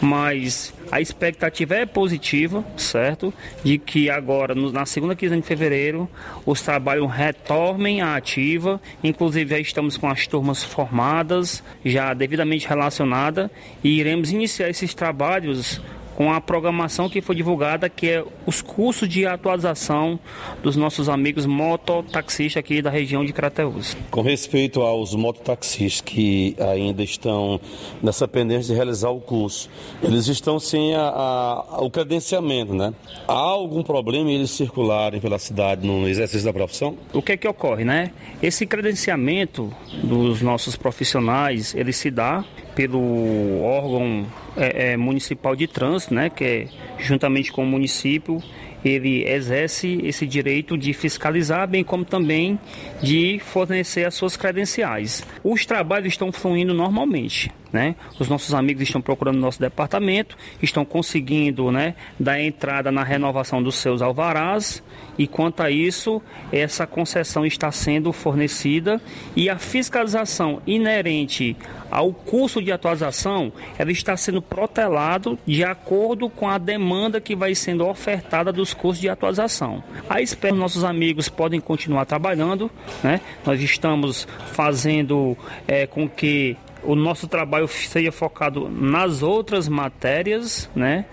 Mas 0.03 0.75
a 0.91 1.01
expectativa 1.01 1.75
é 1.75 1.87
positiva, 1.87 2.65
certo? 2.77 3.33
De 3.65 3.79
que 3.79 4.09
agora, 4.09 4.55
no- 4.55 4.73
na 4.73 4.87
segunda 4.87 5.15
quinzena 5.15 5.41
de 5.41 5.47
fevereiro, 5.47 6.09
os 6.47 6.63
trabalhos 6.63 7.11
retornem 7.11 8.01
à 8.01 8.17
ativa. 8.17 8.81
Inclusive, 9.03 9.51
já 9.51 9.59
estamos 9.61 9.97
com 9.97 10.09
as 10.09 10.27
turmas 10.27 10.65
formadas, 10.65 11.63
já 11.85 12.15
devidamente 12.15 12.67
relacionadas, 12.67 13.51
e 13.85 13.99
iremos 14.01 14.31
iniciar 14.33 14.69
esses 14.71 14.95
trabalhos 14.95 15.81
com 16.19 16.33
a 16.33 16.41
programação 16.41 17.09
que 17.09 17.21
foi 17.21 17.37
divulgada, 17.37 17.89
que 17.89 18.09
é 18.09 18.25
os 18.45 18.61
cursos 18.61 19.09
de 19.09 19.25
atualização 19.25 20.19
dos 20.65 20.75
nossos 20.75 21.09
amigos 21.09 21.47
mototaxistas 21.47 22.57
aqui 22.57 22.83
da 22.83 22.91
região 22.91 23.25
de 23.25 23.33
Crateús. 23.33 23.97
Com 24.11 24.21
respeito 24.21 24.81
aos 24.81 25.15
mototaxistas 25.15 26.01
que 26.01 26.57
ainda 26.59 27.05
estão 27.05 27.61
nessa 28.03 28.27
pendência 28.27 28.73
de 28.73 28.75
realizar 28.75 29.11
o 29.11 29.21
curso, 29.21 29.71
eles 30.03 30.27
estão 30.27 30.59
sem 30.59 30.93
a, 30.93 31.03
a, 31.03 31.85
o 31.85 31.89
credenciamento, 31.89 32.75
né? 32.75 32.93
Há 33.29 33.35
algum 33.35 33.85
problema 33.85 34.29
em 34.29 34.35
eles 34.35 34.51
circularem 34.51 35.21
pela 35.21 35.39
cidade 35.39 35.87
no 35.87 36.09
exercício 36.09 36.45
da 36.45 36.53
profissão? 36.53 36.99
O 37.13 37.23
que 37.23 37.31
é 37.31 37.37
que 37.37 37.47
ocorre, 37.47 37.85
né? 37.85 38.11
Esse 38.43 38.67
credenciamento 38.67 39.73
dos 40.03 40.43
nossos 40.43 40.75
profissionais, 40.75 41.77
ele 41.77 41.93
se 41.93 42.11
dá 42.11 42.45
pelo 42.79 43.61
órgão 43.61 44.25
é, 44.57 44.93
é, 44.93 44.97
municipal 44.97 45.57
de 45.57 45.67
trânsito, 45.67 46.15
né, 46.15 46.31
que 46.31 46.45
é 46.45 46.69
juntamente 46.97 47.51
com 47.51 47.65
o 47.65 47.67
município 47.67 48.41
ele 48.85 49.29
exerce 49.29 50.01
esse 50.05 50.25
direito 50.25 50.79
de 50.79 50.93
fiscalizar, 50.93 51.67
bem 51.67 51.83
como 51.83 52.05
também 52.05 52.57
de 53.03 53.41
fornecer 53.41 54.07
as 54.07 54.15
suas 54.15 54.37
credenciais. 54.37 55.27
Os 55.43 55.67
trabalhos 55.67 56.13
estão 56.13 56.31
fluindo 56.31 56.73
normalmente. 56.73 57.51
Né? 57.73 57.97
Os 58.19 58.29
nossos 58.29 58.55
amigos 58.55 58.83
estão 58.83 59.01
procurando 59.01 59.39
nosso 59.39 59.61
departamento, 59.61 60.37
estão 60.63 60.85
conseguindo 60.85 61.71
né, 61.71 61.95
dar 62.19 62.41
entrada 62.41 62.91
na 62.91 63.05
renovação 63.05 63.63
dos 63.63 63.77
seus 63.77 64.01
alvarás 64.01 64.83
e 65.19 65.27
quanto 65.27 65.63
a 65.63 65.71
isso, 65.71 66.23
essa 66.53 66.87
concessão 66.87 67.45
está 67.45 67.73
sendo 67.73 68.13
fornecida 68.13 69.01
e 69.35 69.51
a 69.51 69.59
fiscalização 69.59 70.63
inerente 70.65 71.57
ao 71.91 72.13
curso 72.13 72.63
de 72.63 72.71
atualização, 72.71 73.53
ela 73.77 73.91
está 73.91 74.17
sendo 74.17 74.41
protelado 74.41 75.37
de 75.45 75.65
acordo 75.65 76.31
com 76.31 76.49
a 76.49 76.57
demanda 76.57 77.21
que 77.21 77.35
vai 77.35 77.55
sendo 77.55 77.85
ofertada 77.87 78.53
dos 78.53 78.73
cursos 78.73 79.01
de 79.01 79.09
atualização. 79.09 79.83
A 80.09 80.23
espera 80.23 80.55
nossos 80.55 80.85
amigos 80.85 81.29
podem 81.29 81.61
continuar 81.61 82.05
trabalhando, 82.05 82.71
né? 83.03 83.21
Nós 83.45 83.61
estamos 83.61 84.29
fazendo 84.53 85.37
é, 85.67 85.87
com 85.87 86.09
que 86.09 86.57
o 86.89 86.95
nosso 86.95 87.29
trabalho 87.29 87.69
seja 87.69 88.11
focado 88.11 88.67
nas 88.67 89.23
outras 89.23 89.69
matérias, 89.69 90.71
né? 90.75 91.05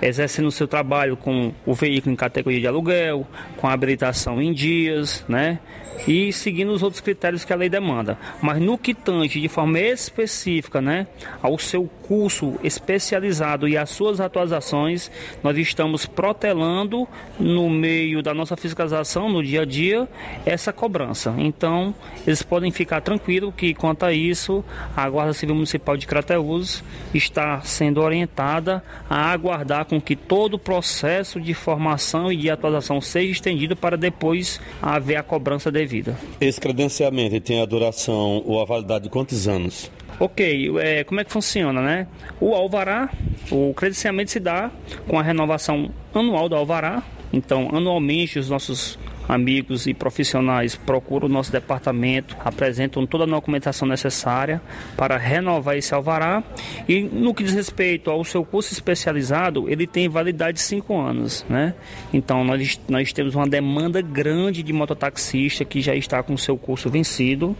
exercendo 0.00 0.46
o 0.46 0.50
seu 0.50 0.66
trabalho 0.66 1.14
com 1.14 1.52
o 1.66 1.74
veículo 1.74 2.10
em 2.10 2.16
categoria 2.16 2.58
de 2.58 2.66
aluguel, 2.66 3.26
com 3.58 3.68
habilitação 3.68 4.40
em 4.40 4.50
dias, 4.50 5.22
né? 5.28 5.58
E 6.06 6.32
seguindo 6.32 6.72
os 6.72 6.82
outros 6.82 7.00
critérios 7.00 7.44
que 7.44 7.52
a 7.52 7.56
lei 7.56 7.68
demanda. 7.68 8.18
Mas 8.40 8.60
no 8.60 8.78
que 8.78 8.94
tange 8.94 9.40
de 9.40 9.48
forma 9.48 9.78
específica 9.78 10.80
né, 10.80 11.06
ao 11.42 11.58
seu 11.58 11.88
curso 12.02 12.54
especializado 12.62 13.68
e 13.68 13.76
às 13.76 13.90
suas 13.90 14.20
atualizações, 14.20 15.10
nós 15.42 15.56
estamos 15.56 16.06
protelando 16.06 17.06
no 17.38 17.68
meio 17.70 18.22
da 18.22 18.34
nossa 18.34 18.56
fiscalização 18.56 19.28
no 19.28 19.42
dia 19.42 19.62
a 19.62 19.64
dia 19.64 20.08
essa 20.44 20.72
cobrança. 20.72 21.34
Então, 21.38 21.94
eles 22.26 22.42
podem 22.42 22.70
ficar 22.70 23.00
tranquilos 23.00 23.54
que 23.56 23.74
quanto 23.74 24.04
a 24.04 24.12
isso, 24.12 24.64
a 24.96 25.08
Guarda 25.08 25.32
Civil 25.32 25.54
Municipal 25.54 25.96
de 25.96 26.06
Crateús 26.06 26.82
está 27.14 27.60
sendo 27.60 28.00
orientada 28.00 28.82
a 29.08 29.30
aguardar 29.30 29.84
com 29.84 30.00
que 30.00 30.16
todo 30.16 30.54
o 30.54 30.58
processo 30.58 31.40
de 31.40 31.54
formação 31.54 32.32
e 32.32 32.36
de 32.36 32.50
atualização 32.50 33.00
seja 33.00 33.32
estendido 33.32 33.76
para 33.76 33.96
depois 33.96 34.60
haver 34.82 35.16
a 35.16 35.22
cobrança 35.22 35.70
devida 35.70 35.79
vida. 35.86 36.16
Esse 36.40 36.60
credenciamento 36.60 37.40
tem 37.40 37.60
a 37.60 37.64
duração 37.64 38.42
ou 38.46 38.60
a 38.60 38.64
validade 38.64 39.04
de 39.04 39.10
quantos 39.10 39.46
anos? 39.48 39.90
Ok, 40.18 40.78
é, 40.78 41.04
como 41.04 41.20
é 41.20 41.24
que 41.24 41.32
funciona, 41.32 41.80
né? 41.80 42.06
O 42.38 42.54
alvará, 42.54 43.10
o 43.50 43.72
credenciamento 43.74 44.30
se 44.30 44.38
dá 44.38 44.70
com 45.08 45.18
a 45.18 45.22
renovação 45.22 45.90
anual 46.12 46.48
do 46.48 46.54
alvará. 46.54 47.02
Então, 47.32 47.70
anualmente, 47.72 48.38
os 48.38 48.50
nossos 48.50 48.98
amigos 49.30 49.86
e 49.86 49.94
profissionais 49.94 50.74
procuram 50.74 51.26
o 51.26 51.30
nosso 51.30 51.52
departamento, 51.52 52.36
apresentam 52.44 53.06
toda 53.06 53.24
a 53.24 53.26
documentação 53.26 53.86
necessária 53.86 54.60
para 54.96 55.16
renovar 55.16 55.76
esse 55.76 55.94
alvará. 55.94 56.42
E 56.88 57.02
no 57.02 57.32
que 57.34 57.44
diz 57.44 57.54
respeito 57.54 58.10
ao 58.10 58.24
seu 58.24 58.44
curso 58.44 58.72
especializado, 58.72 59.68
ele 59.68 59.86
tem 59.86 60.08
validade 60.08 60.58
de 60.58 60.62
cinco 60.62 60.98
anos, 60.98 61.44
né? 61.48 61.74
Então 62.12 62.44
nós, 62.44 62.80
nós 62.88 63.12
temos 63.12 63.34
uma 63.34 63.48
demanda 63.48 64.00
grande 64.00 64.62
de 64.62 64.72
mototaxista 64.72 65.64
que 65.64 65.80
já 65.80 65.94
está 65.94 66.22
com 66.22 66.34
o 66.34 66.38
seu 66.38 66.56
curso 66.56 66.90
vencido, 66.90 67.56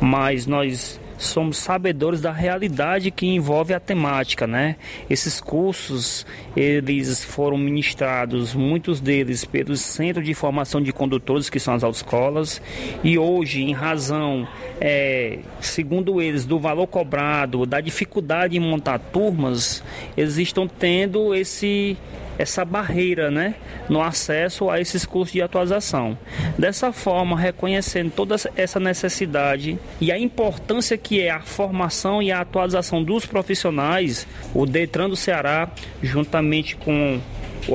mas 0.00 0.46
nós 0.46 1.00
somos 1.20 1.58
sabedores 1.58 2.20
da 2.20 2.32
realidade 2.32 3.10
que 3.10 3.26
envolve 3.26 3.74
a 3.74 3.78
temática, 3.78 4.46
né? 4.46 4.76
Esses 5.08 5.40
cursos, 5.40 6.26
eles 6.56 7.22
foram 7.22 7.58
ministrados, 7.58 8.54
muitos 8.54 9.00
deles 9.00 9.44
pelos 9.44 9.80
Centros 9.80 10.24
de 10.24 10.32
Formação 10.32 10.80
de 10.80 10.92
Condutores, 10.92 11.50
que 11.50 11.60
são 11.60 11.74
as 11.74 11.84
autoescolas, 11.84 12.60
e 13.04 13.18
hoje, 13.18 13.62
em 13.62 13.72
razão, 13.72 14.48
é, 14.80 15.40
segundo 15.60 16.22
eles, 16.22 16.46
do 16.46 16.58
valor 16.58 16.86
cobrado, 16.86 17.66
da 17.66 17.80
dificuldade 17.80 18.56
em 18.56 18.60
montar 18.60 18.98
turmas, 18.98 19.84
eles 20.16 20.38
estão 20.38 20.66
tendo 20.66 21.34
esse 21.34 21.98
essa 22.40 22.64
barreira 22.64 23.30
né, 23.30 23.54
no 23.86 24.00
acesso 24.00 24.70
a 24.70 24.80
esses 24.80 25.04
cursos 25.04 25.32
de 25.32 25.42
atualização. 25.42 26.16
Dessa 26.58 26.90
forma, 26.90 27.38
reconhecendo 27.38 28.10
toda 28.10 28.36
essa 28.56 28.80
necessidade 28.80 29.78
e 30.00 30.10
a 30.10 30.18
importância 30.18 30.96
que 30.96 31.20
é 31.20 31.30
a 31.30 31.40
formação 31.40 32.22
e 32.22 32.32
a 32.32 32.40
atualização 32.40 33.04
dos 33.04 33.26
profissionais, 33.26 34.26
o 34.54 34.64
Detran 34.64 35.10
do 35.10 35.16
Ceará, 35.16 35.70
juntamente 36.02 36.76
com 36.76 37.20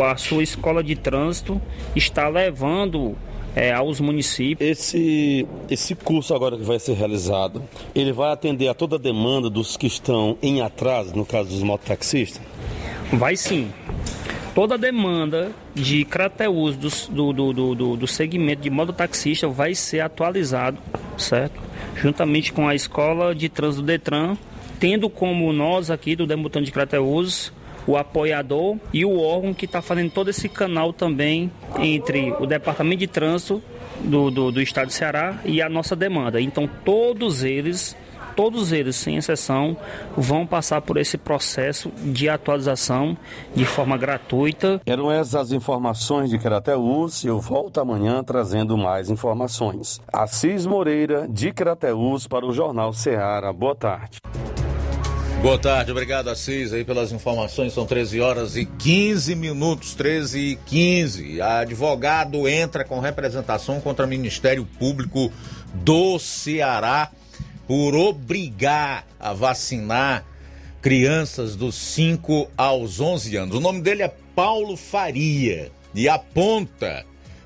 a 0.01 0.18
sua 0.18 0.41
escola 0.41 0.84
de 0.84 0.95
trânsito, 0.95 1.61
está 1.95 2.28
levando 2.28 3.16
é, 3.55 3.72
aos 3.72 3.99
municípios. 3.99 4.68
Esse, 4.68 5.47
esse 5.70 5.93
curso 5.93 6.34
agora 6.34 6.57
que 6.57 6.63
vai 6.63 6.80
ser 6.80 6.93
realizado, 6.93 7.61
ele 7.93 8.11
vai 8.11 8.32
atender 8.32 8.68
a 8.68 8.74
toda 8.74 8.95
a 8.95 8.99
demanda 8.99 9.47
dos 9.47 9.78
que 9.78 9.86
estão 9.86 10.39
em 10.41 10.61
atraso, 10.61 11.16
no 11.16 11.24
caso 11.24 11.49
dos 11.49 11.61
mototaxistas? 11.61 12.41
Vai 13.13 13.36
sim 13.36 13.72
toda 14.56 14.76
a 14.76 14.78
demanda 14.78 15.51
de 15.76 16.06
Crateus 16.06 16.78
do, 16.78 17.34
do, 17.34 17.53
do, 17.53 17.76
do, 17.76 17.97
do 17.97 18.08
segmento 18.08 18.62
de 18.62 18.70
modo 18.70 18.93
taxista 18.93 19.49
vai 19.49 19.76
ser 19.76 19.99
atualizado, 19.99 20.78
certo? 21.18 21.62
Juntamente 21.97 22.53
com 22.53 22.66
a 22.66 22.74
escola 22.74 23.36
de 23.36 23.49
trânsito 23.49 23.82
do 23.82 23.88
Detran, 23.88 24.38
tendo 24.80 25.10
como 25.10 25.51
nós 25.51 25.91
aqui 25.91 26.16
do 26.16 26.26
Demutante 26.26 26.68
de 26.68 26.72
Crateus 26.72 27.51
o 27.86 27.97
apoiador 27.97 28.78
e 28.91 29.06
o 29.06 29.20
órgão 29.20 29.53
que 29.53 29.66
está 29.66 29.82
fazendo 29.82 30.10
todo 30.10 30.30
esse 30.30 30.49
canal 30.49 30.91
também 30.91 31.51
entre 31.78 32.34
o 32.39 32.47
Departamento 32.47 32.99
de 32.99 33.08
Trânsito 33.08 33.62
do, 33.99 34.32
do, 34.32 34.51
do 34.51 34.62
Estado 34.62 34.88
de 34.88 34.93
Ceará 34.93 35.38
e 35.45 35.62
a 35.62 35.70
nossa 35.70 35.95
demanda. 35.95 36.41
Então 36.41 36.68
todos 36.84 37.43
eles 37.43 37.95
todos 38.36 38.71
eles, 38.71 38.95
sem 38.95 39.17
exceção, 39.17 39.77
vão 40.17 40.45
passar 40.45 40.81
por 40.81 40.97
esse 40.97 41.17
processo 41.17 41.91
de 42.03 42.27
atualização 42.27 43.17
de 43.55 43.65
forma 43.65 43.97
gratuita. 43.97 44.81
Eram 44.86 45.11
essas 45.11 45.36
as 45.36 45.51
informações 45.51 46.29
de 46.29 46.39
Crateus 46.39 47.23
e 47.23 47.27
eu 47.27 47.39
volto 47.39 47.79
amanhã 47.79 48.23
trazendo 48.23 48.77
mais 48.77 49.09
informações. 49.09 50.01
Assis 50.11 50.65
Moreira, 50.65 51.27
de 51.27 51.51
Crateus, 51.51 52.27
para 52.27 52.45
o 52.45 52.53
Jornal 52.53 52.91
Ceará. 52.93 53.53
Boa 53.53 53.75
tarde. 53.75 54.19
Boa 55.41 55.59
tarde, 55.59 55.91
obrigado 55.91 56.29
Assis 56.29 56.73
aí 56.73 56.83
pelas 56.83 57.11
informações. 57.11 57.73
São 57.73 57.86
13 57.86 58.19
horas 58.19 58.55
e 58.55 58.65
15 58.65 59.36
minutos, 59.36 59.93
13 59.93 60.39
e 60.39 60.55
15. 60.55 61.39
A 61.41 61.59
advogado 61.59 62.47
entra 62.47 62.83
com 62.83 62.99
representação 62.99 63.79
contra 63.79 64.05
o 64.05 64.09
Ministério 64.09 64.65
Público 64.80 65.31
do 65.73 66.18
Ceará 66.18 67.11
por 67.67 67.95
obrigar 67.95 69.07
a 69.19 69.33
vacinar 69.33 70.25
crianças 70.81 71.55
dos 71.55 71.75
5 71.75 72.51
aos 72.55 72.99
11 72.99 73.35
anos. 73.37 73.55
O 73.55 73.59
nome 73.59 73.81
dele 73.81 74.03
é 74.03 74.13
Paulo 74.35 74.77
Faria 74.77 75.71
e 75.93 76.07
aponta 76.07 77.05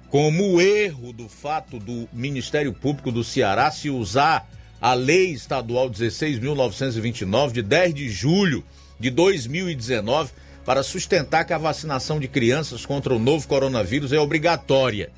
como 0.09 0.59
erro 0.59 1.13
do 1.13 1.29
fato 1.29 1.79
do 1.79 2.09
Ministério 2.11 2.73
Público 2.73 3.11
do 3.11 3.23
Ceará 3.23 3.71
se 3.71 3.89
usar 3.89 4.49
a 4.81 4.93
Lei 4.93 5.31
Estadual 5.31 5.89
16.929, 5.89 7.51
de 7.51 7.61
10 7.61 7.93
de 7.93 8.09
julho 8.09 8.63
de 8.99 9.09
2019, 9.09 10.31
para 10.65 10.83
sustentar 10.83 11.45
que 11.45 11.53
a 11.53 11.57
vacinação 11.57 12.19
de 12.19 12.27
crianças 12.27 12.85
contra 12.85 13.13
o 13.13 13.19
novo 13.19 13.47
coronavírus 13.47 14.11
é 14.11 14.19
obrigatória. 14.19 15.11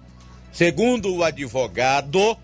Segundo 0.52 1.14
o 1.16 1.24
advogado, 1.24 2.38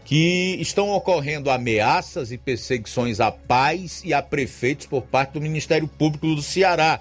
que 0.02 0.56
estão 0.60 0.88
ocorrendo 0.88 1.50
ameaças 1.50 2.32
e 2.32 2.38
perseguições 2.38 3.20
a 3.20 3.30
pais 3.30 4.00
e 4.02 4.14
a 4.14 4.22
prefeitos 4.22 4.86
por 4.86 5.02
parte 5.02 5.34
do 5.34 5.42
Ministério 5.42 5.86
Público 5.86 6.34
do 6.34 6.40
Ceará. 6.40 7.00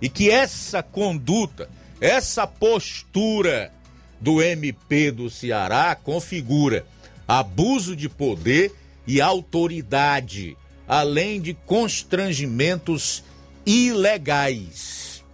E 0.00 0.08
que 0.08 0.30
essa 0.30 0.84
conduta, 0.84 1.68
essa 2.00 2.46
postura 2.46 3.72
do 4.20 4.42
MP 4.42 5.10
do 5.10 5.30
Ceará 5.30 5.94
configura 5.94 6.86
abuso 7.26 7.94
de 7.94 8.08
poder 8.08 8.72
e 9.06 9.20
autoridade, 9.20 10.56
além 10.86 11.40
de 11.40 11.54
constrangimentos 11.54 13.22
ilegais. 13.64 15.24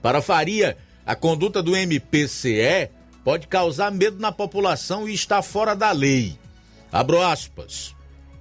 Para 0.00 0.22
Faria, 0.22 0.76
a 1.06 1.14
conduta 1.14 1.62
do 1.62 1.76
MPCE 1.76 2.90
pode 3.22 3.46
causar 3.46 3.90
medo 3.90 4.18
na 4.18 4.32
população 4.32 5.08
e 5.08 5.14
está 5.14 5.42
fora 5.42 5.74
da 5.74 5.90
lei. 5.92 6.38
Abro 6.90 7.20
aspas. 7.20 7.94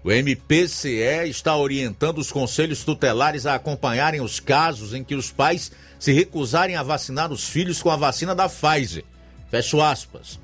O 0.04 0.12
MPCE 0.12 1.30
está 1.30 1.56
orientando 1.56 2.18
os 2.18 2.30
conselhos 2.30 2.84
tutelares 2.84 3.46
a 3.46 3.56
acompanharem 3.56 4.20
os 4.20 4.40
casos 4.42 4.94
em 4.94 5.02
que 5.02 5.16
os 5.16 5.32
pais 5.32 5.72
se 5.98 6.12
recusarem 6.12 6.76
a 6.76 6.84
vacinar 6.84 7.32
os 7.32 7.48
filhos 7.48 7.82
com 7.82 7.90
a 7.90 7.96
vacina 7.96 8.36
da 8.36 8.50
Pfizer. 8.50 9.06
Fecho 9.54 9.84
aspas. 9.84 10.40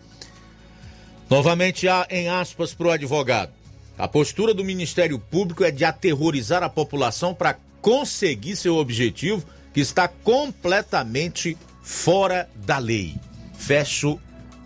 Novamente, 1.27 1.87
em 2.11 2.29
aspas 2.29 2.75
para 2.75 2.89
o 2.89 2.91
advogado. 2.91 3.51
A 3.97 4.07
postura 4.07 4.53
do 4.53 4.63
Ministério 4.63 5.17
Público 5.17 5.63
é 5.63 5.71
de 5.71 5.83
aterrorizar 5.83 6.61
a 6.61 6.69
população 6.69 7.33
para 7.33 7.57
conseguir 7.81 8.55
seu 8.55 8.75
objetivo, 8.75 9.43
que 9.73 9.79
está 9.79 10.07
completamente 10.07 11.57
fora 11.81 12.47
da 12.55 12.77
lei. 12.77 13.15
Fecho 13.57 14.21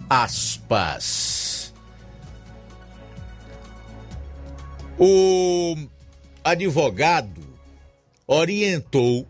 aspas. 0.09 1.73
O 4.99 5.77
advogado 6.43 7.41
orientou 8.27 9.25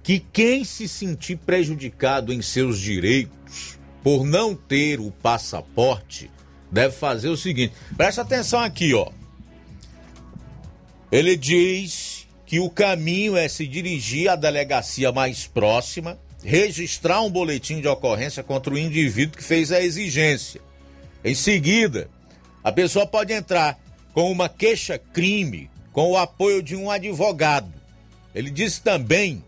que 0.00 0.20
quem 0.20 0.62
se 0.62 0.86
sentir 0.86 1.38
prejudicado 1.38 2.32
em 2.32 2.40
seus 2.40 2.78
direitos 2.78 3.82
por 4.04 4.22
não 4.22 4.54
ter 4.54 5.00
o 5.00 5.10
passaporte 5.10 6.30
deve 6.70 6.94
fazer 6.94 7.30
o 7.30 7.36
seguinte: 7.36 7.72
presta 7.96 8.20
atenção 8.20 8.60
aqui, 8.60 8.92
ó. 8.92 9.10
Ele 11.10 11.36
diz 11.36 12.28
que 12.44 12.60
o 12.60 12.68
caminho 12.68 13.36
é 13.36 13.48
se 13.48 13.66
dirigir 13.66 14.28
à 14.28 14.36
delegacia 14.36 15.10
mais 15.10 15.46
próxima, 15.46 16.18
registrar 16.42 17.22
um 17.22 17.30
boletim 17.30 17.80
de 17.80 17.88
ocorrência 17.88 18.42
contra 18.42 18.74
o 18.74 18.78
indivíduo 18.78 19.38
que 19.38 19.44
fez 19.44 19.72
a 19.72 19.80
exigência. 19.80 20.60
Em 21.24 21.34
seguida, 21.34 22.10
a 22.62 22.70
pessoa 22.70 23.06
pode 23.06 23.32
entrar 23.32 23.78
com 24.12 24.30
uma 24.30 24.48
queixa-crime 24.48 25.70
com 25.92 26.10
o 26.10 26.16
apoio 26.18 26.62
de 26.62 26.76
um 26.76 26.90
advogado. 26.90 27.72
Ele 28.34 28.50
disse 28.50 28.82
também 28.82 29.42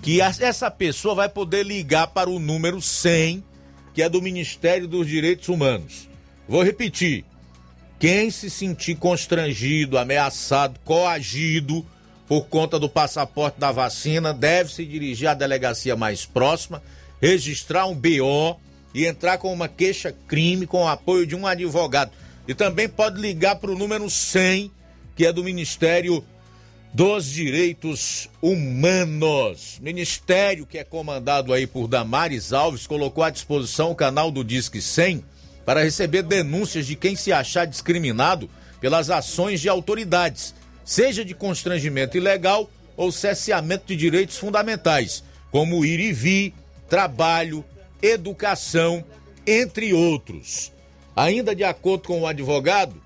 que 0.00 0.20
essa 0.20 0.70
pessoa 0.70 1.14
vai 1.14 1.28
poder 1.28 1.64
ligar 1.64 2.08
para 2.08 2.28
o 2.28 2.40
número 2.40 2.80
100, 2.80 3.44
que 3.94 4.02
é 4.02 4.08
do 4.08 4.22
Ministério 4.22 4.88
dos 4.88 5.06
Direitos 5.06 5.48
Humanos. 5.48 6.08
Vou 6.48 6.62
repetir: 6.62 7.24
quem 7.98 8.30
se 8.30 8.50
sentir 8.50 8.96
constrangido, 8.96 9.98
ameaçado, 9.98 10.80
coagido 10.84 11.86
por 12.26 12.46
conta 12.46 12.78
do 12.78 12.88
passaporte 12.88 13.60
da 13.60 13.70
vacina 13.70 14.32
deve 14.32 14.72
se 14.72 14.84
dirigir 14.84 15.28
à 15.28 15.34
delegacia 15.34 15.94
mais 15.94 16.24
próxima, 16.24 16.82
registrar 17.20 17.86
um 17.86 17.94
BO 17.94 18.58
e 18.94 19.06
entrar 19.06 19.38
com 19.38 19.52
uma 19.52 19.68
queixa-crime 19.68 20.66
com 20.66 20.84
o 20.84 20.88
apoio 20.88 21.26
de 21.26 21.36
um 21.36 21.46
advogado. 21.46 22.10
E 22.46 22.54
também 22.54 22.88
pode 22.88 23.20
ligar 23.20 23.56
para 23.56 23.70
o 23.70 23.78
número 23.78 24.08
100, 24.08 24.70
que 25.14 25.26
é 25.26 25.32
do 25.32 25.44
Ministério 25.44 26.24
dos 26.92 27.26
Direitos 27.26 28.28
Humanos. 28.42 29.78
Ministério 29.80 30.66
que 30.66 30.76
é 30.76 30.84
comandado 30.84 31.52
aí 31.52 31.66
por 31.66 31.88
Damares 31.88 32.52
Alves 32.52 32.86
colocou 32.86 33.24
à 33.24 33.30
disposição 33.30 33.90
o 33.90 33.94
canal 33.94 34.30
do 34.30 34.44
Disque 34.44 34.80
100 34.80 35.24
para 35.64 35.82
receber 35.82 36.22
denúncias 36.22 36.86
de 36.86 36.94
quem 36.94 37.16
se 37.16 37.32
achar 37.32 37.66
discriminado 37.66 38.50
pelas 38.80 39.08
ações 39.08 39.60
de 39.60 39.68
autoridades, 39.68 40.54
seja 40.84 41.24
de 41.24 41.34
constrangimento 41.34 42.16
ilegal 42.16 42.68
ou 42.96 43.10
cesseamento 43.10 43.86
de 43.86 43.96
direitos 43.96 44.36
fundamentais, 44.36 45.24
como 45.50 45.84
ir 45.84 45.98
e 45.98 46.12
vir, 46.12 46.52
trabalho, 46.90 47.64
educação, 48.02 49.02
entre 49.46 49.94
outros. 49.94 50.72
Ainda 51.16 51.54
de 51.54 51.64
acordo 51.64 52.08
com 52.08 52.20
o 52.20 52.26
advogado, 52.26 53.00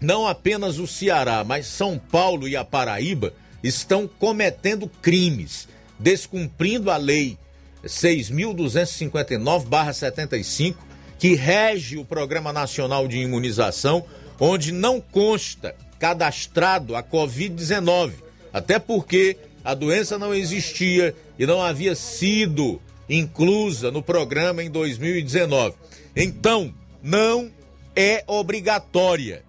não 0.00 0.26
apenas 0.26 0.78
o 0.78 0.86
Ceará, 0.86 1.44
mas 1.44 1.66
São 1.66 1.98
Paulo 1.98 2.46
e 2.46 2.56
a 2.56 2.64
Paraíba 2.64 3.32
estão 3.62 4.06
cometendo 4.06 4.88
crimes, 5.02 5.68
descumprindo 5.98 6.90
a 6.90 6.96
lei 6.96 7.36
6.259/75 7.84 10.76
que 11.18 11.34
rege 11.34 11.96
o 11.96 12.04
Programa 12.04 12.52
Nacional 12.52 13.08
de 13.08 13.18
Imunização, 13.18 14.04
onde 14.38 14.70
não 14.70 15.00
consta 15.00 15.74
cadastrado 15.98 16.94
a 16.94 17.02
Covid-19, 17.02 18.12
até 18.52 18.78
porque 18.78 19.36
a 19.64 19.74
doença 19.74 20.16
não 20.16 20.32
existia 20.32 21.12
e 21.36 21.44
não 21.44 21.60
havia 21.60 21.96
sido 21.96 22.80
inclusa 23.08 23.90
no 23.90 24.02
programa 24.02 24.62
em 24.62 24.70
2019. 24.70 25.74
Então, 26.14 26.72
não 27.02 27.50
é 27.96 28.22
obrigatória 28.26 29.42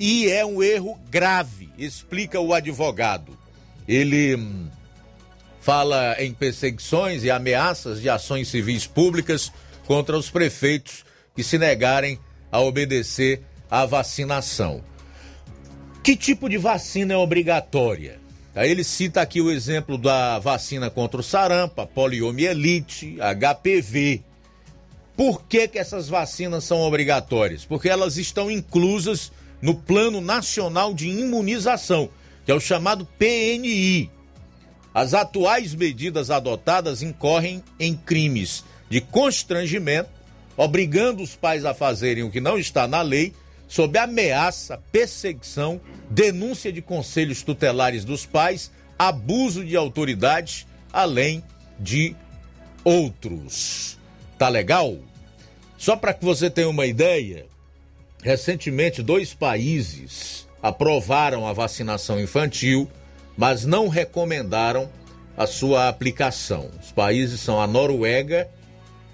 e 0.00 0.30
é 0.30 0.46
um 0.46 0.62
erro 0.62 0.98
grave, 1.10 1.68
explica 1.76 2.40
o 2.40 2.54
advogado. 2.54 3.36
Ele 3.86 4.34
hum, 4.34 4.66
fala 5.60 6.16
em 6.18 6.32
perseguições 6.32 7.22
e 7.22 7.30
ameaças 7.30 8.00
de 8.00 8.08
ações 8.08 8.48
civis 8.48 8.86
públicas 8.86 9.52
contra 9.86 10.16
os 10.16 10.30
prefeitos 10.30 11.04
que 11.36 11.44
se 11.44 11.58
negarem 11.58 12.18
a 12.50 12.60
obedecer 12.60 13.42
à 13.70 13.84
vacinação. 13.84 14.82
Que 16.02 16.16
tipo 16.16 16.48
de 16.48 16.56
vacina 16.56 17.12
é 17.12 17.16
obrigatória? 17.18 18.18
Aí 18.54 18.70
ele 18.70 18.82
cita 18.82 19.20
aqui 19.20 19.42
o 19.42 19.50
exemplo 19.50 19.98
da 19.98 20.38
vacina 20.38 20.88
contra 20.88 21.20
o 21.20 21.22
sarampo, 21.22 21.86
poliomielite, 21.86 23.18
HPV. 23.18 24.22
Por 25.14 25.42
que, 25.44 25.68
que 25.68 25.78
essas 25.78 26.08
vacinas 26.08 26.64
são 26.64 26.80
obrigatórias? 26.80 27.66
Porque 27.66 27.90
elas 27.90 28.16
estão 28.16 28.50
inclusas 28.50 29.30
no 29.60 29.74
Plano 29.74 30.20
Nacional 30.20 30.94
de 30.94 31.08
Imunização, 31.08 32.08
que 32.44 32.52
é 32.52 32.54
o 32.54 32.60
chamado 32.60 33.06
PNI. 33.18 34.10
As 34.92 35.14
atuais 35.14 35.74
medidas 35.74 36.30
adotadas 36.30 37.02
incorrem 37.02 37.62
em 37.78 37.94
crimes 37.94 38.64
de 38.88 39.00
constrangimento, 39.00 40.10
obrigando 40.56 41.22
os 41.22 41.36
pais 41.36 41.64
a 41.64 41.72
fazerem 41.72 42.24
o 42.24 42.30
que 42.30 42.40
não 42.40 42.58
está 42.58 42.88
na 42.88 43.02
lei, 43.02 43.32
sob 43.68 43.96
ameaça, 43.96 44.82
perseguição, 44.90 45.80
denúncia 46.10 46.72
de 46.72 46.82
conselhos 46.82 47.42
tutelares 47.42 48.04
dos 48.04 48.26
pais, 48.26 48.72
abuso 48.98 49.64
de 49.64 49.76
autoridade, 49.76 50.66
além 50.92 51.44
de 51.78 52.16
outros. 52.82 53.96
Tá 54.36 54.48
legal? 54.48 54.98
Só 55.78 55.94
para 55.94 56.12
que 56.12 56.24
você 56.24 56.50
tenha 56.50 56.68
uma 56.68 56.84
ideia, 56.84 57.46
recentemente 58.22 59.02
dois 59.02 59.34
países 59.34 60.46
aprovaram 60.62 61.46
a 61.46 61.52
vacinação 61.52 62.20
infantil, 62.20 62.90
mas 63.36 63.64
não 63.64 63.88
recomendaram 63.88 64.90
a 65.36 65.46
sua 65.46 65.88
aplicação. 65.88 66.70
Os 66.82 66.92
países 66.92 67.40
são 67.40 67.60
a 67.60 67.66
Noruega 67.66 68.48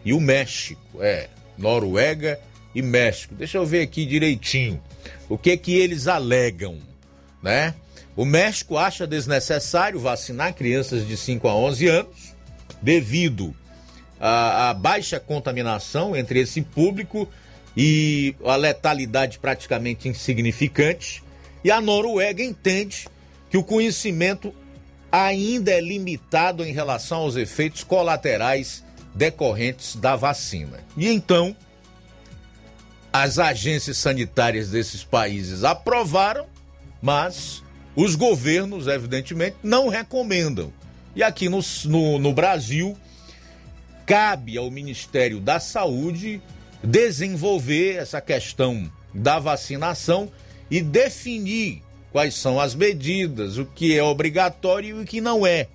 e 0.04 0.12
o 0.12 0.20
México. 0.20 1.00
É, 1.00 1.28
Noruega 1.56 2.40
e 2.74 2.82
México. 2.82 3.34
Deixa 3.34 3.58
eu 3.58 3.64
ver 3.64 3.82
aqui 3.82 4.04
direitinho 4.04 4.82
o 5.28 5.38
que 5.38 5.56
que 5.56 5.74
eles 5.74 6.08
alegam, 6.08 6.78
né? 7.42 7.74
O 8.16 8.24
México 8.24 8.76
acha 8.76 9.06
desnecessário 9.06 10.00
vacinar 10.00 10.54
crianças 10.54 11.06
de 11.06 11.16
5 11.16 11.46
a 11.48 11.54
11 11.54 11.86
anos 11.86 12.34
devido 12.80 13.54
à, 14.18 14.70
à 14.70 14.74
baixa 14.74 15.20
contaminação 15.20 16.16
entre 16.16 16.40
esse 16.40 16.62
público 16.62 17.28
e 17.76 18.34
a 18.44 18.56
letalidade 18.56 19.38
praticamente 19.38 20.08
insignificante. 20.08 21.22
E 21.62 21.70
a 21.70 21.80
Noruega 21.80 22.42
entende 22.42 23.06
que 23.50 23.58
o 23.58 23.62
conhecimento 23.62 24.54
ainda 25.12 25.70
é 25.70 25.80
limitado 25.80 26.64
em 26.64 26.72
relação 26.72 27.18
aos 27.18 27.36
efeitos 27.36 27.84
colaterais 27.84 28.84
decorrentes 29.14 29.96
da 29.96 30.16
vacina. 30.16 30.78
E 30.96 31.08
então, 31.08 31.56
as 33.12 33.38
agências 33.38 33.98
sanitárias 33.98 34.70
desses 34.70 35.04
países 35.04 35.64
aprovaram, 35.64 36.46
mas 37.00 37.62
os 37.94 38.14
governos, 38.14 38.86
evidentemente, 38.86 39.56
não 39.62 39.88
recomendam. 39.88 40.72
E 41.14 41.22
aqui 41.22 41.48
no, 41.48 41.60
no, 41.86 42.18
no 42.18 42.32
Brasil, 42.34 42.96
cabe 44.04 44.58
ao 44.58 44.70
Ministério 44.70 45.40
da 45.40 45.58
Saúde 45.58 46.42
desenvolver 46.86 47.96
essa 47.96 48.20
questão 48.20 48.90
da 49.12 49.38
vacinação 49.38 50.30
e 50.70 50.80
definir 50.80 51.82
quais 52.12 52.34
são 52.34 52.60
as 52.60 52.74
medidas, 52.74 53.58
o 53.58 53.66
que 53.66 53.96
é 53.98 54.02
obrigatório 54.02 55.00
e 55.00 55.02
o 55.02 55.04
que 55.04 55.20
não 55.20 55.46
é. 55.46 55.68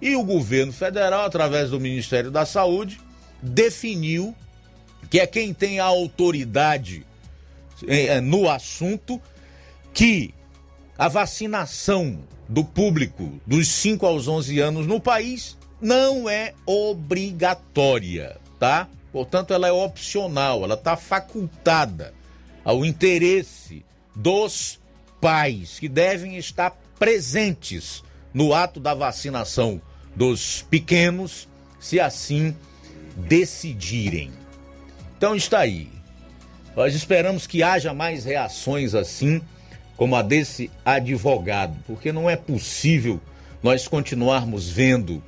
E 0.00 0.14
o 0.14 0.22
governo 0.22 0.72
federal, 0.72 1.24
através 1.24 1.70
do 1.70 1.80
Ministério 1.80 2.30
da 2.30 2.44
Saúde, 2.44 3.00
definiu 3.42 4.34
que 5.08 5.18
é 5.18 5.26
quem 5.26 5.52
tem 5.52 5.80
a 5.80 5.84
autoridade 5.84 7.06
eh, 7.88 8.20
no 8.20 8.48
assunto 8.48 9.20
que 9.92 10.34
a 10.96 11.08
vacinação 11.08 12.18
do 12.48 12.64
público 12.64 13.40
dos 13.46 13.68
5 13.68 14.04
aos 14.06 14.28
11 14.28 14.60
anos 14.60 14.86
no 14.86 15.00
país 15.00 15.56
não 15.80 16.28
é 16.28 16.52
obrigatória, 16.66 18.36
tá? 18.58 18.86
Portanto, 19.12 19.52
ela 19.52 19.68
é 19.68 19.72
opcional, 19.72 20.64
ela 20.64 20.74
está 20.74 20.96
facultada 20.96 22.14
ao 22.64 22.84
interesse 22.84 23.84
dos 24.14 24.78
pais 25.20 25.78
que 25.78 25.88
devem 25.88 26.36
estar 26.36 26.76
presentes 26.98 28.02
no 28.32 28.54
ato 28.54 28.78
da 28.78 28.94
vacinação 28.94 29.80
dos 30.14 30.62
pequenos, 30.62 31.48
se 31.78 31.98
assim 31.98 32.54
decidirem. 33.16 34.30
Então 35.16 35.34
está 35.34 35.60
aí. 35.60 35.90
Nós 36.76 36.94
esperamos 36.94 37.46
que 37.46 37.62
haja 37.62 37.92
mais 37.92 38.24
reações 38.24 38.94
assim, 38.94 39.40
como 39.96 40.14
a 40.14 40.22
desse 40.22 40.70
advogado, 40.84 41.76
porque 41.86 42.12
não 42.12 42.30
é 42.30 42.36
possível 42.36 43.20
nós 43.62 43.86
continuarmos 43.86 44.68
vendo 44.68 45.22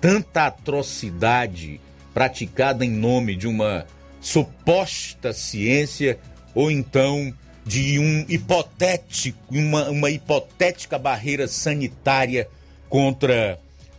tanta 0.00 0.46
atrocidade 0.46 1.80
praticada 2.14 2.84
em 2.84 2.90
nome 2.90 3.34
de 3.34 3.46
uma 3.46 3.84
suposta 4.20 5.32
ciência 5.32 6.18
ou 6.54 6.70
então 6.70 7.34
de 7.66 7.98
um 7.98 8.24
hipotético, 8.28 9.38
uma, 9.50 9.90
uma 9.90 10.10
hipotética 10.10 10.98
barreira 10.98 11.48
sanitária 11.48 12.48
contra 12.88 13.58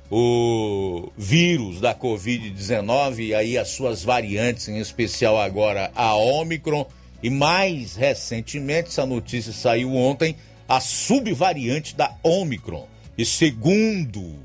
o 0.10 1.12
vírus 1.18 1.82
da 1.82 1.94
Covid-19 1.94 3.20
e 3.20 3.36
aí 3.36 3.58
as 3.58 3.70
suas 3.70 4.04
variantes, 4.04 4.70
em 4.70 4.78
especial 4.80 5.40
agora 5.40 5.92
a 5.96 6.16
Omicron 6.16 6.88
e 7.22 7.30
mais 7.30 7.96
recentemente, 7.96 8.90
essa 8.90 9.06
notícia 9.06 9.52
saiu 9.52 9.96
ontem, 9.96 10.36
a 10.70 10.80
subvariante 10.80 11.96
da 11.96 12.16
Omicron. 12.24 12.88
E 13.18 13.26
segundo 13.26 14.36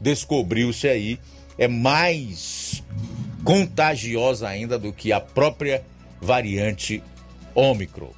descobriu-se 0.00 0.88
aí, 0.88 1.18
é 1.58 1.68
mais 1.68 2.69
contagiosa 3.44 4.48
ainda 4.48 4.78
do 4.78 4.92
que 4.92 5.12
a 5.12 5.20
própria 5.20 5.84
variante 6.20 7.02
Ômicron. 7.54 8.10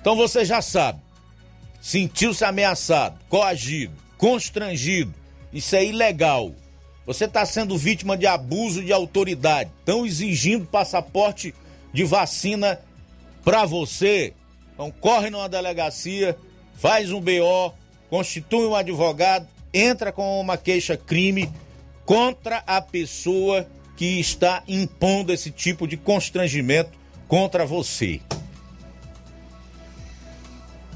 Então 0.00 0.16
você 0.16 0.44
já 0.44 0.62
sabe, 0.62 1.00
sentiu-se 1.80 2.44
ameaçado, 2.44 3.18
coagido, 3.28 3.94
constrangido, 4.16 5.14
isso 5.52 5.74
é 5.76 5.84
ilegal. 5.84 6.52
Você 7.06 7.26
está 7.26 7.44
sendo 7.44 7.76
vítima 7.76 8.16
de 8.16 8.26
abuso 8.26 8.82
de 8.82 8.92
autoridade, 8.92 9.70
estão 9.78 10.06
exigindo 10.06 10.66
passaporte 10.66 11.54
de 11.92 12.04
vacina 12.04 12.80
para 13.44 13.64
você. 13.64 14.32
Então 14.72 14.90
corre 14.90 15.30
numa 15.30 15.48
delegacia, 15.48 16.36
faz 16.76 17.12
um 17.12 17.20
BO, 17.20 17.74
constitui 18.08 18.66
um 18.66 18.74
advogado, 18.74 19.46
entra 19.72 20.10
com 20.10 20.40
uma 20.40 20.56
queixa-crime 20.56 21.52
contra 22.04 22.62
a 22.66 22.80
pessoa 22.80 23.62
que 23.62 23.68
está 24.02 24.62
impondo 24.66 25.32
esse 25.32 25.50
tipo 25.50 25.86
de 25.86 25.96
constrangimento 25.96 26.90
contra 27.28 27.64
você. 27.64 28.20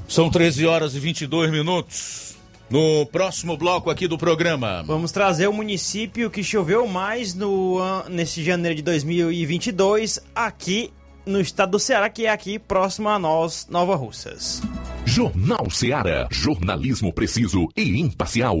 São 0.07 0.29
13 0.29 0.65
horas 0.65 0.95
e 0.95 0.99
22 0.99 1.51
minutos. 1.51 2.35
No 2.69 3.05
próximo 3.07 3.57
bloco 3.57 3.89
aqui 3.89 4.07
do 4.07 4.17
programa. 4.17 4.83
Vamos 4.85 5.11
trazer 5.11 5.47
o 5.47 5.53
município 5.53 6.29
que 6.29 6.43
choveu 6.43 6.87
mais 6.87 7.33
no 7.33 7.79
nesse 8.07 8.43
janeiro 8.43 8.75
de 8.75 8.83
2022 8.83 10.19
aqui 10.35 10.91
no 11.25 11.41
estado 11.41 11.71
do 11.71 11.79
Ceará, 11.79 12.09
que 12.09 12.25
é 12.25 12.29
aqui 12.29 12.59
próximo 12.59 13.09
a 13.09 13.17
nós, 13.17 13.67
Nova 13.69 13.95
Russas. 13.95 14.61
Jornal 15.05 15.69
Ceará, 15.71 16.27
jornalismo 16.31 17.11
preciso 17.11 17.67
e 17.75 17.99
imparcial. 17.99 18.57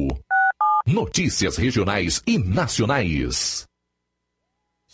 Notícias 0.85 1.57
regionais 1.57 2.21
e 2.25 2.39
nacionais. 2.39 3.68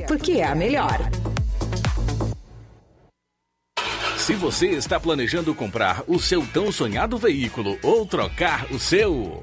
porque 0.00 0.32
é 0.32 0.44
a 0.44 0.54
melhor. 0.54 0.98
Se 4.16 4.32
você 4.34 4.68
está 4.68 4.98
planejando 4.98 5.54
comprar 5.54 6.02
o 6.06 6.18
seu 6.18 6.46
tão 6.46 6.72
sonhado 6.72 7.18
veículo 7.18 7.78
ou 7.82 8.06
trocar 8.06 8.66
o 8.72 8.78
seu. 8.78 9.42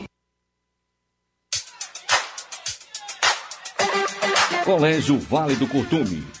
Colégio 4.63 5.17
Vale 5.17 5.55
do 5.55 5.67
Curtume. 5.67 6.40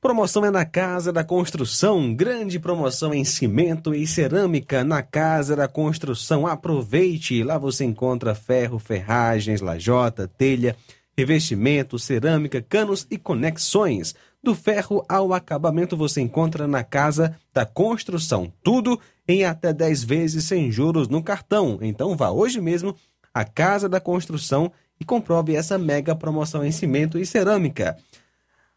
Promoção 0.00 0.46
é 0.46 0.50
na 0.50 0.64
Casa 0.64 1.12
da 1.12 1.22
Construção. 1.22 2.14
Grande 2.14 2.58
promoção 2.58 3.12
em 3.12 3.22
cimento 3.22 3.94
e 3.94 4.06
cerâmica 4.06 4.82
na 4.82 5.02
Casa 5.02 5.54
da 5.54 5.68
Construção. 5.68 6.46
Aproveite! 6.46 7.42
Lá 7.42 7.58
você 7.58 7.84
encontra 7.84 8.34
ferro, 8.34 8.78
ferragens, 8.78 9.60
lajota, 9.60 10.26
telha, 10.26 10.74
revestimento, 11.14 11.98
cerâmica, 11.98 12.62
canos 12.66 13.06
e 13.10 13.18
conexões. 13.18 14.14
Do 14.42 14.54
ferro 14.54 15.04
ao 15.06 15.34
acabamento 15.34 15.98
você 15.98 16.22
encontra 16.22 16.66
na 16.66 16.82
Casa 16.82 17.36
da 17.52 17.66
Construção. 17.66 18.50
Tudo 18.62 18.98
em 19.28 19.44
até 19.44 19.70
10 19.70 20.02
vezes 20.02 20.44
sem 20.44 20.72
juros 20.72 21.08
no 21.08 21.22
cartão. 21.22 21.78
Então 21.82 22.16
vá 22.16 22.30
hoje 22.30 22.58
mesmo 22.58 22.96
à 23.34 23.44
Casa 23.44 23.86
da 23.86 24.00
Construção 24.00 24.72
e 24.98 25.04
comprove 25.04 25.54
essa 25.54 25.76
mega 25.76 26.16
promoção 26.16 26.64
em 26.64 26.72
cimento 26.72 27.18
e 27.18 27.26
cerâmica. 27.26 27.98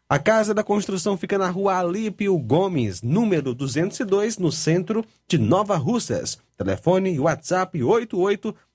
A 0.06 0.18
Casa 0.18 0.52
da 0.52 0.62
Construção 0.62 1.16
fica 1.16 1.38
na 1.38 1.48
rua 1.48 1.78
Alípio 1.78 2.36
Gomes, 2.36 3.00
número 3.00 3.54
202, 3.54 4.36
no 4.36 4.52
centro 4.52 5.02
de 5.26 5.38
Nova 5.38 5.78
Russas. 5.78 6.36
Telefone 6.58 7.18
WhatsApp 7.18 7.78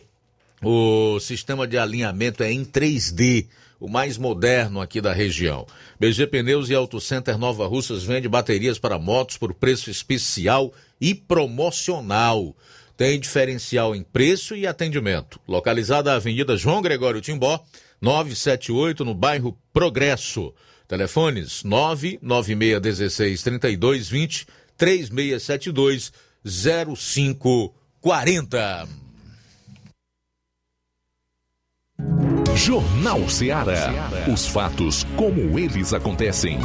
O 0.61 1.19
sistema 1.19 1.68
de 1.68 1.77
alinhamento 1.77 2.43
é 2.43 2.51
em 2.51 2.64
3D 2.64 3.47
o 3.84 3.89
mais 3.89 4.18
moderno 4.18 4.80
aqui 4.80 5.01
da 5.01 5.11
região. 5.11 5.68
BG 5.99 6.27
Pneus 6.27 6.69
e 6.69 6.73
Auto 6.73 7.01
Center 7.01 7.38
Nova 7.38 7.68
Russas 7.68 8.01
vende 8.01 8.30
baterias 8.30 8.80
para 8.80 8.97
motos 8.97 9.35
por 9.35 9.53
preço 9.53 9.89
especial 9.89 10.72
e 11.01 11.14
promocional. 11.14 12.55
Tem 12.95 13.19
diferencial 13.19 13.93
em 13.93 14.01
preço 14.01 14.55
e 14.55 14.65
atendimento. 14.65 15.38
Localizada 15.45 16.11
na 16.11 16.15
Avenida 16.15 16.55
João 16.55 16.81
Gregório 16.81 17.19
Timbó, 17.19 17.61
978, 17.99 19.03
no 19.03 19.14
bairro 19.14 19.57
Progresso. 19.73 20.53
Telefones 20.88 21.61
99616 21.65 23.43
3220 23.43 24.47
3672 24.77 26.14
0540. 26.45 29.02
Jornal 32.55 33.27
Ceará. 33.30 34.10
Os 34.31 34.47
fatos 34.47 35.05
como 35.15 35.57
eles 35.57 35.93
acontecem. 35.93 36.60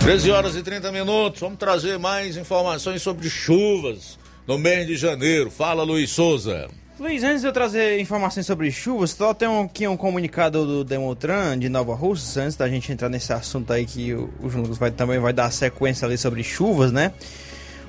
Treze 0.00 0.30
horas 0.30 0.56
e 0.56 0.62
30 0.62 0.90
minutos. 0.90 1.40
Vamos 1.40 1.58
trazer 1.58 1.98
mais 1.98 2.36
informações 2.36 3.00
sobre 3.02 3.30
chuvas 3.30 4.18
no 4.46 4.58
mês 4.58 4.86
de 4.86 4.96
janeiro. 4.96 5.50
Fala, 5.50 5.84
Luiz 5.84 6.10
Souza. 6.10 6.68
Luiz, 7.00 7.24
antes 7.24 7.40
de 7.40 7.46
eu 7.46 7.52
trazer 7.52 7.98
informações 7.98 8.44
sobre 8.44 8.70
chuvas, 8.70 9.12
só 9.12 9.32
tem 9.32 9.48
um, 9.48 9.62
aqui 9.62 9.88
um 9.88 9.96
comunicado 9.96 10.66
do 10.66 10.84
Demotran 10.84 11.58
de 11.58 11.70
Nova 11.70 11.94
Rússia, 11.94 12.42
antes 12.42 12.58
da 12.58 12.68
gente 12.68 12.92
entrar 12.92 13.08
nesse 13.08 13.32
assunto 13.32 13.72
aí 13.72 13.86
que 13.86 14.12
o, 14.12 14.28
Lucas 14.38 14.76
vai, 14.76 14.90
também 14.90 15.18
vai 15.18 15.32
dar 15.32 15.50
sequência 15.50 16.04
ali 16.04 16.18
sobre 16.18 16.44
chuvas, 16.44 16.92
né? 16.92 17.14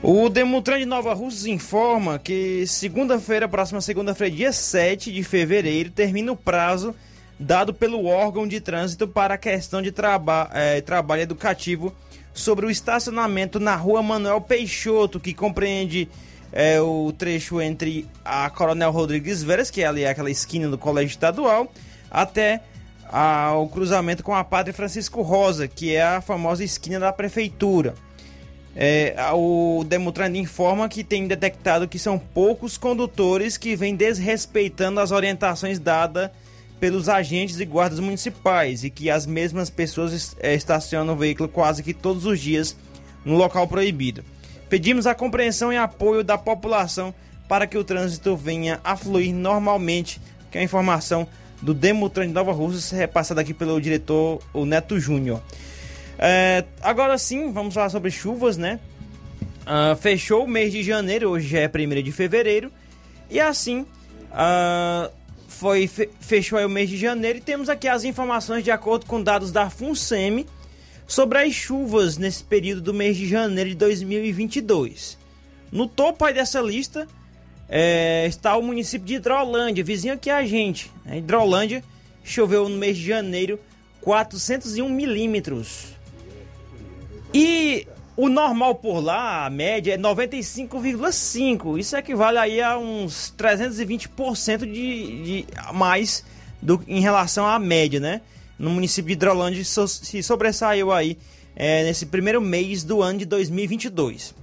O 0.02 0.30
Demutran 0.30 0.80
de 0.80 0.86
Nova 0.86 1.14
Rússia 1.14 1.52
informa 1.52 2.20
que 2.20 2.66
segunda-feira, 2.66 3.50
próxima 3.50 3.82
segunda-feira, 3.82 4.34
dia 4.34 4.54
7 4.54 5.12
de 5.12 5.24
fevereiro, 5.24 5.92
termina 5.92 6.32
o 6.32 6.38
prazo 6.38 6.96
dado 7.38 7.74
pelo 7.74 8.06
órgão 8.06 8.48
de 8.48 8.62
trânsito 8.62 9.10
para 9.10 9.34
a 9.34 9.38
questão 9.38 9.82
de 9.82 9.92
traba 9.92 10.50
é, 10.54 10.80
trabalho 10.80 11.24
educativo 11.24 11.94
sobre 12.34 12.66
o 12.66 12.72
estacionamento 12.72 13.60
na 13.60 13.76
rua 13.76 14.02
Manuel 14.02 14.40
Peixoto, 14.40 15.20
que 15.20 15.34
compreende 15.34 16.08
é, 16.52 16.82
o 16.82 17.14
trecho 17.18 17.61
entre 17.61 18.07
a 18.23 18.49
Coronel 18.49 18.91
Rodrigues 18.91 19.41
Veras, 19.41 19.72
que 19.72 19.82
é 19.82 19.88
ali 19.88 20.06
aquela 20.06 20.30
esquina 20.30 20.68
do 20.68 20.78
Colégio 20.78 21.11
Estadual, 21.11 21.72
até 22.10 22.61
a, 23.07 23.53
o 23.56 23.68
cruzamento 23.68 24.23
com 24.23 24.36
a 24.36 24.44
Padre 24.44 24.73
Francisco 24.73 25.22
Rosa, 25.22 25.68
que 25.68 25.95
é 25.95 26.03
a 26.03 26.22
famosa 26.22 26.64
esquina 26.64 26.99
da 26.99 27.14
Prefeitura. 27.14 27.94
É, 28.73 29.15
o 29.34 29.84
Demutran 29.86 30.30
informa 30.38 30.88
que 30.88 31.03
tem 31.03 31.28
detectado 31.28 31.90
que 31.90 31.99
são 31.99 32.18
poucos 32.18 32.78
condutores 32.78 33.57
que 33.57 33.76
vêm 33.76 33.95
desrespeitando 33.95 35.02
as 35.02 35.11
orientações 35.11 35.78
dadas 35.78 36.30
pelos 36.80 37.10
agentes 37.10 37.60
e 37.60 37.65
guardas 37.65 37.99
municipais 37.99 38.84
e 38.84 38.90
que 38.90 39.10
as 39.10 39.26
mesmas 39.26 39.69
pessoas 39.69 40.36
é, 40.40 40.56
estacionam 40.56 41.14
o 41.14 41.18
veículo 41.18 41.49
quase 41.49 41.84
que 41.84 41.94
todos 41.94 42.26
os 42.26 42.40
dias 42.40 42.76
no 43.26 43.36
local 43.36 43.68
proibido. 43.68 44.23
Pedimos 44.72 45.06
a 45.06 45.14
compreensão 45.14 45.73
e 45.73 45.76
apoio 45.76 46.23
da 46.23 46.38
população 46.38 47.14
para 47.45 47.68
que 47.68 47.77
o 47.77 47.84
trânsito 47.84 48.38
venha 48.38 48.80
a 48.85 48.95
fluir 48.95 49.35
normalmente, 49.35 50.22
que 50.49 50.57
é 50.57 50.61
a 50.61 50.64
informação 50.64 51.27
do 51.61 51.73
Demutran 51.73 52.26
de 52.26 52.31
Nova 52.31 52.53
Rússia, 52.53 52.98
repassada 52.98 53.41
aqui 53.41 53.53
pelo 53.53 53.81
diretor 53.81 54.41
o 54.53 54.65
Neto 54.65 54.98
Júnior. 54.98 55.43
É, 56.18 56.64
agora 56.81 57.18
sim, 57.18 57.52
vamos 57.52 57.73
falar 57.73 57.89
sobre 57.89 58.10
chuvas, 58.11 58.56
né? 58.56 58.80
Uh, 59.64 59.93
fechou 59.98 60.45
o 60.45 60.48
mês 60.48 60.72
de 60.72 60.81
janeiro, 60.81 61.31
hoje 61.31 61.49
já 61.49 61.60
é 61.60 61.68
1 61.68 62.02
de 62.02 62.11
fevereiro, 62.14 62.72
e 63.30 63.41
assim 63.41 63.81
uh, 63.81 65.11
foi 65.49 65.85
fechou 66.22 66.57
aí 66.57 66.64
o 66.64 66.69
mês 66.69 66.89
de 66.89 66.95
janeiro 66.95 67.39
e 67.39 67.41
temos 67.41 67.68
aqui 67.68 67.89
as 67.89 68.06
informações 68.06 68.64
de 68.64 68.72
acordo 68.72 69.06
com 69.06 69.22
dados 69.22 69.52
da 69.52 69.69
FUNSEMI 69.69 70.48
sobre 71.12 71.40
as 71.40 71.54
chuvas 71.54 72.18
nesse 72.18 72.42
período 72.42 72.80
do 72.80 72.94
mês 72.94 73.18
de 73.18 73.28
janeiro 73.28 73.70
de 73.72 73.76
2022. 73.76 75.18
No 75.70 75.86
topo 75.86 76.24
aí 76.24 76.34
dessa 76.34 76.62
lista 76.62 77.06
é, 77.68 78.26
está 78.28 78.56
o 78.56 78.62
município 78.62 79.06
de 79.06 79.16
Hidrolândia, 79.16 79.84
vizinho 79.84 80.14
aqui 80.14 80.30
a 80.30 80.46
gente. 80.46 80.90
Né? 81.04 81.18
Hidrolândia 81.18 81.84
choveu 82.24 82.70
no 82.70 82.78
mês 82.78 82.98
de 82.98 83.06
janeiro 83.06 83.60
401 84.00 84.88
milímetros. 84.88 85.88
E 87.34 87.86
o 88.16 88.30
normal 88.30 88.76
por 88.76 89.02
lá, 89.02 89.46
a 89.46 89.50
média, 89.50 89.96
é 89.96 89.98
95,5. 89.98 91.78
Isso 91.78 91.98
equivale 91.98 92.38
aí 92.38 92.62
a 92.62 92.78
uns 92.78 93.34
320% 93.38 94.60
de, 94.60 95.24
de 95.24 95.46
mais 95.74 96.24
do, 96.62 96.82
em 96.88 97.02
relação 97.02 97.46
à 97.46 97.60
média, 97.60 98.00
né? 98.00 98.22
No 98.62 98.70
município 98.70 99.08
de 99.08 99.14
Hidrolândia 99.14 99.64
se 99.66 100.22
sobressaiu 100.22 100.92
aí 100.92 101.18
é, 101.56 101.84
nesse 101.84 102.06
primeiro 102.06 102.40
mês 102.40 102.84
do 102.84 103.02
ano 103.02 103.18
de 103.18 103.26
2022. 103.26 104.36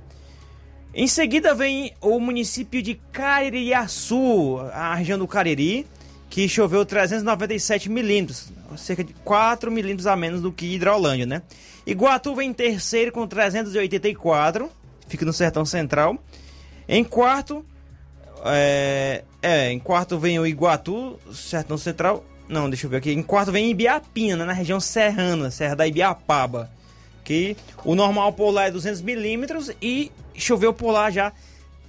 Em 0.92 1.06
seguida 1.06 1.54
vem 1.54 1.92
o 2.00 2.18
município 2.18 2.82
de 2.82 2.96
Caririaçu, 3.12 4.58
a 4.72 4.96
região 4.96 5.18
do 5.18 5.28
Cariri, 5.28 5.86
que 6.28 6.48
choveu 6.48 6.84
397 6.84 7.88
milímetros, 7.88 8.50
cerca 8.76 9.04
de 9.04 9.12
4 9.24 9.70
milímetros 9.70 10.08
a 10.08 10.16
menos 10.16 10.42
do 10.42 10.50
que 10.50 10.74
Hidrolândia, 10.74 11.24
né? 11.24 11.42
Iguatu 11.86 12.34
vem 12.34 12.50
em 12.50 12.52
terceiro 12.52 13.12
com 13.12 13.26
384, 13.26 14.68
fica 15.06 15.24
no 15.24 15.32
Sertão 15.32 15.64
Central. 15.64 16.18
Em 16.88 17.04
quarto, 17.04 17.64
é, 18.44 19.22
é, 19.40 19.70
em 19.70 19.78
quarto 19.78 20.18
vem 20.18 20.40
o 20.40 20.46
Iguatu, 20.46 21.16
Sertão 21.32 21.78
Central, 21.78 22.24
não, 22.48 22.70
deixa 22.70 22.86
eu 22.86 22.90
ver 22.90 22.96
aqui. 22.96 23.12
Em 23.12 23.22
quarto 23.22 23.52
vem 23.52 23.70
Ibiapina, 23.70 24.36
né, 24.36 24.44
na 24.46 24.52
região 24.52 24.80
serrana, 24.80 25.50
Serra 25.50 25.76
da 25.76 25.86
Ibiapaba. 25.86 26.70
Que 27.22 27.56
o 27.84 27.94
normal 27.94 28.32
por 28.32 28.50
lá 28.50 28.66
é 28.66 28.70
200 28.70 29.02
milímetros 29.02 29.70
e 29.82 30.10
choveu 30.34 30.72
por 30.72 30.90
lá 30.90 31.10
já 31.10 31.30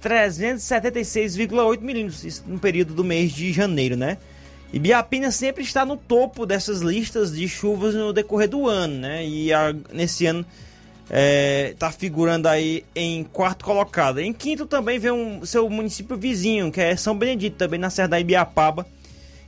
376,8 0.04 1.80
milímetros. 1.80 2.24
Isso 2.24 2.44
no 2.46 2.58
período 2.58 2.92
do 2.92 3.02
mês 3.02 3.32
de 3.32 3.50
janeiro, 3.52 3.96
né? 3.96 4.18
Ibiapina 4.72 5.30
sempre 5.30 5.64
está 5.64 5.84
no 5.84 5.96
topo 5.96 6.44
dessas 6.44 6.80
listas 6.80 7.34
de 7.34 7.48
chuvas 7.48 7.94
no 7.94 8.12
decorrer 8.12 8.48
do 8.48 8.68
ano, 8.68 8.94
né? 8.96 9.26
E 9.26 9.52
a, 9.52 9.74
nesse 9.92 10.26
ano 10.26 10.44
está 11.08 11.88
é, 11.88 11.92
figurando 11.92 12.46
aí 12.46 12.84
em 12.94 13.24
quarto 13.24 13.64
colocado. 13.64 14.20
Em 14.20 14.32
quinto 14.32 14.66
também 14.66 14.98
vem 14.98 15.10
um 15.10 15.44
seu 15.44 15.68
município 15.70 16.18
vizinho, 16.18 16.70
que 16.70 16.80
é 16.82 16.94
São 16.96 17.16
Benedito, 17.16 17.56
também 17.56 17.80
na 17.80 17.88
Serra 17.88 18.08
da 18.08 18.20
Ibiapaba 18.20 18.86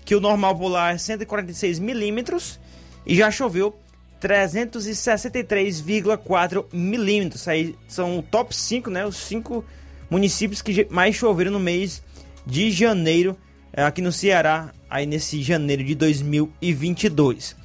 que 0.04 0.14
o 0.14 0.20
normal 0.20 0.54
polar 0.56 0.94
é 0.94 0.98
146 0.98 1.78
milímetros 1.78 2.60
e 3.06 3.16
já 3.16 3.30
choveu 3.30 3.74
363,4 4.20 6.66
milímetros. 6.72 7.48
Aí 7.48 7.74
são 7.88 8.18
o 8.18 8.22
top 8.22 8.54
5, 8.54 8.90
né? 8.90 9.04
Os 9.04 9.16
5 9.16 9.64
municípios 10.10 10.62
que 10.62 10.86
mais 10.90 11.16
choveram 11.16 11.52
no 11.52 11.60
mês 11.60 12.02
de 12.46 12.70
janeiro 12.70 13.36
é, 13.72 13.82
aqui 13.82 14.02
no 14.02 14.12
Ceará, 14.12 14.72
aí 14.88 15.06
nesse 15.06 15.42
janeiro 15.42 15.82
de 15.82 15.94
2022. 15.94 17.56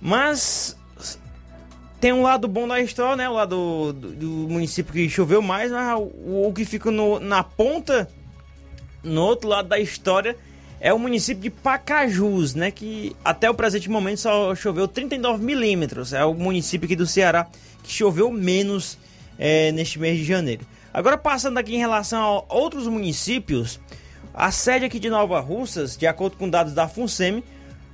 Mas 0.00 0.76
tem 2.00 2.12
um 2.12 2.22
lado 2.22 2.48
bom 2.48 2.66
da 2.66 2.80
história, 2.80 3.16
né? 3.16 3.28
O 3.28 3.34
lado 3.34 3.92
do, 3.92 4.10
do 4.12 4.28
município 4.48 4.92
que 4.92 5.08
choveu 5.08 5.42
mais, 5.42 5.70
mas 5.70 5.98
o, 5.98 6.46
o 6.46 6.52
que 6.54 6.64
fica 6.64 6.90
no, 6.90 7.18
na 7.18 7.42
ponta, 7.42 8.08
no 9.02 9.22
outro 9.22 9.48
lado 9.48 9.68
da 9.68 9.78
história, 9.78 10.36
é 10.80 10.92
o 10.94 10.98
município 10.98 11.42
de 11.42 11.50
Pacajus, 11.50 12.54
né? 12.54 12.70
Que 12.70 13.14
até 13.22 13.50
o 13.50 13.54
presente 13.54 13.90
momento 13.90 14.20
só 14.20 14.54
choveu 14.54 14.88
39 14.88 15.44
milímetros. 15.44 16.14
É 16.14 16.24
o 16.24 16.32
município 16.32 16.86
aqui 16.86 16.96
do 16.96 17.06
Ceará 17.06 17.46
que 17.82 17.92
choveu 17.92 18.30
menos 18.30 18.98
é, 19.38 19.70
neste 19.72 19.98
mês 19.98 20.18
de 20.18 20.24
janeiro. 20.24 20.66
Agora 20.92 21.18
passando 21.18 21.58
aqui 21.58 21.74
em 21.74 21.78
relação 21.78 22.20
a 22.48 22.54
outros 22.54 22.86
municípios, 22.86 23.78
a 24.32 24.50
sede 24.50 24.86
aqui 24.86 24.98
de 24.98 25.10
Nova 25.10 25.38
Russas, 25.38 25.96
de 25.96 26.06
acordo 26.06 26.36
com 26.36 26.48
dados 26.48 26.72
da 26.72 26.88
FUNSEMI, 26.88 27.44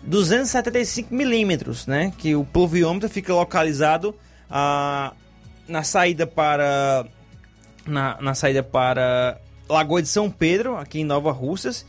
275 0.04 1.12
milímetros, 1.12 1.86
né? 1.88 2.12
Que 2.16 2.36
o 2.36 2.44
pluviômetro 2.44 3.08
fica 3.08 3.34
localizado 3.34 4.14
ah, 4.48 5.12
na 5.66 5.82
saída 5.82 6.24
para 6.24 7.04
na, 7.84 8.16
na 8.20 8.34
saída 8.34 8.62
para 8.62 9.40
Lagoa 9.68 10.00
de 10.00 10.08
São 10.08 10.30
Pedro, 10.30 10.76
aqui 10.76 11.00
em 11.00 11.04
Nova 11.04 11.32
Russas 11.32 11.84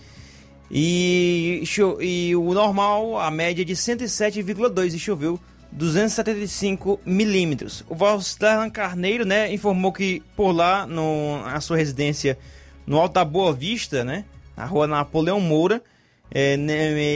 e, 0.70 1.64
e 2.02 2.36
o 2.36 2.54
normal, 2.54 3.20
a 3.20 3.32
média 3.32 3.64
de 3.64 3.74
107,2 3.74 4.94
e 4.94 5.00
choveu 5.00 5.40
275 5.72 7.00
milímetros. 7.06 7.84
O 7.90 7.96
Valsterran 7.96 8.70
Carneiro, 8.70 9.26
né, 9.26 9.54
informou 9.54 9.92
que 9.92 10.22
por 10.36 10.52
lá, 10.52 10.86
no, 10.86 11.42
na 11.44 11.62
sua 11.62 11.78
residência 11.78 12.38
no 12.86 12.98
Alta 12.98 13.24
Boa 13.24 13.54
Vista, 13.54 14.04
né, 14.04 14.26
na 14.56 14.66
rua 14.66 14.88
Napoleão 14.88 15.40
Moura, 15.40 15.82
é, 16.30 16.58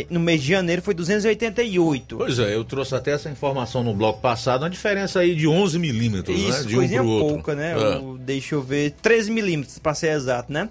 no 0.09 0.19
mês 0.21 0.41
de 0.41 0.49
janeiro 0.49 0.81
foi 0.81 0.93
288. 0.93 2.15
Pois 2.15 2.39
é, 2.39 2.55
eu 2.55 2.63
trouxe 2.63 2.95
até 2.95 3.11
essa 3.11 3.29
informação 3.29 3.83
no 3.83 3.93
bloco 3.93 4.21
passado, 4.21 4.63
uma 4.63 4.69
diferença 4.69 5.19
aí 5.19 5.35
de 5.35 5.47
11 5.47 5.77
milímetros, 5.79 6.37
né, 6.37 6.49
Isso, 6.49 6.63
né, 6.63 6.87
de 6.87 6.99
um 6.99 7.03
pro 7.03 7.07
outro. 7.09 7.33
pouca, 7.35 7.55
né, 7.55 7.73
é. 7.73 7.97
o, 7.97 8.17
deixa 8.17 8.55
eu 8.55 8.61
ver, 8.61 8.91
13 9.01 9.31
milímetros 9.31 9.79
para 9.79 9.93
ser 9.93 10.13
exato, 10.13 10.51
né. 10.51 10.69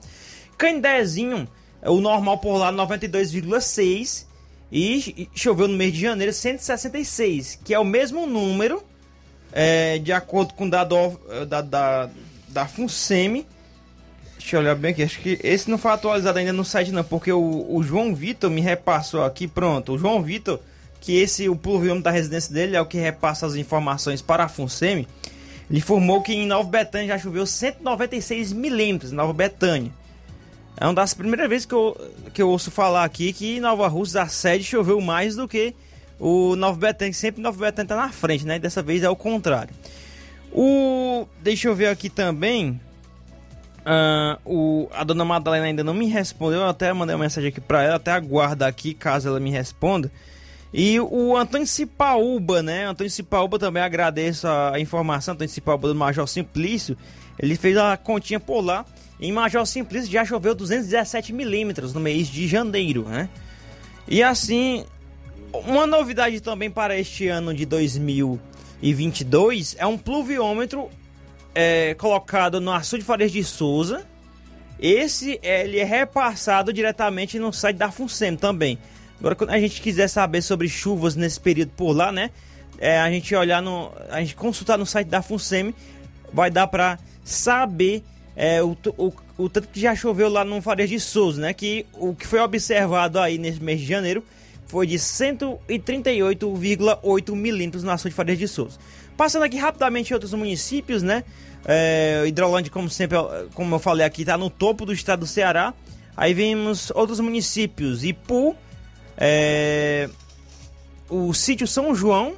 Candezinho 0.56 1.46
o 1.88 2.00
normal 2.00 2.38
por 2.38 2.56
lá 2.56 2.72
92,6 2.72 4.26
e 4.72 5.28
choveu 5.34 5.66
no 5.66 5.76
mês 5.76 5.92
de 5.92 6.00
janeiro 6.00 6.32
166, 6.32 7.60
que 7.64 7.74
é 7.74 7.78
o 7.78 7.84
mesmo 7.84 8.26
número, 8.26 8.82
é, 9.52 9.98
de 9.98 10.12
acordo 10.12 10.54
com 10.54 10.66
o 10.66 10.70
dado 10.70 11.20
da, 11.48 11.60
da, 11.60 12.10
da 12.48 12.66
FUNSEMI. 12.66 13.46
Deixa 14.38 14.56
eu 14.56 14.60
olhar 14.60 14.74
bem 14.74 14.92
aqui, 14.92 15.02
acho 15.02 15.20
que 15.20 15.38
esse 15.42 15.68
não 15.68 15.76
foi 15.76 15.90
atualizado 15.90 16.38
ainda 16.38 16.52
no 16.52 16.64
site 16.64 16.92
não, 16.92 17.04
porque 17.04 17.32
o, 17.32 17.66
o 17.68 17.82
João 17.82 18.14
Vitor 18.14 18.50
me 18.50 18.60
repassou 18.60 19.24
aqui, 19.24 19.46
pronto, 19.46 19.92
o 19.92 19.98
João 19.98 20.22
Vitor, 20.22 20.60
que 21.00 21.16
esse, 21.16 21.48
o 21.48 21.56
pluviômetro 21.56 22.04
da 22.04 22.10
residência 22.10 22.52
dele 22.52 22.76
é 22.76 22.80
o 22.80 22.86
que 22.86 22.98
repassa 22.98 23.46
as 23.46 23.54
informações 23.54 24.22
para 24.22 24.44
a 24.44 24.48
FUNSEMI, 24.48 25.06
ele 25.68 25.78
informou 25.78 26.22
que 26.22 26.32
em 26.32 26.46
Nova 26.46 26.68
Betânia 26.68 27.08
já 27.08 27.18
choveu 27.18 27.46
196 27.46 28.52
milímetros, 28.52 29.12
Nova 29.12 29.32
Betânia. 29.32 29.92
É 30.80 30.86
uma 30.86 30.94
das 30.94 31.12
primeiras 31.12 31.46
vezes 31.46 31.66
que 31.66 31.74
eu, 31.74 31.94
que 32.32 32.40
eu 32.40 32.48
ouço 32.48 32.70
falar 32.70 33.04
aqui 33.04 33.34
que 33.34 33.60
Nova 33.60 33.86
Rússia, 33.86 34.22
a 34.22 34.28
sede, 34.28 34.64
choveu 34.64 34.98
mais 34.98 35.36
do 35.36 35.46
que 35.46 35.74
o 36.18 36.56
Nova 36.56 36.78
Betânia, 36.78 37.12
sempre 37.12 37.42
Nova 37.42 37.66
Betânia 37.66 37.88
tá 37.88 37.96
na 37.96 38.08
frente, 38.08 38.46
né? 38.46 38.58
Dessa 38.58 38.82
vez 38.82 39.02
é 39.02 39.10
o 39.10 39.14
contrário. 39.14 39.74
O... 40.50 41.26
Deixa 41.42 41.68
eu 41.68 41.74
ver 41.74 41.88
aqui 41.88 42.08
também. 42.08 42.80
Ah, 43.84 44.38
o, 44.42 44.88
a 44.94 45.04
dona 45.04 45.22
Madalena 45.22 45.66
ainda 45.66 45.84
não 45.84 45.92
me 45.92 46.06
respondeu, 46.06 46.60
eu 46.60 46.68
até 46.68 46.90
mandei 46.94 47.14
uma 47.14 47.24
mensagem 47.24 47.50
aqui 47.50 47.60
para 47.60 47.82
ela, 47.82 47.96
até 47.96 48.12
aguarda 48.12 48.66
aqui 48.66 48.94
caso 48.94 49.28
ela 49.28 49.40
me 49.40 49.50
responda. 49.50 50.10
E 50.72 50.98
o 50.98 51.36
Antônio 51.36 51.66
Cipaúba, 51.66 52.62
né? 52.62 52.86
Antônio 52.86 53.10
Cipaúba 53.10 53.58
também 53.58 53.82
agradeço 53.82 54.46
a 54.48 54.80
informação, 54.80 55.34
Antônio 55.34 55.52
Cipaúba 55.52 55.88
do 55.88 55.94
Major 55.94 56.26
Simplício. 56.26 56.96
Ele 57.38 57.54
fez 57.56 57.76
a 57.76 57.98
continha 57.98 58.40
por 58.40 58.60
lá. 58.62 58.86
Em 59.20 59.32
Major 59.32 59.66
Simplício 59.66 60.10
já 60.10 60.24
choveu 60.24 60.54
217 60.54 61.32
milímetros 61.32 61.92
no 61.92 62.00
mês 62.00 62.28
de 62.28 62.48
janeiro, 62.48 63.08
né? 63.08 63.28
E 64.08 64.22
assim, 64.22 64.86
uma 65.52 65.86
novidade 65.86 66.40
também 66.40 66.70
para 66.70 66.98
este 66.98 67.28
ano 67.28 67.52
de 67.52 67.66
2022 67.66 69.76
é 69.78 69.84
um 69.84 69.98
pluviômetro 69.98 70.88
é, 71.54 71.94
colocado 71.94 72.60
no 72.60 72.72
Açude 72.72 73.04
Farias 73.04 73.30
de 73.30 73.44
Souza. 73.44 74.06
Esse 74.80 75.38
ele 75.42 75.78
é 75.78 75.84
repassado 75.84 76.72
diretamente 76.72 77.38
no 77.38 77.52
site 77.52 77.76
da 77.76 77.90
FUNSEM 77.90 78.36
também. 78.36 78.78
Agora, 79.18 79.34
quando 79.34 79.50
a 79.50 79.60
gente 79.60 79.82
quiser 79.82 80.08
saber 80.08 80.40
sobre 80.40 80.66
chuvas 80.66 81.14
nesse 81.14 81.38
período 81.38 81.72
por 81.76 81.92
lá, 81.92 82.10
né? 82.10 82.30
É, 82.78 82.98
a 82.98 83.10
gente 83.10 83.34
olhar 83.34 83.60
no. 83.60 83.92
A 84.08 84.20
gente 84.20 84.34
consultar 84.34 84.78
no 84.78 84.86
site 84.86 85.08
da 85.08 85.20
FUNSEM, 85.20 85.74
vai 86.32 86.50
dar 86.50 86.66
para 86.66 86.98
saber 87.22 88.02
é, 88.42 88.62
o, 88.62 88.74
o, 88.96 89.12
o 89.36 89.50
tanto 89.50 89.68
que 89.68 89.78
já 89.78 89.94
choveu 89.94 90.30
lá 90.30 90.46
no 90.46 90.62
Farias 90.62 90.88
de 90.88 90.98
Souza, 90.98 91.42
né? 91.42 91.52
Que 91.52 91.84
o 91.92 92.14
que 92.14 92.26
foi 92.26 92.40
observado 92.40 93.20
aí 93.20 93.36
nesse 93.36 93.62
mês 93.62 93.82
de 93.82 93.86
janeiro 93.86 94.24
foi 94.66 94.86
de 94.86 94.94
138,8 94.94 97.36
milímetros 97.36 97.82
na 97.82 97.92
açude 97.92 98.12
de 98.12 98.16
Farias 98.16 98.38
de 98.38 98.48
Souza. 98.48 98.78
Passando 99.14 99.42
aqui 99.42 99.58
rapidamente 99.58 100.10
em 100.10 100.14
outros 100.14 100.32
municípios, 100.32 101.02
né? 101.02 101.22
É, 101.66 102.24
Hidrolândia, 102.26 102.72
como 102.72 102.88
sempre, 102.88 103.18
como 103.52 103.74
eu 103.74 103.78
falei 103.78 104.06
aqui, 104.06 104.22
está 104.22 104.38
no 104.38 104.48
topo 104.48 104.86
do 104.86 104.92
estado 104.94 105.20
do 105.20 105.26
Ceará. 105.26 105.74
Aí 106.16 106.32
vemos 106.32 106.90
outros 106.94 107.20
municípios, 107.20 108.04
Ipu, 108.04 108.56
é, 109.18 110.08
o 111.10 111.34
sítio 111.34 111.66
São 111.66 111.94
João, 111.94 112.36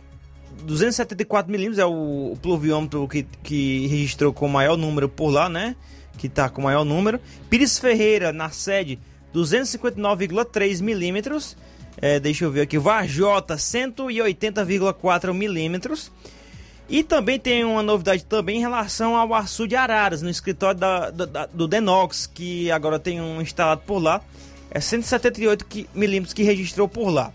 274 0.62 1.50
milímetros 1.50 1.78
é 1.78 1.86
o, 1.86 2.32
o 2.32 2.38
pluviômetro 2.40 3.06
que, 3.08 3.26
que 3.42 3.86
registrou 3.86 4.32
com 4.32 4.46
o 4.46 4.48
maior 4.48 4.76
número 4.76 5.08
por 5.08 5.28
lá, 5.28 5.48
né? 5.48 5.76
Que 6.18 6.26
está 6.26 6.48
com 6.48 6.60
o 6.60 6.64
maior 6.64 6.84
número. 6.84 7.20
Pires 7.50 7.78
Ferreira, 7.78 8.32
na 8.32 8.50
sede, 8.50 8.98
259,3 9.34 10.82
milímetros. 10.82 11.56
É, 11.96 12.18
deixa 12.18 12.44
eu 12.44 12.50
ver 12.50 12.62
aqui. 12.62 12.78
Varjota, 12.78 13.56
180,4 13.56 15.32
milímetros. 15.32 16.10
E 16.88 17.02
também 17.02 17.38
tem 17.38 17.64
uma 17.64 17.82
novidade 17.82 18.24
também 18.24 18.58
em 18.58 18.60
relação 18.60 19.16
ao 19.16 19.32
Açu 19.34 19.66
de 19.66 19.76
Araras, 19.76 20.20
no 20.20 20.28
escritório 20.28 20.78
da, 20.78 21.10
da, 21.10 21.46
do 21.46 21.66
Denox, 21.66 22.26
que 22.26 22.70
agora 22.70 22.98
tem 22.98 23.20
um 23.20 23.40
instalado 23.40 23.82
por 23.86 23.98
lá. 23.98 24.20
É 24.70 24.80
178 24.80 25.66
milímetros 25.94 26.34
que 26.34 26.42
registrou 26.42 26.88
por 26.88 27.08
lá. 27.08 27.32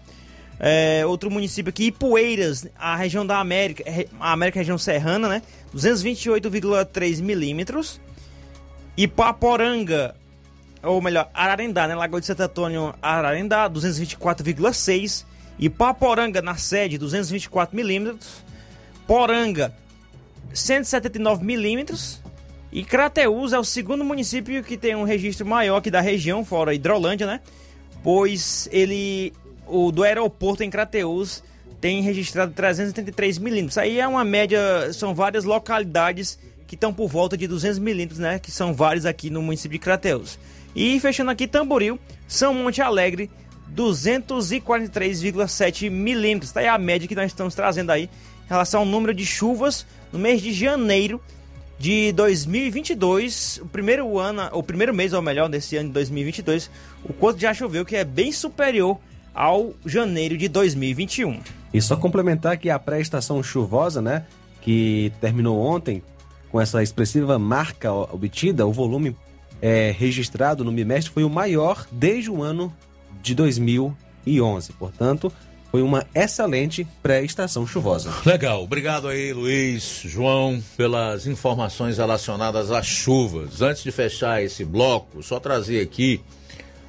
É, 0.59 1.05
outro 1.05 1.29
município 1.29 1.69
aqui, 1.69 1.85
Ipueiras, 1.85 2.67
a 2.77 2.95
região 2.95 3.25
da 3.25 3.39
América, 3.39 3.83
a 4.19 4.31
América 4.31 4.59
região 4.59 4.77
serrana, 4.77 5.27
né? 5.27 5.41
228,3 5.75 7.21
milímetros. 7.21 8.01
Ipaporanga, 8.97 10.15
ou 10.81 11.01
melhor, 11.01 11.29
Ararendá, 11.33 11.87
né? 11.87 11.95
Lagoa 11.95 12.19
de 12.19 12.25
Santo 12.25 12.41
Antônio, 12.41 12.93
Ararendá, 13.01 13.69
224,6. 13.69 15.25
Ipaporanga, 15.59 16.41
na 16.41 16.55
sede, 16.55 16.97
224 16.97 17.75
milímetros. 17.75 18.43
Poranga, 19.05 19.73
179 20.53 21.45
milímetros. 21.45 22.21
E 22.71 22.83
Crateús 22.83 23.53
é 23.53 23.59
o 23.59 23.63
segundo 23.63 24.03
município 24.03 24.63
que 24.63 24.77
tem 24.77 24.95
um 24.95 25.03
registro 25.03 25.45
maior 25.45 25.77
aqui 25.77 25.89
da 25.89 26.01
região, 26.01 26.43
fora 26.43 26.73
Hidrolândia, 26.73 27.25
né? 27.25 27.39
Pois 28.03 28.67
ele, 28.71 29.33
o 29.67 29.91
do 29.91 30.03
aeroporto 30.03 30.63
em 30.63 30.69
Crateús, 30.69 31.43
tem 31.79 32.01
registrado 32.01 32.51
333 32.53 33.37
milímetros. 33.37 33.77
Aí 33.77 33.99
é 33.99 34.07
uma 34.07 34.23
média, 34.23 34.91
são 34.93 35.13
várias 35.13 35.43
localidades 35.43 36.39
que 36.65 36.73
estão 36.75 36.93
por 36.93 37.07
volta 37.07 37.37
de 37.37 37.47
200 37.47 37.77
milímetros, 37.79 38.19
né? 38.19 38.39
Que 38.39 38.51
são 38.51 38.73
vários 38.73 39.05
aqui 39.05 39.29
no 39.29 39.41
município 39.41 39.77
de 39.77 39.83
Crateús. 39.83 40.37
E 40.75 40.99
fechando 40.99 41.31
aqui 41.31 41.47
Tamboril, 41.47 41.97
São 42.27 42.53
Monte 42.53 42.81
Alegre, 42.81 43.31
243,7 43.73 45.89
milímetros. 45.89 46.51
Tá 46.51 46.59
aí 46.59 46.67
a 46.67 46.77
média 46.77 47.07
que 47.07 47.15
nós 47.15 47.27
estamos 47.27 47.55
trazendo 47.55 47.91
aí 47.91 48.03
em 48.03 48.49
relação 48.49 48.81
ao 48.81 48.85
número 48.85 49.13
de 49.13 49.25
chuvas 49.25 49.87
no 50.11 50.19
mês 50.19 50.41
de 50.41 50.51
janeiro 50.53 51.21
de 51.79 52.11
2022, 52.13 53.59
o 53.61 53.67
primeiro 53.67 54.17
ano, 54.17 54.49
o 54.51 54.63
primeiro 54.63 54.93
mês 54.93 55.13
ou 55.13 55.21
melhor 55.21 55.47
desse 55.47 55.77
ano 55.77 55.89
de 55.89 55.93
2022, 55.93 56.71
o 57.03 57.13
quanto 57.13 57.39
já 57.39 57.53
choveu 57.53 57.85
que 57.85 57.95
é 57.95 58.03
bem 58.03 58.31
superior 58.31 58.99
ao 59.37 59.75
janeiro 59.85 60.35
de 60.35 60.47
2021. 60.47 61.39
E 61.71 61.79
só 61.79 61.95
complementar 61.95 62.57
que 62.57 62.71
a 62.71 62.79
pré-estação 62.79 63.43
chuvosa, 63.43 64.01
né, 64.01 64.25
que 64.61 65.13
terminou 65.21 65.59
ontem 65.59 66.01
com 66.49 66.59
essa 66.59 66.81
expressiva 66.81 67.37
marca 67.37 67.93
obtida, 67.93 68.65
o 68.65 68.73
volume 68.73 69.15
é, 69.61 69.93
registrado 69.97 70.63
no 70.63 70.71
bimestre 70.71 71.13
foi 71.13 71.23
o 71.23 71.29
maior 71.29 71.85
desde 71.91 72.31
o 72.31 72.41
ano 72.41 72.73
de 73.21 73.35
2011. 73.35 74.73
Portanto, 74.73 75.31
foi 75.69 75.81
uma 75.83 76.05
excelente 76.15 76.87
pré-estação 77.03 77.67
chuvosa. 77.67 78.11
Legal, 78.25 78.63
obrigado 78.63 79.07
aí, 79.07 79.33
Luiz, 79.33 80.01
João, 80.05 80.63
pelas 80.75 81.27
informações 81.27 81.97
relacionadas 81.97 82.71
às 82.71 82.87
chuvas. 82.87 83.61
Antes 83.61 83.83
de 83.83 83.91
fechar 83.91 84.41
esse 84.41 84.65
bloco, 84.65 85.21
só 85.21 85.39
trazer 85.39 85.81
aqui 85.81 86.21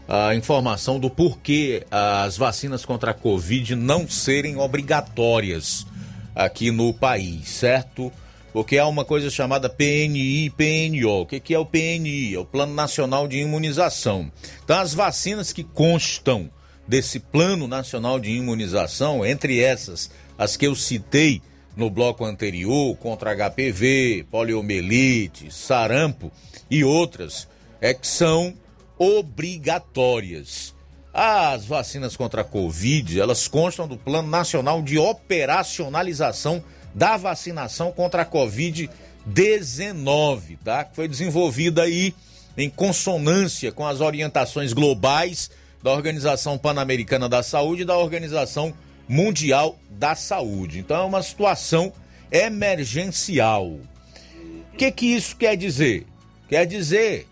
a 0.08 0.34
informação 0.34 0.98
do 0.98 1.10
porquê 1.10 1.86
as 1.90 2.38
vacinas 2.38 2.86
contra 2.86 3.10
a 3.10 3.14
Covid 3.14 3.76
não 3.76 4.08
serem 4.08 4.56
obrigatórias 4.56 5.86
aqui 6.34 6.70
no 6.70 6.94
país, 6.94 7.46
certo? 7.50 8.10
Porque 8.50 8.78
há 8.78 8.86
uma 8.86 9.04
coisa 9.04 9.28
chamada 9.28 9.68
PNI 9.68 10.46
e 10.46 10.50
PNO. 10.50 11.20
O 11.20 11.26
que 11.26 11.52
é 11.52 11.58
o 11.58 11.66
PNI? 11.66 12.34
É 12.34 12.38
o 12.38 12.44
Plano 12.46 12.72
Nacional 12.72 13.28
de 13.28 13.38
Imunização. 13.38 14.32
Então, 14.64 14.80
as 14.80 14.94
vacinas 14.94 15.52
que 15.52 15.62
constam 15.62 16.50
desse 16.86 17.20
Plano 17.20 17.68
Nacional 17.68 18.18
de 18.18 18.30
Imunização, 18.30 19.26
entre 19.26 19.60
essas, 19.60 20.10
as 20.38 20.56
que 20.56 20.66
eu 20.66 20.74
citei 20.74 21.42
no 21.76 21.90
bloco 21.90 22.24
anterior, 22.24 22.96
contra 22.96 23.36
HPV, 23.36 24.26
poliomielite, 24.30 25.52
sarampo 25.52 26.32
e 26.70 26.82
outras, 26.82 27.46
é 27.78 27.92
que 27.92 28.06
são 28.06 28.54
obrigatórias. 28.98 30.74
As 31.12 31.64
vacinas 31.64 32.16
contra 32.16 32.42
a 32.42 32.44
Covid, 32.44 33.20
elas 33.20 33.48
constam 33.48 33.88
do 33.88 33.96
Plano 33.96 34.28
Nacional 34.28 34.82
de 34.82 34.98
Operacionalização 34.98 36.62
da 36.94 37.16
Vacinação 37.16 37.90
contra 37.92 38.22
a 38.22 38.26
Covid-19, 38.26 40.58
tá? 40.64 40.84
Que 40.84 40.94
foi 40.94 41.08
desenvolvida 41.08 41.82
aí 41.82 42.14
em 42.56 42.68
consonância 42.68 43.72
com 43.72 43.86
as 43.86 44.00
orientações 44.00 44.72
globais 44.72 45.50
da 45.82 45.92
Organização 45.92 46.58
Pan-Americana 46.58 47.28
da 47.28 47.42
Saúde 47.42 47.82
e 47.82 47.84
da 47.84 47.96
Organização 47.96 48.74
Mundial 49.08 49.78
da 49.90 50.14
Saúde. 50.14 50.78
Então 50.80 50.96
é 50.96 51.04
uma 51.04 51.22
situação 51.22 51.92
emergencial. 52.30 53.66
O 53.66 54.76
que, 54.76 54.90
que 54.90 55.06
isso 55.06 55.36
quer 55.36 55.56
dizer? 55.56 56.06
Quer 56.48 56.66
dizer 56.66 57.26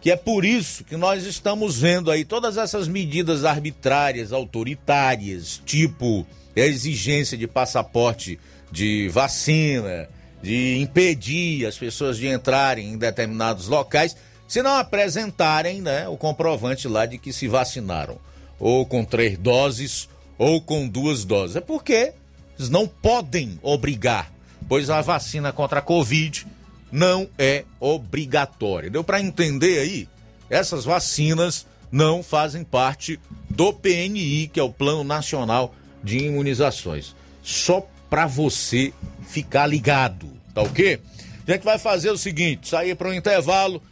que 0.00 0.10
é 0.10 0.16
por 0.16 0.44
isso 0.44 0.84
que 0.84 0.96
nós 0.96 1.24
estamos 1.24 1.78
vendo 1.78 2.10
aí 2.10 2.24
todas 2.24 2.56
essas 2.56 2.86
medidas 2.86 3.44
arbitrárias, 3.44 4.32
autoritárias, 4.32 5.60
tipo 5.64 6.26
a 6.56 6.60
exigência 6.60 7.36
de 7.36 7.46
passaporte 7.46 8.38
de 8.70 9.08
vacina, 9.08 10.08
de 10.42 10.78
impedir 10.80 11.66
as 11.66 11.76
pessoas 11.76 12.16
de 12.16 12.28
entrarem 12.28 12.92
em 12.92 12.98
determinados 12.98 13.68
locais 13.68 14.16
se 14.46 14.62
não 14.62 14.76
apresentarem 14.76 15.82
né, 15.82 16.08
o 16.08 16.16
comprovante 16.16 16.86
lá 16.86 17.04
de 17.04 17.18
que 17.18 17.32
se 17.32 17.48
vacinaram, 17.48 18.18
ou 18.60 18.86
com 18.86 19.04
três 19.04 19.36
doses, 19.36 20.08
ou 20.38 20.60
com 20.60 20.86
duas 20.86 21.24
doses. 21.24 21.56
É 21.56 21.60
porque 21.60 22.12
eles 22.56 22.70
não 22.70 22.86
podem 22.86 23.58
obrigar, 23.62 24.30
pois 24.68 24.88
a 24.88 25.00
vacina 25.00 25.52
contra 25.52 25.80
a 25.80 25.82
Covid 25.82 26.46
não 26.90 27.28
é 27.38 27.64
obrigatória. 27.80 28.90
Deu 28.90 29.04
para 29.04 29.20
entender 29.20 29.78
aí? 29.78 30.08
Essas 30.48 30.84
vacinas 30.84 31.66
não 31.90 32.22
fazem 32.22 32.64
parte 32.64 33.18
do 33.48 33.72
PNI, 33.72 34.48
que 34.52 34.60
é 34.60 34.62
o 34.62 34.72
Plano 34.72 35.04
Nacional 35.04 35.74
de 36.02 36.18
Imunizações. 36.18 37.14
Só 37.42 37.86
para 38.08 38.26
você 38.26 38.92
ficar 39.28 39.66
ligado, 39.66 40.28
tá 40.54 40.62
ok? 40.62 41.00
A 41.46 41.52
gente 41.52 41.64
vai 41.64 41.78
fazer 41.78 42.10
o 42.10 42.18
seguinte: 42.18 42.68
sair 42.68 42.94
para 42.94 43.08
um 43.08 43.14
intervalo. 43.14 43.82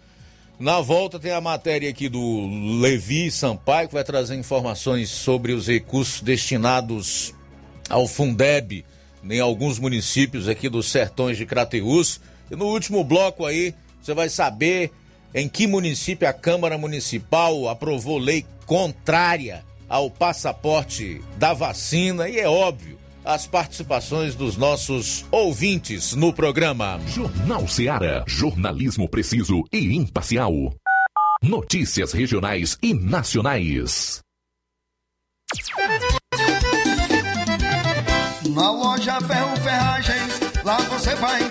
Na 0.58 0.80
volta 0.80 1.18
tem 1.18 1.32
a 1.32 1.40
matéria 1.40 1.90
aqui 1.90 2.08
do 2.08 2.78
Levi 2.80 3.28
Sampaio, 3.28 3.88
que 3.88 3.94
vai 3.94 4.04
trazer 4.04 4.36
informações 4.36 5.10
sobre 5.10 5.52
os 5.52 5.66
recursos 5.66 6.20
destinados 6.20 7.34
ao 7.90 8.06
Fundeb 8.06 8.84
em 9.28 9.40
alguns 9.40 9.78
municípios 9.78 10.48
aqui 10.48 10.68
dos 10.68 10.90
sertões 10.90 11.36
de 11.36 11.44
Crateús. 11.44 12.20
E 12.50 12.56
no 12.56 12.66
último 12.66 13.02
bloco 13.04 13.46
aí, 13.46 13.74
você 14.00 14.14
vai 14.14 14.28
saber 14.28 14.92
em 15.34 15.48
que 15.48 15.66
município 15.66 16.28
a 16.28 16.32
Câmara 16.32 16.78
Municipal 16.78 17.68
aprovou 17.68 18.18
lei 18.18 18.44
contrária 18.66 19.64
ao 19.88 20.10
passaporte 20.10 21.20
da 21.36 21.52
vacina 21.52 22.28
e 22.28 22.38
é 22.38 22.48
óbvio 22.48 22.98
as 23.24 23.46
participações 23.46 24.34
dos 24.34 24.56
nossos 24.56 25.24
ouvintes 25.30 26.14
no 26.14 26.32
programa. 26.32 27.00
Jornal 27.06 27.66
Seara. 27.66 28.22
Jornalismo 28.26 29.08
preciso 29.08 29.64
e 29.72 29.96
imparcial. 29.96 30.52
Notícias 31.42 32.12
regionais 32.12 32.78
e 32.82 32.92
nacionais. 32.92 34.20
Na 38.50 38.70
loja 38.70 39.20
Ferro 39.22 39.56
Ferragens, 39.56 40.40
lá 40.62 40.76
você 40.82 41.14
vai 41.16 41.50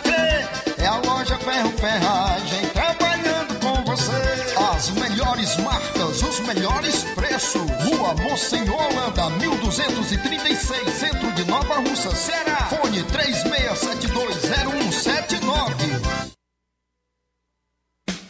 Rua 8.11 8.29
Monsenhor 8.29 8.75
Holanda, 8.75 9.29
1236, 9.29 10.93
centro 10.93 11.31
de 11.33 11.45
Nova 11.45 11.75
Russa, 11.75 12.13
Ceará. 12.13 12.67
Fone 12.69 13.03
36720179. 13.03 15.40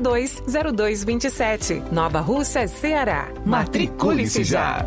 3672 0.00 0.42
0227. 0.46 1.82
Nova 1.92 2.20
Russa, 2.20 2.66
Ceará. 2.66 3.28
Matricule-se 3.44 4.44
já. 4.44 4.84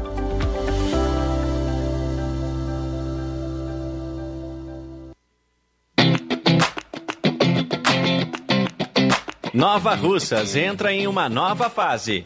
Nova 9.53 9.95
Russas 9.95 10.55
entra 10.55 10.93
em 10.93 11.07
uma 11.07 11.27
nova 11.27 11.69
fase. 11.69 12.25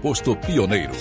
posto 0.00 0.36
pioneiro. 0.36 0.92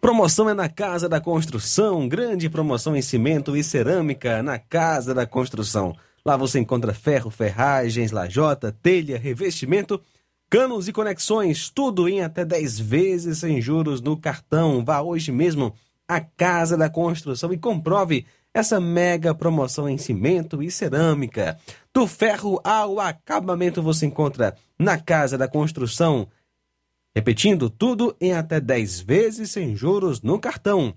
Promoção 0.00 0.48
é 0.48 0.54
na 0.54 0.68
Casa 0.68 1.08
da 1.08 1.20
Construção, 1.20 2.08
grande 2.08 2.48
promoção 2.48 2.96
em 2.96 3.02
cimento 3.02 3.56
e 3.56 3.62
cerâmica 3.62 4.42
na 4.42 4.58
Casa 4.58 5.14
da 5.14 5.26
Construção. 5.26 5.94
Lá 6.24 6.36
você 6.36 6.58
encontra 6.58 6.94
ferro, 6.94 7.30
ferragens, 7.30 8.10
lajota, 8.10 8.74
telha, 8.82 9.18
revestimento, 9.18 10.00
canos 10.48 10.88
e 10.88 10.92
conexões, 10.92 11.68
tudo 11.68 12.08
em 12.08 12.22
até 12.22 12.44
10 12.44 12.80
vezes 12.80 13.38
sem 13.38 13.60
juros 13.60 14.00
no 14.00 14.16
cartão. 14.16 14.84
Vá 14.84 15.00
hoje 15.00 15.30
mesmo 15.30 15.74
à 16.08 16.20
Casa 16.20 16.76
da 16.76 16.88
Construção 16.88 17.52
e 17.52 17.58
comprove 17.58 18.26
essa 18.52 18.80
mega 18.80 19.34
promoção 19.34 19.88
em 19.88 19.96
cimento 19.96 20.62
e 20.62 20.70
cerâmica. 20.70 21.58
Do 21.92 22.06
ferro 22.06 22.60
ao 22.64 23.00
acabamento 23.00 23.82
você 23.82 24.06
encontra 24.06 24.56
na 24.78 24.98
Casa 24.98 25.38
da 25.38 25.48
Construção. 25.48 26.28
Repetindo, 27.14 27.68
tudo 27.68 28.16
em 28.20 28.32
até 28.32 28.60
10 28.60 29.00
vezes 29.00 29.50
sem 29.50 29.74
juros 29.74 30.22
no 30.22 30.38
cartão. 30.38 30.94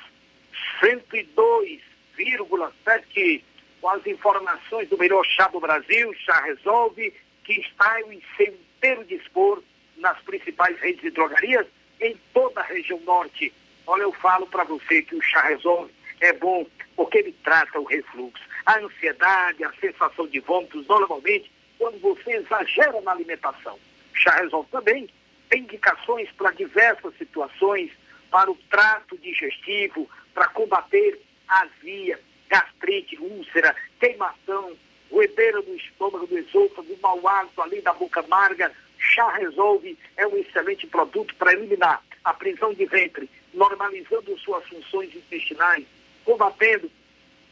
102,7 0.83 3.43
com 3.81 3.89
as 3.89 4.07
informações 4.07 4.87
do 4.91 4.99
melhor 4.99 5.25
chá 5.25 5.49
do 5.49 5.61
Brasil, 5.61 6.12
Chá 6.27 6.43
Resolve, 6.43 7.11
que 7.43 7.55
está 7.55 8.03
em 8.03 8.21
seu 8.37 8.49
inteiro 8.49 9.03
dispor 9.07 9.62
nas 9.97 10.19
principais 10.25 10.79
redes 10.79 11.01
de 11.01 11.11
drogarias 11.11 11.66
em 12.01 12.16
toda 12.33 12.61
a 12.61 12.65
região 12.65 13.01
norte. 13.01 13.53
Olha, 13.87 14.03
eu 14.03 14.12
falo 14.12 14.47
para 14.47 14.65
você 14.65 15.03
que 15.03 15.15
o 15.15 15.23
Chá 15.23 15.43
Resolve 15.43 15.93
é 16.21 16.33
bom 16.33 16.66
porque 16.97 17.19
ele 17.19 17.35
trata 17.43 17.79
o 17.81 17.85
refluxo, 17.85 18.43
a 18.65 18.79
ansiedade, 18.79 19.65
a 19.65 19.73
sensação 19.75 20.27
de 20.27 20.41
vômitos, 20.41 20.87
normalmente 20.87 21.51
quando 21.79 21.99
você 22.01 22.37
exagera 22.37 23.01
na 23.01 23.12
alimentação. 23.12 23.79
Chá 24.15 24.37
Resolve 24.37 24.69
também 24.71 25.09
tem 25.49 25.62
indicações 25.62 26.31
para 26.33 26.51
diversas 26.53 27.16
situações, 27.19 27.91
para 28.31 28.51
o 28.51 28.59
trato 28.71 29.19
digestivo, 29.19 30.09
para 30.33 30.49
combater 30.49 31.21
azia, 31.47 32.19
gastrite, 32.49 33.19
úlcera, 33.19 33.75
queimação, 34.01 34.77
roedeira 35.11 35.62
do 35.62 35.75
estômago, 35.77 36.27
do 36.27 36.39
esôfago, 36.39 36.99
mau 37.01 37.27
hálito 37.29 37.61
ali 37.62 37.81
da 37.81 37.93
boca 37.93 38.21
amarga. 38.21 38.73
Chá 39.15 39.31
Resolve 39.31 39.97
é 40.16 40.27
um 40.27 40.36
excelente 40.36 40.89
produto 40.89 41.36
para 41.36 41.53
eliminar 41.53 42.03
a 42.24 42.35
prisão 42.35 42.74
de 42.74 42.85
ventre, 42.85 43.31
normalizando 43.53 44.36
suas 44.41 44.66
funções 44.66 45.15
intestinais, 45.15 45.86
combatendo 46.24 46.91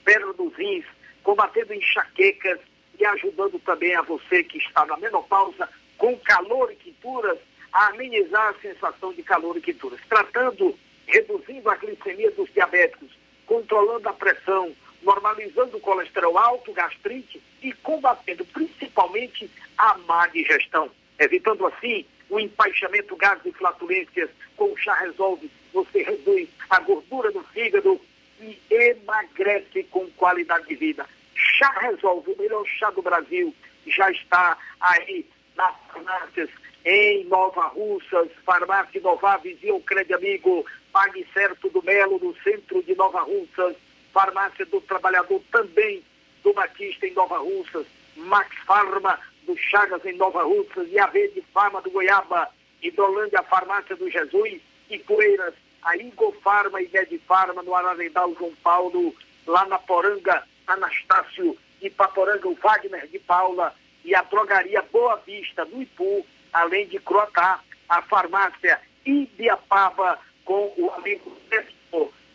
pedra 0.05 0.33
dos 0.33 0.53
rins, 0.57 0.85
combatendo 1.23 1.73
enxaquecas, 1.73 2.59
e 2.99 3.07
ajudando 3.07 3.59
também 3.61 3.95
a 3.95 4.03
você 4.03 4.43
que 4.43 4.59
está 4.59 4.85
na 4.85 4.97
menopausa 4.97 5.69
com 5.97 6.19
calor 6.19 6.71
e 6.73 6.77
quinturas 6.77 7.39
a 7.73 7.89
amenizar 7.89 8.49
a 8.49 8.61
sensação 8.61 9.13
de 9.13 9.23
calor 9.23 9.57
e 9.57 9.61
quinturas, 9.61 10.01
tratando, 10.09 10.77
reduzindo 11.07 11.71
a 11.71 11.77
glicemia 11.77 12.31
dos 12.33 12.53
diabéticos, 12.53 13.11
controlando 13.47 14.09
a 14.09 14.13
pressão, 14.13 14.75
normalizando 15.03 15.77
o 15.77 15.81
colesterol 15.81 16.37
alto, 16.37 16.73
gastrite 16.73 17.41
e 17.63 17.73
combatendo 17.73 18.45
principalmente 18.47 19.49
a 19.79 19.97
má 19.99 20.27
digestão, 20.27 20.91
evitando 21.19 21.67
assim 21.67 22.05
o 22.29 22.41
empaixamento, 22.41 23.17
gases 23.17 23.47
e 23.47 23.53
flatulências. 23.53 24.31
Com 24.57 24.73
o 24.73 24.77
chá 24.77 24.95
resolve, 24.95 25.51
você 25.73 26.03
reduz 26.03 26.49
a 26.71 26.81
gordura 26.81 27.31
do 27.31 27.43
fígado 27.45 28.01
e 28.41 28.59
emagrece 28.71 29.85
com 29.85 30.09
qualidade 30.13 30.67
de 30.67 30.75
vida. 30.75 31.07
Chá 31.35 31.71
Resolve, 31.81 32.33
o 32.33 32.39
melhor 32.39 32.65
chá 32.67 32.91
do 32.91 33.03
Brasil, 33.03 33.55
já 33.87 34.11
está 34.11 34.57
aí 34.81 35.27
nas 35.57 35.75
farmácias 35.89 36.51
em 36.85 37.25
Nova 37.25 37.69
Russas, 37.69 38.29
Farmácia 38.45 38.99
Inováveis 38.99 39.59
e 39.63 39.71
o 39.71 39.81
Crédito 39.81 40.17
Amigo, 40.17 40.67
Pague 40.93 41.27
Certo 41.33 41.69
do 41.69 41.83
Melo, 41.83 42.19
no 42.19 42.35
centro 42.43 42.83
de 42.83 42.95
Nova 42.95 43.23
Russas, 43.23 43.77
Farmácia 44.13 44.67
do 44.67 44.81
Trabalhador 44.81 45.41
também 45.51 46.03
do 46.43 46.53
Batista 46.53 47.07
em 47.07 47.13
Nova 47.13 47.39
Russas, 47.39 47.87
Max 48.17 48.57
Farma 48.67 49.19
do 49.47 49.57
Chagas 49.57 50.05
em 50.05 50.17
Nova 50.17 50.43
Russas 50.43 50.89
e 50.91 50.99
a 50.99 51.07
Rede 51.07 51.43
Farma 51.53 51.81
do 51.83 51.91
Goiaba, 51.91 52.49
Hidrolândia 52.83 53.43
Farmácia 53.43 53.97
do 53.97 54.11
Jesus 54.11 54.61
e 54.91 54.99
Poeiras, 54.99 55.55
a 55.83 55.97
Ingo 55.97 56.33
Farma 56.43 56.81
e 56.81 56.89
Medifarma 56.93 57.63
no 57.63 57.75
Ararendal 57.75 58.35
João 58.35 58.53
Paulo, 58.63 59.15
lá 59.47 59.65
na 59.67 59.79
Poranga, 59.79 60.45
Anastácio 60.67 61.57
de 61.81 61.91
Paporanga, 61.91 62.49
o 62.49 62.55
Wagner 62.55 63.07
de 63.09 63.19
Paula 63.19 63.75
e 64.05 64.15
a 64.15 64.23
drogaria 64.23 64.83
Boa 64.83 65.17
Vista 65.27 65.65
no 65.65 65.83
Ipu, 65.83 66.25
além 66.53 66.87
de 66.87 66.99
Croatá, 66.99 67.61
a 67.89 68.03
farmácia 68.03 68.81
Ibiapaba 69.05 70.19
com 70.45 70.73
o 70.77 70.91
amigo. 70.91 71.37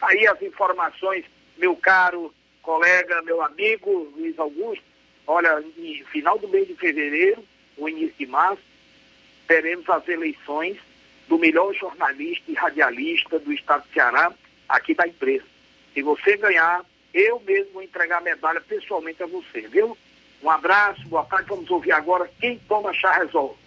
Aí 0.02 0.28
as 0.28 0.42
informações, 0.42 1.26
meu 1.58 1.76
caro 1.76 2.34
colega, 2.62 3.22
meu 3.22 3.42
amigo 3.42 4.12
Luiz 4.16 4.38
Augusto. 4.38 4.84
Olha, 5.28 5.60
no 5.60 6.06
final 6.08 6.40
do 6.40 6.48
mês 6.48 6.68
de 6.68 6.76
fevereiro, 6.76 7.44
o 7.78 7.88
início 7.90 8.16
de 8.18 8.26
março, 8.26 8.64
teremos 9.48 9.88
as 9.90 10.08
eleições 10.08 10.78
do 11.28 11.38
melhor 11.38 11.74
jornalista 11.74 12.50
e 12.50 12.54
radialista 12.54 13.38
do 13.38 13.52
estado 13.52 13.86
de 13.88 13.94
Ceará, 13.94 14.34
aqui 14.68 14.96
da 14.96 15.06
empresa. 15.06 15.46
Se 15.94 16.02
você 16.02 16.38
ganhar, 16.38 16.84
eu 17.14 17.40
mesmo 17.42 17.74
vou 17.74 17.84
entregar 17.84 18.20
a 18.20 18.22
medalha 18.22 18.62
pessoalmente 18.62 19.22
a 19.22 19.28
você, 19.28 19.62
viu? 19.62 19.98
Um 20.42 20.50
abraço, 20.50 21.06
boa 21.08 21.26
tarde. 21.26 21.50
Vamos 21.50 21.70
ouvir 21.70 21.92
agora 21.92 22.30
quem 22.40 22.60
toma 22.68 22.94
chá 22.94 23.12
resolve 23.12 23.67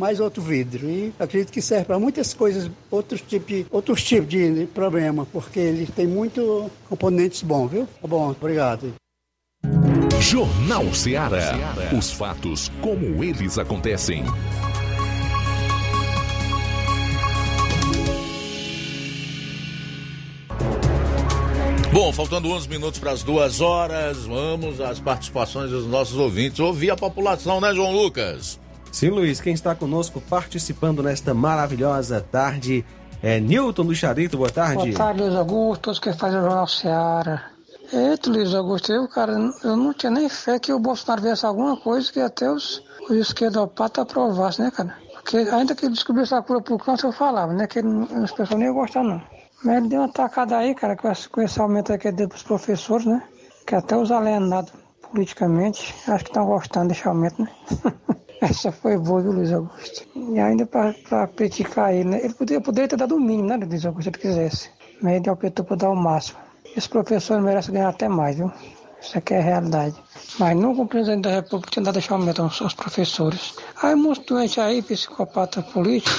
mais 0.00 0.18
outro 0.18 0.42
vidro. 0.42 0.88
E 0.90 1.12
acredito 1.18 1.52
que 1.52 1.60
serve 1.60 1.84
para 1.84 1.98
muitas 1.98 2.32
coisas, 2.32 2.70
outros 2.90 3.20
tipos, 3.20 3.66
outros 3.70 4.02
tipos 4.02 4.28
de 4.28 4.66
problema, 4.74 5.26
porque 5.30 5.60
ele 5.60 5.86
tem 5.86 6.06
muito 6.06 6.70
componentes 6.88 7.42
bons, 7.42 7.68
viu? 7.68 7.88
Tá 8.00 8.08
bom, 8.08 8.30
obrigado. 8.30 8.94
Jornal 10.20 10.92
Ceará. 10.94 11.52
Os 11.96 12.10
fatos 12.10 12.70
como 12.80 13.22
eles 13.22 13.58
acontecem. 13.58 14.24
Bom, 21.92 22.12
faltando 22.12 22.48
11 22.48 22.68
minutos 22.68 23.00
para 23.00 23.10
as 23.10 23.22
duas 23.24 23.60
horas, 23.60 24.24
vamos 24.24 24.80
às 24.80 25.00
participações 25.00 25.70
dos 25.70 25.86
nossos 25.86 26.16
ouvintes. 26.16 26.60
Ouvir 26.60 26.90
a 26.90 26.96
população, 26.96 27.60
né, 27.60 27.74
João 27.74 27.92
Lucas? 27.92 28.60
Sim, 28.92 29.10
Luiz, 29.10 29.40
quem 29.40 29.54
está 29.54 29.74
conosco 29.74 30.20
participando 30.20 31.02
nesta 31.02 31.32
maravilhosa 31.32 32.20
tarde 32.20 32.84
é 33.22 33.38
Newton 33.38 33.86
do 33.86 33.94
Charito. 33.94 34.36
Boa 34.36 34.50
tarde. 34.50 34.74
Boa 34.74 34.92
tarde, 34.92 35.22
Luiz 35.22 35.34
Augusto, 35.34 35.82
todos 35.82 35.98
que 35.98 36.12
fazem 36.12 36.38
o 36.38 36.42
Jornal 36.42 36.66
Seara. 36.66 37.42
Eita, 37.92 38.30
Luiz 38.30 38.54
Augusto, 38.54 38.92
eu, 38.92 39.08
cara, 39.08 39.32
eu 39.64 39.76
não 39.76 39.92
tinha 39.92 40.10
nem 40.10 40.28
fé 40.28 40.58
que 40.58 40.72
o 40.72 40.78
Bolsonaro 40.78 41.22
viesse 41.22 41.46
alguma 41.46 41.76
coisa 41.76 42.12
que 42.12 42.20
até 42.20 42.50
os, 42.50 42.82
os 43.08 43.16
esquerdopatas 43.16 44.02
aprovassem, 44.02 44.64
né, 44.64 44.70
cara? 44.70 44.96
Porque 45.14 45.36
ainda 45.36 45.74
que 45.74 45.86
ele 45.86 45.94
descobrisse 45.94 46.34
a 46.34 46.42
cura 46.42 46.60
pro 46.60 46.78
câncer, 46.78 47.06
eu 47.06 47.12
falava, 47.12 47.52
né, 47.52 47.66
que 47.66 47.78
ele, 47.78 47.88
as 48.22 48.30
pessoas 48.30 48.58
nem 48.58 48.68
iam 48.68 48.74
gostar, 48.74 49.02
não. 49.02 49.20
Mas 49.64 49.76
ele 49.76 49.88
deu 49.88 50.00
uma 50.00 50.12
tacada 50.12 50.56
aí, 50.56 50.74
cara, 50.74 50.96
com 50.96 51.10
esse, 51.10 51.28
com 51.28 51.42
esse 51.42 51.60
aumento 51.60 51.92
aqui 51.92 52.10
pros 52.12 52.42
professores, 52.42 53.06
né? 53.06 53.22
Que 53.66 53.74
até 53.74 53.96
os 53.96 54.10
alienados 54.10 54.72
politicamente, 55.10 55.94
acho 56.08 56.24
que 56.24 56.30
estão 56.30 56.46
gostando 56.46 56.88
desse 56.88 57.06
aumento, 57.06 57.42
né? 57.42 57.50
Essa 58.40 58.72
foi 58.72 58.96
boa, 58.96 59.20
viu, 59.20 59.32
Luiz 59.32 59.52
Augusto? 59.52 60.06
E 60.16 60.38
ainda 60.38 60.64
para 60.64 61.26
criticar 61.28 61.94
ele, 61.94 62.08
né? 62.08 62.20
Ele 62.24 62.34
poderia, 62.34 62.60
poderia 62.60 62.88
ter 62.88 62.96
dado 62.96 63.16
o 63.16 63.20
mínimo, 63.20 63.48
né, 63.48 63.56
Luiz 63.56 63.84
Augusto, 63.84 64.04
se 64.04 64.08
ele 64.10 64.18
quisesse. 64.18 64.70
Mas 65.02 65.16
ele 65.16 65.30
optou 65.30 65.64
por 65.64 65.76
dar 65.76 65.90
o 65.90 65.96
máximo. 65.96 66.38
Esse 66.76 66.88
professor 66.88 67.40
merece 67.40 67.70
ganhar 67.70 67.88
até 67.88 68.08
mais, 68.08 68.36
viu? 68.36 68.50
Isso 69.02 69.16
aqui 69.16 69.34
é 69.34 69.38
a 69.38 69.42
realidade. 69.42 69.96
Mas 70.38 70.56
nunca 70.56 70.82
o 70.82 70.86
presidente 70.86 71.22
da 71.22 71.30
República 71.30 71.80
dado 71.80 71.94
deixar 71.94 72.14
aumento 72.14 72.42
aos 72.42 72.74
professores. 72.74 73.54
Aí 73.82 73.94
muitos 73.94 74.24
doentes 74.26 74.58
aí, 74.58 74.82
psicopata 74.82 75.62
político, 75.62 76.16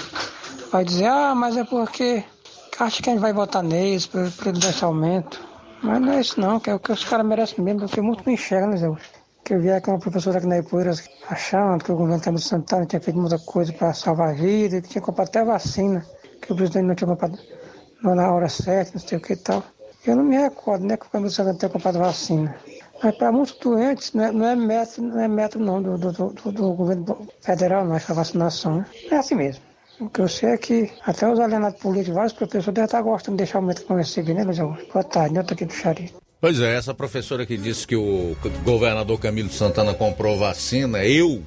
vai 0.71 0.83
dizer, 0.83 1.05
ah, 1.05 1.35
mas 1.35 1.57
é 1.57 1.63
porque 1.63 2.23
acha 2.79 3.01
que 3.01 3.09
a 3.09 3.13
gente 3.13 3.21
vai 3.21 3.33
votar 3.33 3.63
neles 3.63 4.07
para 4.07 4.21
ele 4.21 4.59
dar 4.59 4.69
esse 4.69 4.83
aumento. 4.83 5.39
Mas 5.83 6.01
não 6.01 6.13
é 6.13 6.21
isso 6.21 6.39
não, 6.39 6.59
que 6.59 6.69
é 6.69 6.75
o 6.75 6.79
que 6.79 6.91
os 6.91 7.03
caras 7.03 7.25
merecem 7.25 7.63
mesmo, 7.63 7.81
porque 7.81 8.01
muito 8.01 8.23
não 8.25 8.33
enxerga, 8.33 8.67
né, 8.67 8.77
Zé? 8.77 8.91
Que 9.51 9.55
eu 9.55 9.59
vi 9.59 9.69
aqui 9.69 9.89
uma 9.89 9.99
professora 9.99 10.37
aqui 10.37 10.47
na 10.47 10.59
Ipueiras 10.59 11.09
achando 11.29 11.83
que 11.83 11.91
o 11.91 11.97
governo 11.97 12.23
Camilo 12.23 12.41
Santana 12.41 12.85
tinha 12.85 13.01
feito 13.01 13.19
muita 13.19 13.37
coisa 13.37 13.73
para 13.73 13.93
salvar 13.93 14.33
vida, 14.33 14.79
que 14.79 14.87
tinha 14.87 15.01
comprado 15.01 15.27
até 15.27 15.43
vacina, 15.43 16.05
que 16.41 16.53
o 16.53 16.55
presidente 16.55 16.85
não 16.85 16.95
tinha 16.95 17.09
comprado 17.09 17.37
na 18.01 18.31
hora 18.31 18.47
certa, 18.47 18.93
não 18.93 19.01
sei 19.05 19.17
o 19.17 19.21
que 19.21 19.33
e 19.33 19.35
tal. 19.35 19.61
Eu 20.07 20.15
não 20.15 20.23
me 20.23 20.37
recordo, 20.37 20.85
né, 20.85 20.95
que 20.95 21.05
o 21.05 21.09
Camilo 21.09 21.29
Santana 21.29 21.57
tenha 21.57 21.69
comprado 21.69 21.99
vacina. 21.99 22.55
Mas 23.03 23.13
para 23.17 23.29
muitos 23.29 23.57
doentes 23.57 24.13
não 24.13 24.23
é, 24.23 24.31
não 24.31 24.47
é 24.47 24.55
método, 24.55 25.07
não 25.09 25.19
é 25.19 25.27
método 25.27 25.65
não 25.65 25.83
do, 25.83 25.97
do, 25.97 26.11
do, 26.13 26.51
do 26.53 26.71
governo 26.71 27.27
federal, 27.41 27.83
não, 27.83 27.97
essa 27.97 28.13
vacinação. 28.13 28.77
Né? 28.77 28.85
É 29.11 29.17
assim 29.17 29.35
mesmo. 29.35 29.61
O 29.99 30.09
que 30.09 30.21
eu 30.21 30.29
sei 30.29 30.51
é 30.51 30.57
que 30.57 30.89
até 31.05 31.29
os 31.29 31.41
alienados 31.41 31.77
políticos, 31.81 32.15
vários 32.15 32.31
professores 32.31 32.73
devem 32.73 32.85
estar 32.85 33.01
gostando 33.01 33.35
de 33.35 33.43
deixar 33.43 33.59
o 33.59 33.63
método 33.63 33.95
receber, 33.95 34.33
né, 34.33 34.45
Luiz 34.45 34.61
Augusto? 34.61 34.93
Boa 34.93 35.03
tarde, 35.03 35.35
eu 35.35 35.43
tô 35.43 35.53
aqui 35.55 35.65
do 35.65 35.73
Charito. 35.73 36.20
Pois 36.41 36.59
é, 36.59 36.75
essa 36.75 36.91
professora 36.91 37.45
que 37.45 37.55
disse 37.55 37.85
que 37.85 37.95
o 37.95 38.35
governador 38.63 39.19
Camilo 39.19 39.51
Santana 39.51 39.93
comprou 39.93 40.39
vacina, 40.39 41.05
eu, 41.05 41.43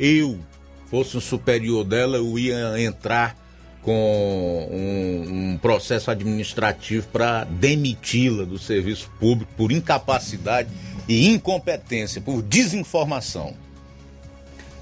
eu, 0.00 0.38
fosse 0.86 1.18
um 1.18 1.20
superior 1.20 1.84
dela, 1.84 2.16
eu 2.16 2.38
ia 2.38 2.80
entrar 2.80 3.36
com 3.82 4.68
um, 4.72 5.52
um 5.52 5.58
processo 5.58 6.10
administrativo 6.10 7.06
para 7.08 7.44
demiti-la 7.44 8.44
do 8.44 8.58
serviço 8.58 9.10
público 9.20 9.52
por 9.54 9.70
incapacidade 9.70 10.70
e 11.06 11.28
incompetência, 11.28 12.18
por 12.18 12.40
desinformação. 12.40 13.52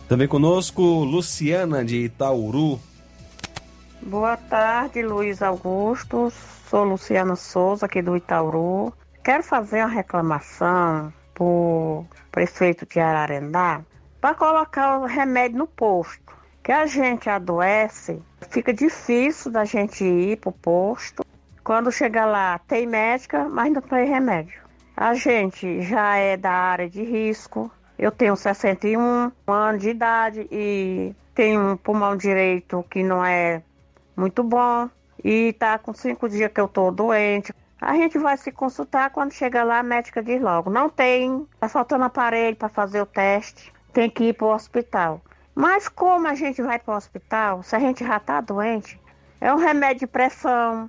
Também 0.08 0.28
conosco, 0.28 0.80
Luciana 1.02 1.84
de 1.84 2.04
Itauru. 2.04 2.78
Boa 4.00 4.36
tarde, 4.36 5.02
Luiz 5.02 5.42
Augusto. 5.42 6.32
Sou 6.70 6.84
Luciana 6.84 7.34
Souza, 7.34 7.86
aqui 7.86 8.00
do 8.00 8.16
Itauru. 8.16 8.92
Quero 9.26 9.42
fazer 9.42 9.80
uma 9.80 9.88
reclamação 9.88 11.12
pro 11.34 12.04
prefeito 12.30 12.86
de 12.86 13.00
Ararendá 13.00 13.80
para 14.20 14.36
colocar 14.36 15.00
o 15.00 15.04
remédio 15.04 15.58
no 15.58 15.66
posto. 15.66 16.32
Que 16.62 16.70
a 16.70 16.86
gente 16.86 17.28
adoece, 17.28 18.22
fica 18.50 18.72
difícil 18.72 19.50
da 19.50 19.64
gente 19.64 20.04
ir 20.04 20.36
pro 20.36 20.52
posto. 20.52 21.24
Quando 21.64 21.90
chega 21.90 22.24
lá, 22.24 22.60
tem 22.68 22.86
médica, 22.86 23.48
mas 23.48 23.72
não 23.72 23.82
tem 23.82 24.06
remédio. 24.06 24.62
A 24.96 25.12
gente 25.14 25.82
já 25.82 26.14
é 26.14 26.36
da 26.36 26.52
área 26.52 26.88
de 26.88 27.02
risco. 27.02 27.68
Eu 27.98 28.12
tenho 28.12 28.36
61 28.36 29.32
anos 29.48 29.82
de 29.82 29.90
idade 29.90 30.46
e 30.52 31.12
tenho 31.34 31.72
um 31.72 31.76
pulmão 31.76 32.16
direito 32.16 32.86
que 32.88 33.02
não 33.02 33.24
é 33.24 33.60
muito 34.16 34.44
bom. 34.44 34.88
E 35.24 35.52
tá 35.54 35.78
com 35.78 35.92
cinco 35.92 36.28
dias 36.28 36.52
que 36.52 36.60
eu 36.60 36.68
tô 36.68 36.92
doente. 36.92 37.52
A 37.80 37.94
gente 37.94 38.18
vai 38.18 38.36
se 38.36 38.50
consultar 38.50 39.10
quando 39.10 39.32
chega 39.32 39.62
lá, 39.62 39.80
a 39.80 39.82
médica 39.82 40.22
diz 40.22 40.40
logo: 40.40 40.70
não 40.70 40.88
tem, 40.88 41.46
tá 41.60 41.68
faltando 41.68 42.04
aparelho 42.04 42.56
para 42.56 42.68
fazer 42.68 43.00
o 43.02 43.06
teste, 43.06 43.72
tem 43.92 44.08
que 44.08 44.24
ir 44.24 44.32
para 44.34 44.46
o 44.46 44.54
hospital. 44.54 45.20
Mas 45.54 45.88
como 45.88 46.26
a 46.26 46.34
gente 46.34 46.62
vai 46.62 46.78
para 46.78 46.94
o 46.94 46.96
hospital, 46.96 47.62
se 47.62 47.76
a 47.76 47.78
gente 47.78 48.04
já 48.04 48.18
tá 48.18 48.40
doente, 48.40 49.00
é 49.40 49.52
um 49.52 49.56
remédio 49.56 50.00
de 50.00 50.06
pressão, 50.06 50.88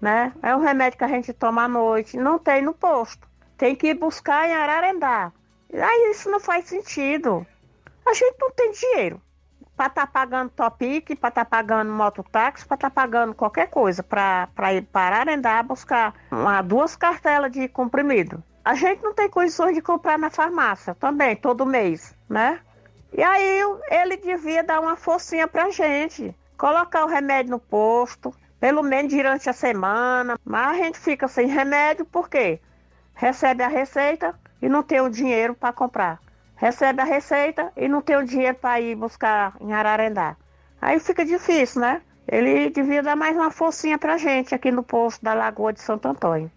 né? 0.00 0.32
É 0.42 0.56
um 0.56 0.60
remédio 0.60 0.98
que 0.98 1.04
a 1.04 1.08
gente 1.08 1.32
toma 1.32 1.64
à 1.64 1.68
noite, 1.68 2.16
não 2.16 2.38
tem 2.38 2.62
no 2.62 2.74
posto. 2.74 3.28
Tem 3.56 3.76
que 3.76 3.88
ir 3.88 3.94
buscar 3.94 4.48
em 4.48 4.54
Ararendá. 4.54 5.32
Aí 5.72 6.10
isso 6.10 6.30
não 6.30 6.40
faz 6.40 6.64
sentido. 6.66 7.46
A 8.06 8.12
gente 8.14 8.36
não 8.40 8.50
tem 8.50 8.72
dinheiro 8.72 9.20
para 9.76 9.86
estar 9.86 10.06
tá 10.06 10.06
pagando 10.06 10.50
topic, 10.50 11.16
para 11.18 11.28
estar 11.28 11.44
tá 11.44 11.44
pagando 11.44 11.92
mototáxi, 11.92 12.66
para 12.66 12.74
estar 12.74 12.90
tá 12.90 12.94
pagando 12.94 13.34
qualquer 13.34 13.68
coisa, 13.68 14.02
para 14.02 14.74
ir 14.74 14.82
para 14.82 15.16
Arendá 15.16 15.62
buscar 15.62 16.14
uma, 16.30 16.62
duas 16.62 16.96
cartelas 16.96 17.50
de 17.50 17.68
comprimido. 17.68 18.42
A 18.64 18.74
gente 18.74 19.02
não 19.02 19.12
tem 19.12 19.28
condições 19.28 19.74
de 19.74 19.82
comprar 19.82 20.18
na 20.18 20.30
farmácia 20.30 20.94
também, 20.94 21.34
todo 21.34 21.66
mês, 21.66 22.14
né? 22.28 22.60
E 23.12 23.22
aí 23.22 23.60
ele 23.90 24.16
devia 24.16 24.62
dar 24.62 24.80
uma 24.80 24.96
forcinha 24.96 25.48
pra 25.48 25.70
gente, 25.70 26.34
colocar 26.56 27.04
o 27.04 27.08
remédio 27.08 27.50
no 27.50 27.58
posto, 27.58 28.32
pelo 28.60 28.82
menos 28.82 29.12
durante 29.12 29.50
a 29.50 29.52
semana, 29.52 30.38
mas 30.44 30.68
a 30.68 30.74
gente 30.74 30.98
fica 30.98 31.26
sem 31.26 31.48
remédio 31.48 32.06
porque 32.06 32.60
recebe 33.14 33.62
a 33.62 33.68
receita 33.68 34.38
e 34.62 34.68
não 34.68 34.82
tem 34.82 35.00
o 35.00 35.10
dinheiro 35.10 35.54
para 35.54 35.72
comprar 35.72 36.20
recebe 36.62 37.02
a 37.02 37.04
receita 37.04 37.72
e 37.76 37.88
não 37.88 38.00
tem 38.00 38.16
o 38.16 38.24
dinheiro 38.24 38.54
para 38.54 38.80
ir 38.80 38.94
buscar 38.94 39.56
em 39.60 39.72
Ararendá. 39.72 40.36
Aí 40.80 41.00
fica 41.00 41.24
difícil, 41.24 41.80
né? 41.80 42.00
Ele 42.26 42.70
devia 42.70 43.02
dar 43.02 43.16
mais 43.16 43.36
uma 43.36 43.50
forcinha 43.50 43.98
pra 43.98 44.16
gente 44.16 44.54
aqui 44.54 44.70
no 44.70 44.84
posto 44.84 45.24
da 45.24 45.34
Lagoa 45.34 45.72
de 45.72 45.80
Santo 45.80 46.06
Antônio. 46.06 46.48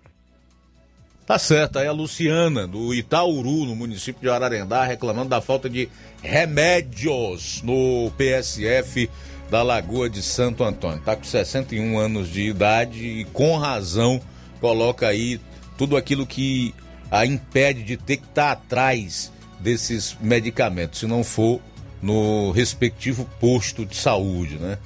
Tá 1.25 1.39
certo, 1.39 1.79
aí 1.79 1.87
a 1.87 1.91
Luciana, 1.91 2.67
do 2.67 2.93
Itauru, 2.93 3.65
no 3.65 3.75
município 3.75 4.21
de 4.21 4.29
Ararendá, 4.29 4.83
reclamando 4.83 5.29
da 5.29 5.41
falta 5.41 5.67
de 5.67 5.89
remédios 6.21 7.63
no 7.63 8.11
PSF 8.11 9.09
da 9.49 9.63
Lagoa 9.63 10.07
de 10.07 10.21
Santo 10.21 10.63
Antônio. 10.63 11.01
Tá 11.01 11.15
com 11.15 11.23
61 11.23 11.97
anos 11.97 12.29
de 12.29 12.43
idade 12.47 13.03
e 13.03 13.25
com 13.25 13.57
razão 13.57 14.21
coloca 14.61 15.07
aí 15.07 15.41
tudo 15.79 15.97
aquilo 15.97 16.27
que 16.27 16.75
a 17.09 17.25
impede 17.25 17.81
de 17.81 17.97
ter 17.97 18.17
que 18.17 18.25
estar 18.25 18.45
tá 18.45 18.51
atrás 18.51 19.33
desses 19.65 20.15
medicamentos, 20.21 20.99
se 20.99 21.07
não 21.07 21.23
for 21.23 21.59
no 21.99 22.51
respectivo 22.51 23.27
posto 23.39 23.83
de 23.83 23.97
saúde, 23.97 24.57
né? 24.59 24.77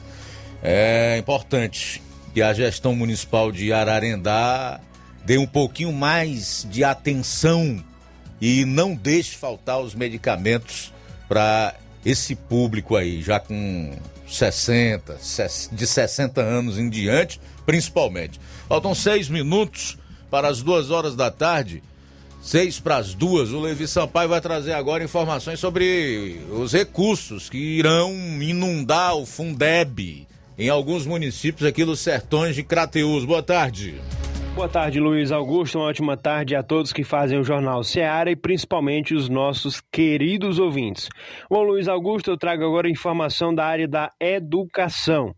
É 0.63 1.17
importante 1.17 2.01
que 2.33 2.41
a 2.41 2.53
gestão 2.53 2.95
municipal 2.95 3.51
de 3.51 3.73
Ararendá 3.73 4.79
dê 5.25 5.37
um 5.37 5.45
pouquinho 5.45 5.91
mais 5.91 6.65
de 6.69 6.83
atenção 6.83 7.83
e 8.39 8.63
não 8.63 8.95
deixe 8.95 9.35
faltar 9.35 9.81
os 9.81 9.93
medicamentos 9.93 10.93
para 11.27 11.75
esse 12.05 12.33
público 12.33 12.95
aí, 12.95 13.21
já 13.21 13.37
com 13.37 13.91
60, 14.27 15.17
de 15.73 15.85
60 15.85 16.39
anos 16.39 16.79
em 16.79 16.89
diante, 16.89 17.41
principalmente. 17.65 18.39
Faltam 18.69 18.95
seis 18.95 19.27
minutos 19.27 19.97
para 20.31 20.47
as 20.47 20.61
duas 20.61 20.89
horas 20.89 21.17
da 21.17 21.29
tarde. 21.29 21.83
Seis 22.41 22.79
para 22.79 22.97
as 22.97 23.13
duas, 23.13 23.51
o 23.51 23.59
Levi 23.59 23.87
Sampaio 23.87 24.29
vai 24.29 24.39
trazer 24.39 24.71
agora 24.73 25.03
informações 25.03 25.59
sobre 25.59 26.39
os 26.51 26.71
recursos 26.71 27.49
que 27.49 27.57
irão 27.57 28.13
inundar 28.41 29.15
o 29.15 29.25
Fundeb 29.25 30.25
em 30.57 30.69
alguns 30.69 31.05
municípios 31.05 31.67
aqui 31.67 31.83
dos 31.85 31.99
sertões 31.99 32.55
de 32.55 32.63
Crateus. 32.63 33.25
Boa 33.25 33.43
tarde. 33.43 33.95
Boa 34.55 34.67
tarde, 34.67 34.99
Luiz 34.99 35.31
Augusto. 35.31 35.77
Uma 35.77 35.87
ótima 35.87 36.17
tarde 36.17 36.55
a 36.55 36.61
todos 36.61 36.91
que 36.91 37.03
fazem 37.03 37.39
o 37.39 37.43
Jornal 37.43 37.81
Seara 37.83 38.29
e 38.29 38.35
principalmente 38.35 39.13
os 39.13 39.29
nossos 39.29 39.81
queridos 39.91 40.59
ouvintes. 40.59 41.07
Bom, 41.49 41.63
Luiz 41.63 41.87
Augusto, 41.87 42.31
eu 42.31 42.37
trago 42.37 42.65
agora 42.65 42.89
informação 42.89 43.55
da 43.55 43.65
área 43.65 43.87
da 43.87 44.11
educação. 44.19 45.33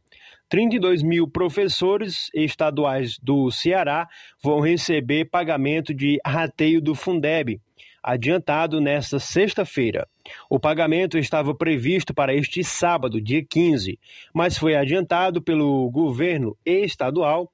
32 0.51 1.01
mil 1.01 1.29
professores 1.29 2.29
estaduais 2.33 3.17
do 3.23 3.49
Ceará 3.49 4.05
vão 4.43 4.59
receber 4.59 5.29
pagamento 5.29 5.93
de 5.93 6.19
rateio 6.25 6.81
do 6.81 6.93
Fundeb, 6.93 7.61
adiantado 8.03 8.81
nesta 8.81 9.17
sexta-feira. 9.17 10.05
O 10.49 10.59
pagamento 10.59 11.17
estava 11.17 11.55
previsto 11.55 12.13
para 12.13 12.35
este 12.35 12.65
sábado, 12.65 13.21
dia 13.21 13.41
15, 13.41 13.97
mas 14.33 14.57
foi 14.57 14.75
adiantado 14.75 15.41
pelo 15.41 15.89
governo 15.89 16.57
estadual. 16.65 17.49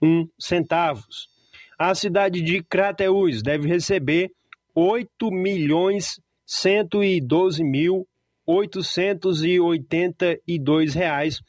um 0.00 0.28
centavos. 0.38 1.28
A 1.78 1.94
cidade 1.94 2.40
de 2.40 2.62
Crateús 2.62 3.42
deve 3.42 3.68
receber 3.68 4.30
oito 4.74 5.30
milhões 5.30 6.20
cento 6.46 7.02
e 7.02 7.20
doze 7.20 7.64
mil 7.64 8.06
oitocentos 8.46 9.42
e 9.42 9.58
oitenta 9.58 10.38
e 10.46 10.58
dois 10.58 10.94
reais 10.94 11.40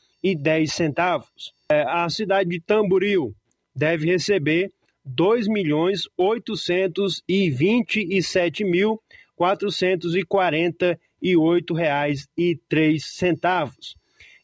a 1.70 2.10
cidade 2.10 2.50
de 2.50 2.60
Tamboril 2.60 3.36
deve 3.76 4.06
receber 4.08 4.72
dois 5.04 5.48
milhões 5.48 6.08
oitocentos 6.18 7.22
e 7.28 7.50
vinte 7.52 8.00
e 8.10 8.24
sete 8.24 8.64
mil 8.64 9.00
quatrocentos 9.36 10.16
e 10.16 10.24
quarenta 10.24 11.00
e 11.22 11.36
oito 11.36 11.74
reais 11.74 12.28
e 12.38 12.58
três 12.68 13.06
centavos. 13.06 13.96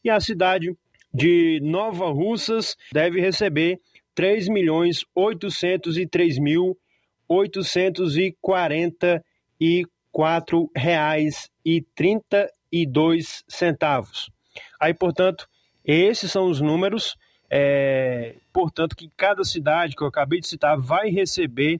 E 0.04 0.10
a 0.10 0.20
cidade 0.20 0.76
de 1.12 1.60
Nova 1.62 2.10
Russas 2.10 2.76
deve 2.92 3.20
receber 3.20 3.80
três 4.14 4.48
milhões 4.48 5.04
oitocentos 5.14 5.96
e 5.96 6.06
três 6.06 6.38
mil 6.38 6.78
oitocentos 7.26 8.16
e 8.16 8.36
quarenta 8.40 9.24
e 9.60 9.84
quatro 10.10 10.70
reais 10.76 11.48
e 11.64 11.82
trinta 11.94 12.48
e 12.70 12.86
dois 12.86 13.42
centavos. 13.48 14.30
Aí, 14.78 14.92
portanto, 14.92 15.48
esses 15.84 16.30
são 16.30 16.48
os 16.48 16.60
números 16.60 17.16
é, 17.54 18.36
portanto, 18.50 18.96
que 18.96 19.10
cada 19.14 19.44
cidade 19.44 19.94
que 19.94 20.02
eu 20.02 20.06
acabei 20.06 20.40
de 20.40 20.48
citar 20.48 20.78
vai 20.78 21.10
receber 21.10 21.78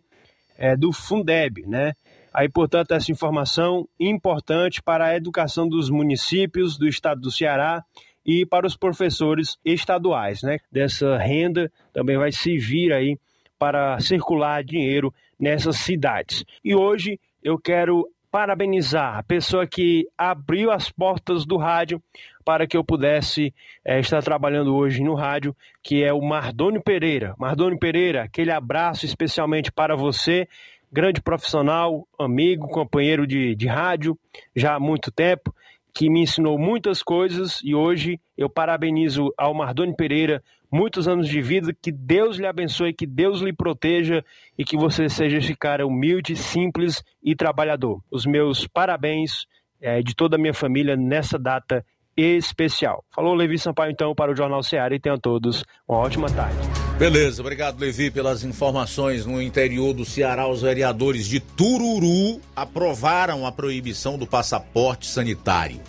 é, 0.59 0.77
do 0.77 0.93
Fundeb, 0.93 1.67
né? 1.67 1.95
Aí, 2.33 2.47
portanto, 2.47 2.93
essa 2.93 3.11
informação 3.11 3.89
importante 3.99 4.83
para 4.83 5.07
a 5.07 5.17
educação 5.17 5.67
dos 5.67 5.89
municípios 5.89 6.77
do 6.77 6.87
estado 6.87 7.23
do 7.23 7.31
Ceará 7.31 7.83
e 8.25 8.45
para 8.45 8.67
os 8.67 8.77
professores 8.77 9.57
estaduais, 9.65 10.43
né? 10.43 10.59
Dessa 10.71 11.17
renda 11.17 11.73
também 11.91 12.19
vai 12.19 12.33
servir 12.33 12.93
aí 12.93 13.19
para 13.59 13.99
circular 13.99 14.63
dinheiro 14.63 15.13
nessas 15.41 15.79
cidades. 15.79 16.45
E 16.63 16.75
hoje 16.75 17.19
eu 17.43 17.59
quero 17.59 18.07
parabenizar 18.33 19.19
a 19.19 19.23
pessoa 19.23 19.67
que 19.67 20.09
abriu 20.17 20.71
as 20.71 20.89
portas 20.89 21.45
do 21.45 21.59
rádio 21.59 22.03
para 22.43 22.67
que 22.67 22.75
eu 22.75 22.83
pudesse 22.83 23.55
é, 23.85 24.01
estar 24.01 24.23
trabalhando 24.23 24.75
hoje 24.75 25.03
no 25.03 25.15
rádio, 25.15 25.55
que 25.83 26.03
é 26.03 26.15
o 26.15 26.23
Mardônio 26.23 26.83
Pereira. 26.83 27.35
Mardônio 27.39 27.79
Pereira, 27.79 28.23
aquele 28.23 28.51
abraço 28.51 29.05
especialmente 29.05 29.71
para 29.71 29.95
você, 29.95 30.49
grande 30.91 31.21
profissional, 31.21 32.09
amigo, 32.19 32.69
companheiro 32.69 33.27
de, 33.27 33.55
de 33.55 33.67
rádio, 33.67 34.19
já 34.57 34.77
há 34.77 34.81
muito 34.81 35.13
tempo, 35.13 35.55
que 35.95 36.09
me 36.09 36.23
ensinou 36.23 36.59
muitas 36.59 37.03
coisas 37.03 37.61
e 37.63 37.75
hoje 37.75 38.19
eu 38.37 38.49
parabenizo 38.49 39.31
ao 39.37 39.53
Mardônio 39.53 39.95
Pereira 39.95 40.43
muitos 40.73 41.07
anos 41.07 41.29
de 41.29 41.43
vida, 41.43 41.77
que 41.81 41.93
Deus 41.93 42.39
lhe 42.39 42.47
abençoe, 42.47 42.95
que 42.95 43.07
Deus 43.07 43.41
lhe 43.41 43.53
proteja 43.53 44.25
e 44.57 44.65
que 44.65 44.77
você 44.77 45.09
seja 45.09 45.37
esse 45.37 45.55
cara 45.55 45.87
humilde, 45.87 46.35
simples 46.35 47.05
e 47.23 47.37
trabalhador. 47.37 48.01
Os 48.11 48.25
meus 48.25 48.67
parabéns 48.67 49.47
é, 49.81 50.03
de 50.03 50.15
toda 50.15 50.37
a 50.37 50.39
minha 50.39 50.55
família 50.55 50.97
nessa 50.97 51.39
data 51.39 51.85
especial. 52.17 53.05
Falou 53.15 53.35
Levi 53.35 53.59
Sampaio 53.59 53.91
então 53.91 54.15
para 54.15 54.33
o 54.33 54.37
Jornal 54.37 54.63
Ceará 54.63 54.95
e 54.95 55.01
tenham 55.01 55.19
todos 55.19 55.65
uma 55.89 55.99
ótima 55.99 56.29
tarde. 56.29 56.57
Beleza, 56.99 57.41
obrigado 57.41 57.81
Levi 57.81 58.11
pelas 58.11 58.45
informações. 58.45 59.27
No 59.27 59.41
interior 59.41 59.93
do 59.93 60.05
Ceará, 60.05 60.47
os 60.47 60.63
vereadores 60.63 61.27
de 61.27 61.41
Tururu 61.41 62.41
aprovaram 62.55 63.47
a 63.47 63.53
proibição 63.53 64.19
do 64.19 64.27
passaporte 64.27 65.07
sanitário. 65.07 65.81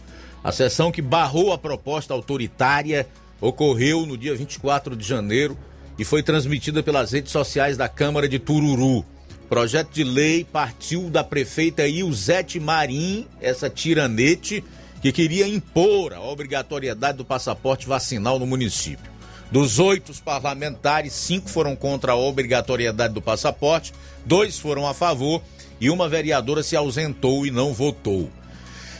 A 0.43 0.51
sessão 0.51 0.91
que 0.91 1.01
barrou 1.01 1.53
a 1.53 1.57
proposta 1.57 2.14
autoritária 2.14 3.07
ocorreu 3.43 4.05
no 4.05 4.17
dia 4.17 4.33
24 4.33 4.95
de 4.95 5.05
janeiro 5.05 5.57
e 5.99 6.05
foi 6.05 6.23
transmitida 6.23 6.81
pelas 6.81 7.11
redes 7.11 7.31
sociais 7.31 7.75
da 7.75 7.89
Câmara 7.89 8.27
de 8.27 8.39
Tururu. 8.39 9.05
Projeto 9.49 9.91
de 9.91 10.03
lei 10.03 10.45
partiu 10.45 11.09
da 11.09 11.25
prefeita 11.25 11.85
Ilzete 11.85 12.57
Marim, 12.57 13.27
essa 13.41 13.69
tiranete, 13.69 14.63
que 15.01 15.11
queria 15.11 15.45
impor 15.45 16.13
a 16.13 16.21
obrigatoriedade 16.21 17.17
do 17.17 17.25
passaporte 17.25 17.85
vacinal 17.85 18.39
no 18.39 18.47
município. 18.47 19.11
Dos 19.51 19.77
oito 19.77 20.13
parlamentares, 20.23 21.11
cinco 21.11 21.49
foram 21.49 21.75
contra 21.75 22.13
a 22.13 22.15
obrigatoriedade 22.15 23.13
do 23.13 23.21
passaporte, 23.21 23.93
dois 24.25 24.57
foram 24.57 24.87
a 24.87 24.93
favor 24.93 25.43
e 25.81 25.89
uma 25.89 26.07
vereadora 26.07 26.63
se 26.63 26.77
ausentou 26.77 27.45
e 27.45 27.51
não 27.51 27.73
votou. 27.73 28.31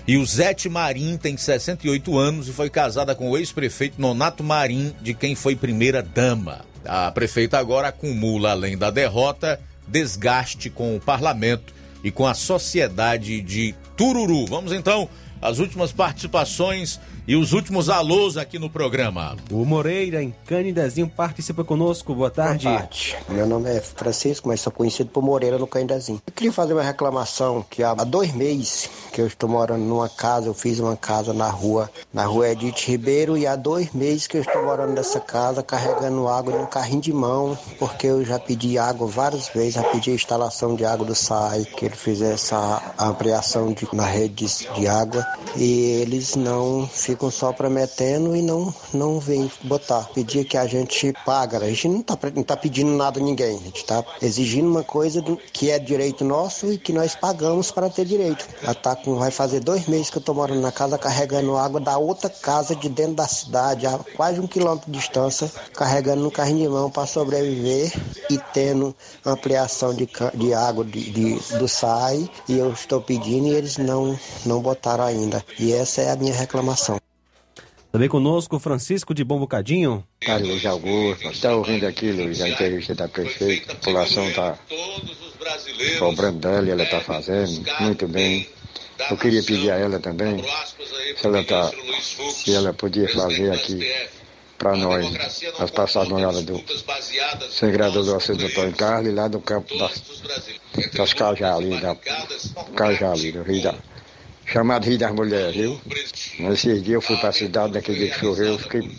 E 0.06 0.18
o 0.18 0.26
Zete 0.26 0.68
Marim 0.68 1.18
tem 1.18 1.38
68 1.38 2.18
anos 2.18 2.50
e 2.50 2.52
foi 2.52 2.70
casada 2.70 3.16
com 3.16 3.30
o 3.30 3.38
ex-prefeito 3.38 4.02
Nonato 4.02 4.44
Marim, 4.44 4.94
de 5.02 5.14
quem 5.14 5.34
foi 5.34 5.56
primeira 5.56 6.04
dama. 6.04 6.66
A 6.86 7.10
prefeita 7.10 7.58
agora 7.58 7.88
acumula, 7.88 8.52
além 8.52 8.78
da 8.78 8.92
derrota, 8.92 9.62
desgaste 9.88 10.70
com 10.70 10.96
o 10.96 11.00
parlamento 11.00 11.74
e 12.04 12.12
com 12.12 12.28
a 12.28 12.34
sociedade 12.34 13.40
de 13.40 13.74
Tururu. 13.96 14.46
Vamos 14.46 14.74
então 14.74 15.08
às 15.42 15.60
últimas 15.60 15.94
participações 15.94 17.00
e 17.28 17.36
os 17.36 17.54
últimos 17.54 17.90
alôs 17.90 18.38
aqui 18.38 18.60
no 18.60 18.70
programa. 18.70 19.36
O 19.50 19.64
Moreira, 19.66 20.22
em 20.22 20.36
Canidezinho, 20.46 21.08
participa 21.08 21.64
conosco. 21.64 22.14
Boa 22.14 22.30
tarde. 22.30 22.68
Boa 22.68 22.80
tarde. 22.80 23.16
Meu 23.30 23.48
nome 23.48 23.70
é 23.70 23.80
Francisco, 23.80 24.48
mas 24.48 24.60
sou 24.60 24.72
conhecido 24.72 25.10
por 25.10 25.24
Moreira 25.24 25.58
no 25.58 25.66
Canidezinho. 25.66 26.22
Eu 26.26 26.34
queria 26.34 26.52
fazer 26.52 26.74
uma 26.74 26.84
reclamação 26.84 27.66
que 27.70 27.82
há 27.82 27.94
dois 27.96 28.34
meses 28.34 28.90
que 29.12 29.22
eu 29.22 29.28
estou 29.28 29.48
morando 29.48 29.84
numa 29.84 30.10
casa, 30.10 30.48
eu 30.48 30.54
fiz 30.54 30.80
uma 30.80 30.98
casa 30.98 31.34
na 31.34 31.48
rua, 31.50 31.90
na 32.14 32.26
rua 32.26 32.50
Edith 32.50 32.88
Ribeiro, 32.88 33.38
e 33.38 33.48
há 33.48 33.56
dois 33.56 33.94
meses 33.94 34.28
que 34.28 34.38
eu 34.38 34.42
estou 34.42 34.64
morando 34.64 34.94
nessa 34.94 35.20
casa, 35.20 35.64
carregando 35.64 36.28
água 36.28 36.58
num 36.58 36.66
carrinho 36.66 37.02
de 37.02 37.14
mão, 37.14 37.58
porque 37.80 38.08
eu 38.08 38.26
já 38.26 38.40
pedi 38.40 38.78
água 38.78 39.08
várias 39.08 39.48
vezes, 39.50 39.76
já 39.76 39.84
pedi 39.84 40.12
a 40.12 40.16
instalação 40.16 40.76
de 40.76 40.84
água 40.84 41.06
do 41.06 41.16
SAI, 41.16 41.66
que 41.66 41.86
ele 41.86 41.96
fizesse 41.96 42.34
essa 42.34 42.94
ampliação 43.00 43.72
de, 43.72 43.88
na 43.94 44.06
rede 44.06 44.48
de 44.76 44.88
água, 44.88 45.26
e 45.56 46.02
eles 46.02 46.36
não 46.36 46.88
ficam 46.88 47.13
ficam 47.14 47.30
só 47.30 47.54
prometendo 47.54 48.36
e 48.36 48.42
não, 48.42 48.74
não 48.94 49.20
vem 49.20 49.50
botar. 49.64 50.10
Pedir 50.14 50.46
que 50.46 50.58
a 50.58 50.66
gente 50.66 51.14
paga. 51.26 51.60
A 51.60 51.70
gente 51.70 51.88
não 51.88 52.00
está 52.00 52.18
não 52.36 52.44
tá 52.44 52.58
pedindo 52.58 52.92
nada 52.92 53.20
a 53.20 53.24
ninguém. 53.24 53.56
A 53.58 53.62
gente 53.62 53.78
está 53.78 54.04
exigindo 54.22 54.68
uma 54.68 54.84
coisa 54.84 55.22
do, 55.22 55.38
que 55.38 55.70
é 55.70 55.78
direito 55.78 56.26
nosso 56.26 56.72
e 56.72 56.78
que 56.78 56.92
nós 56.92 57.16
pagamos 57.16 57.72
para 57.72 57.90
ter 57.90 58.06
direito. 58.06 58.48
Já 58.62 58.74
tá 58.74 58.96
com, 58.96 59.16
vai 59.16 59.32
fazer 59.32 59.60
dois 59.60 59.88
meses 59.88 60.10
que 60.10 60.18
eu 60.18 60.22
estou 60.22 60.34
morando 60.34 60.62
na 60.62 60.72
casa 60.72 60.98
carregando 60.98 61.56
água 61.56 61.80
da 61.80 61.98
outra 61.98 62.30
casa 62.30 62.76
de 62.76 62.90
dentro 62.90 63.16
da 63.16 63.28
cidade, 63.28 63.86
a 63.86 64.00
quase 64.16 64.40
um 64.40 64.48
quilômetro 64.48 64.92
de 64.92 64.98
distância, 64.98 65.52
carregando 65.74 66.24
no 66.24 66.32
carrinho 66.32 66.64
de 66.64 66.70
mão 66.70 66.90
para 66.90 67.06
sobreviver 67.06 67.94
e 68.30 68.38
tendo 68.54 68.96
ampliação 69.26 69.94
de, 69.94 70.10
de 70.34 70.54
água 70.54 70.84
de, 70.84 71.12
de, 71.12 71.58
do 71.58 71.68
SAI. 71.68 72.30
E 72.50 72.58
eu 72.58 72.72
estou 72.72 73.02
pedindo 73.02 73.48
e 73.48 73.54
eles 73.54 73.78
não, 73.78 74.18
não 74.46 74.62
botaram 74.62 75.04
ainda. 75.04 75.44
E 75.60 75.72
essa 75.72 76.02
é 76.02 76.12
a 76.12 76.16
minha 76.16 76.34
reclamação. 76.34 77.03
Também 77.94 78.10
conosco 78.10 78.58
Francisco 78.58 79.14
de 79.14 79.24
Bom 79.24 79.38
Bocadinho. 79.38 80.04
Carlos 80.20 80.66
Augusto, 80.66 81.28
está 81.28 81.56
ouvindo 81.56 81.86
aqui, 81.86 82.12
Luiz, 82.12 82.42
a 82.42 82.50
entrevista 82.50 82.96
da 82.96 83.08
prefeita, 83.08 83.72
a 83.72 83.76
população 83.76 84.28
está 84.30 84.58
cobrando 86.00 86.40
dela 86.40 86.68
ela 86.72 86.82
está 86.82 87.02
fazendo 87.02 87.64
muito 87.82 88.08
bem. 88.08 88.50
Eu 89.12 89.16
queria 89.16 89.44
pedir 89.44 89.70
a 89.70 89.76
ela 89.78 90.00
também, 90.00 90.44
se 91.16 91.28
ela, 91.28 91.44
tá, 91.44 91.72
se 92.32 92.56
ela 92.56 92.74
podia 92.74 93.08
fazer 93.14 93.52
aqui 93.52 93.88
para 94.58 94.76
nós 94.76 95.06
as 95.60 95.70
passadas 95.70 96.10
molhadas 96.10 96.44
do 96.46 96.64
segredador 97.52 98.04
do 98.04 98.46
Antônio 98.46 98.76
Carlos, 98.76 99.14
lá 99.14 99.28
do 99.28 99.40
campo 99.40 99.78
das, 99.78 100.02
das 100.96 101.14
Cajali, 101.14 101.80
da 101.80 101.96
Cajali, 102.76 103.34
do 103.34 103.44
Rio 103.44 103.62
da, 103.62 103.76
chamado 104.46 104.86
Rio 104.86 104.98
das 104.98 105.12
Mulheres, 105.14 105.56
viu? 105.56 105.82
Nesses 106.40 106.84
dias 106.84 106.96
eu 106.96 107.02
fui 107.02 107.18
para 107.18 107.30
a 107.30 107.34
cidade, 107.34 107.74
naquele 107.74 108.00
dia 108.00 108.10
que 108.10 108.20
choveu, 108.20 108.54
eu 108.54 108.60
fiquei. 108.60 108.92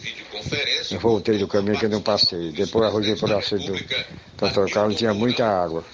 Eu 0.91 1.01
voltei 1.01 1.39
do 1.39 1.49
caminho 1.49 1.79
que 1.79 1.87
eu 1.87 1.91
não 1.91 2.03
passei. 2.03 2.53
Depois 2.53 2.85
arrojei 2.85 3.17
por 3.17 3.33
Alceu 3.33 3.59
do 3.59 3.75
Antônio 4.43 4.75
Carlos, 4.75 4.97
tinha 4.97 5.15
muita 5.15 5.47
água. 5.47 5.85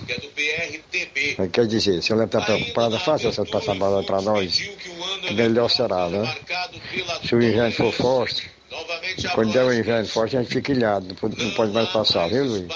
Mas 1.39 1.51
quer 1.51 1.66
dizer, 1.66 2.02
se 2.02 2.12
ela 2.12 2.24
está 2.24 2.40
preocupada, 2.40 2.98
faça 2.98 3.28
essa 3.28 3.44
passada 3.44 4.02
para 4.02 4.20
nós, 4.22 4.56
que 5.27 5.35
melhor 5.35 5.68
será, 5.68 6.09
né? 6.09 6.35
Se 7.24 7.35
o 7.35 7.43
inverno 7.43 7.72
for 7.72 7.93
forte, 7.93 8.51
quando 9.35 9.52
der 9.52 9.64
o 9.64 9.72
inverno 9.72 10.09
forte, 10.09 10.36
a 10.36 10.43
gente 10.43 10.52
fica 10.52 10.72
ilhado, 10.72 11.06
não 11.06 11.14
pode, 11.14 11.44
não 11.44 11.51
pode 11.52 11.72
mais 11.72 11.89
passar, 11.90 12.28
viu, 12.28 12.44
Luiz? 12.44 12.66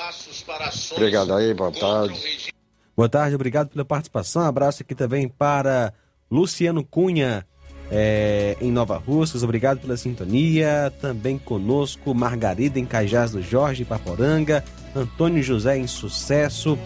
Obrigado 0.93 1.35
aí, 1.35 1.53
boa 1.55 1.73
tarde. 1.73 2.53
Boa 2.97 3.09
tarde, 3.09 3.35
obrigado 3.35 3.71
pela 3.71 3.85
participação. 3.85 4.43
Abraço 4.43 4.83
aqui 4.83 4.95
também 4.95 5.29
para 5.29 5.93
Luciano 6.31 6.85
Cunha, 6.85 7.47
é, 7.91 8.57
em 8.61 8.71
Nova 8.71 8.97
Russas. 8.97 9.43
Obrigado 9.43 9.81
pela 9.81 9.97
sintonia. 9.97 10.93
Também 11.01 11.39
conosco, 11.39 12.15
Margarida 12.15 12.79
em 12.79 12.87
Cajás 12.87 13.33
do 13.33 13.43
Jorge, 13.43 13.85
Paporanga. 13.85 14.65
Antônio 14.95 15.43
José 15.43 15.79
em 15.79 15.87
Sucesso. 15.87 16.79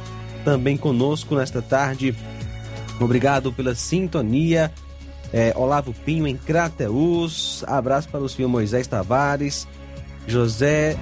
Também 0.45 0.77
conosco 0.77 1.35
nesta 1.35 1.63
tarde. 1.63 2.15
Obrigado 3.01 3.53
pela 3.53 3.75
sintonia. 3.75 4.73
É, 5.33 5.53
Olavo 5.57 5.93
Pinho 5.93 6.27
em 6.27 6.37
Crateus. 6.37 7.63
Abraço 7.67 8.09
para 8.09 8.21
o 8.21 8.29
senhor 8.29 8.49
Moisés 8.49 8.87
Tavares. 8.87 9.69
José 10.27 10.97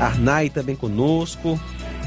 Arnai 0.00 0.50
também 0.50 0.76
conosco. 0.76 1.58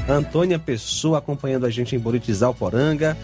Antônia 0.08 0.58
Pessoa 0.58 1.18
acompanhando 1.18 1.66
a 1.66 1.70
gente 1.70 1.94
em 1.94 1.98
Boritizal 1.98 2.54
Poranga. 2.54 3.16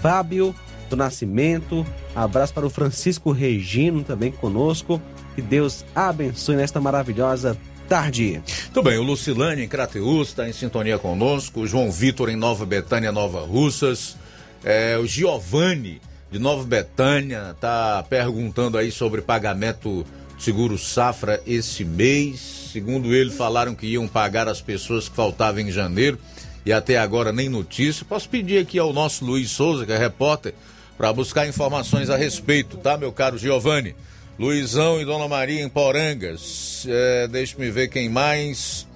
Fábio 0.00 0.54
do 0.92 0.96
Nascimento. 0.96 1.84
Abraço 2.14 2.54
para 2.54 2.66
o 2.66 2.70
Francisco 2.70 3.32
Regino 3.32 4.04
também 4.04 4.30
conosco. 4.30 5.00
Que 5.34 5.42
Deus 5.42 5.84
abençoe 5.94 6.56
nesta 6.56 6.80
maravilhosa 6.80 7.56
tarde. 7.88 8.42
Tudo 8.72 8.88
bem, 8.88 8.98
o 8.98 9.02
Lucilane 9.02 9.62
em 9.62 9.68
Crateus 9.68 10.28
está 10.28 10.48
em 10.48 10.52
sintonia 10.52 10.98
conosco. 10.98 11.60
O 11.60 11.66
João 11.66 11.90
Vitor 11.90 12.28
em 12.28 12.36
Nova 12.36 12.64
Betânia, 12.64 13.10
Nova 13.10 13.40
Russas. 13.40 14.16
É, 14.64 14.96
o 14.98 15.06
Giovanni 15.06 16.00
de 16.30 16.38
Nova 16.38 16.64
Betânia 16.64 17.50
está 17.50 18.02
perguntando 18.08 18.78
aí 18.78 18.92
sobre 18.92 19.20
pagamento 19.20 20.06
seguro 20.38 20.78
safra 20.78 21.42
esse 21.46 21.84
mês. 21.84 22.70
Segundo 22.72 23.14
ele, 23.14 23.30
falaram 23.30 23.74
que 23.74 23.86
iam 23.86 24.08
pagar 24.08 24.48
as 24.48 24.60
pessoas 24.60 25.08
que 25.08 25.16
faltavam 25.16 25.60
em 25.60 25.70
janeiro 25.70 26.18
e 26.64 26.72
até 26.72 26.98
agora 26.98 27.32
nem 27.32 27.48
notícia. 27.48 28.04
Posso 28.08 28.28
pedir 28.28 28.58
aqui 28.58 28.78
ao 28.78 28.92
nosso 28.92 29.24
Luiz 29.24 29.50
Souza, 29.50 29.84
que 29.84 29.92
é 29.92 29.98
repórter, 29.98 30.54
para 30.96 31.12
buscar 31.12 31.46
informações 31.46 32.10
a 32.10 32.16
respeito, 32.16 32.76
tá, 32.76 32.96
meu 32.96 33.12
caro 33.12 33.38
Giovanni? 33.38 33.94
Luizão 34.38 35.00
e 35.00 35.04
Dona 35.04 35.28
Maria 35.28 35.62
em 35.62 35.68
Porangas. 35.68 36.86
É, 36.88 37.28
Deixe-me 37.28 37.70
ver 37.70 37.88
quem 37.88 38.08
mais. 38.08 38.86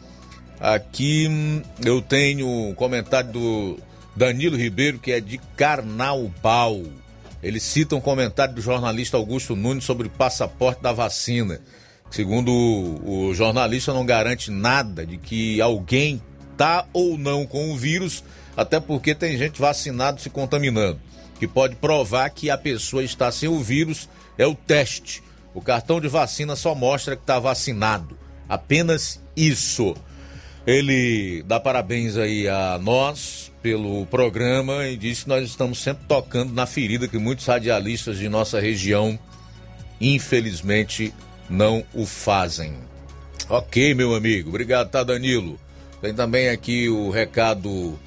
Aqui 0.58 1.28
hum, 1.28 1.62
eu 1.84 2.00
tenho 2.00 2.48
um 2.48 2.74
comentário 2.74 3.30
do 3.30 3.78
Danilo 4.16 4.56
Ribeiro, 4.56 4.98
que 4.98 5.12
é 5.12 5.20
de 5.20 5.38
Carnaubal. 5.56 6.82
Ele 7.42 7.60
cita 7.60 7.94
um 7.94 8.00
comentário 8.00 8.54
do 8.54 8.62
jornalista 8.62 9.16
Augusto 9.16 9.54
Nunes 9.54 9.84
sobre 9.84 10.06
o 10.08 10.10
passaporte 10.10 10.82
da 10.82 10.92
vacina. 10.92 11.60
Segundo 12.10 12.50
o, 12.50 13.34
jornalista, 13.34 13.92
não 13.92 14.06
garante 14.06 14.50
nada 14.50 15.04
de 15.04 15.18
que 15.18 15.60
alguém 15.60 16.22
tá 16.56 16.86
ou 16.92 17.18
não 17.18 17.44
com 17.46 17.70
o 17.70 17.76
vírus, 17.76 18.24
até 18.56 18.80
porque 18.80 19.14
tem 19.14 19.36
gente 19.36 19.60
vacinado 19.60 20.20
se 20.20 20.30
contaminando. 20.30 20.98
Que 21.38 21.46
pode 21.46 21.76
provar 21.76 22.30
que 22.30 22.50
a 22.50 22.56
pessoa 22.56 23.04
está 23.04 23.30
sem 23.30 23.48
o 23.48 23.60
vírus 23.60 24.08
é 24.38 24.46
o 24.46 24.54
teste. 24.54 25.22
O 25.54 25.60
cartão 25.60 26.00
de 26.00 26.08
vacina 26.08 26.54
só 26.56 26.74
mostra 26.74 27.16
que 27.16 27.22
está 27.22 27.38
vacinado. 27.38 28.16
Apenas 28.48 29.22
isso. 29.36 29.94
Ele 30.66 31.42
dá 31.46 31.60
parabéns 31.60 32.16
aí 32.16 32.48
a 32.48 32.78
nós 32.82 33.52
pelo 33.62 34.04
programa 34.06 34.86
e 34.86 34.96
diz 34.96 35.22
que 35.22 35.28
nós 35.28 35.48
estamos 35.48 35.78
sempre 35.78 36.04
tocando 36.06 36.52
na 36.52 36.66
ferida 36.66 37.08
que 37.08 37.18
muitos 37.18 37.46
radialistas 37.46 38.18
de 38.18 38.28
nossa 38.28 38.60
região, 38.60 39.18
infelizmente, 40.00 41.12
não 41.48 41.84
o 41.94 42.04
fazem. 42.04 42.74
Ok, 43.48 43.94
meu 43.94 44.14
amigo. 44.14 44.48
Obrigado, 44.48 44.90
tá, 44.90 45.04
Danilo? 45.04 45.58
Tem 46.00 46.12
também 46.12 46.48
aqui 46.48 46.88
o 46.88 47.10
recado 47.10 47.98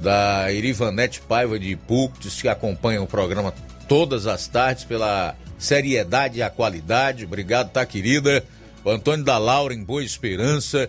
da 0.00 0.50
Irivanete 0.52 1.20
Paiva 1.20 1.58
de 1.58 1.70
Ipu, 1.70 2.10
que 2.10 2.48
acompanha 2.48 3.02
o 3.02 3.06
programa 3.06 3.54
todas 3.88 4.26
as 4.26 4.46
tardes 4.46 4.84
pela 4.84 5.34
seriedade 5.58 6.38
e 6.38 6.42
a 6.42 6.50
qualidade. 6.50 7.24
Obrigado, 7.24 7.70
tá, 7.70 7.84
querida? 7.86 8.44
O 8.84 8.90
Antônio 8.90 9.24
da 9.24 9.38
Laura 9.38 9.74
em 9.74 9.82
Boa 9.82 10.04
Esperança. 10.04 10.88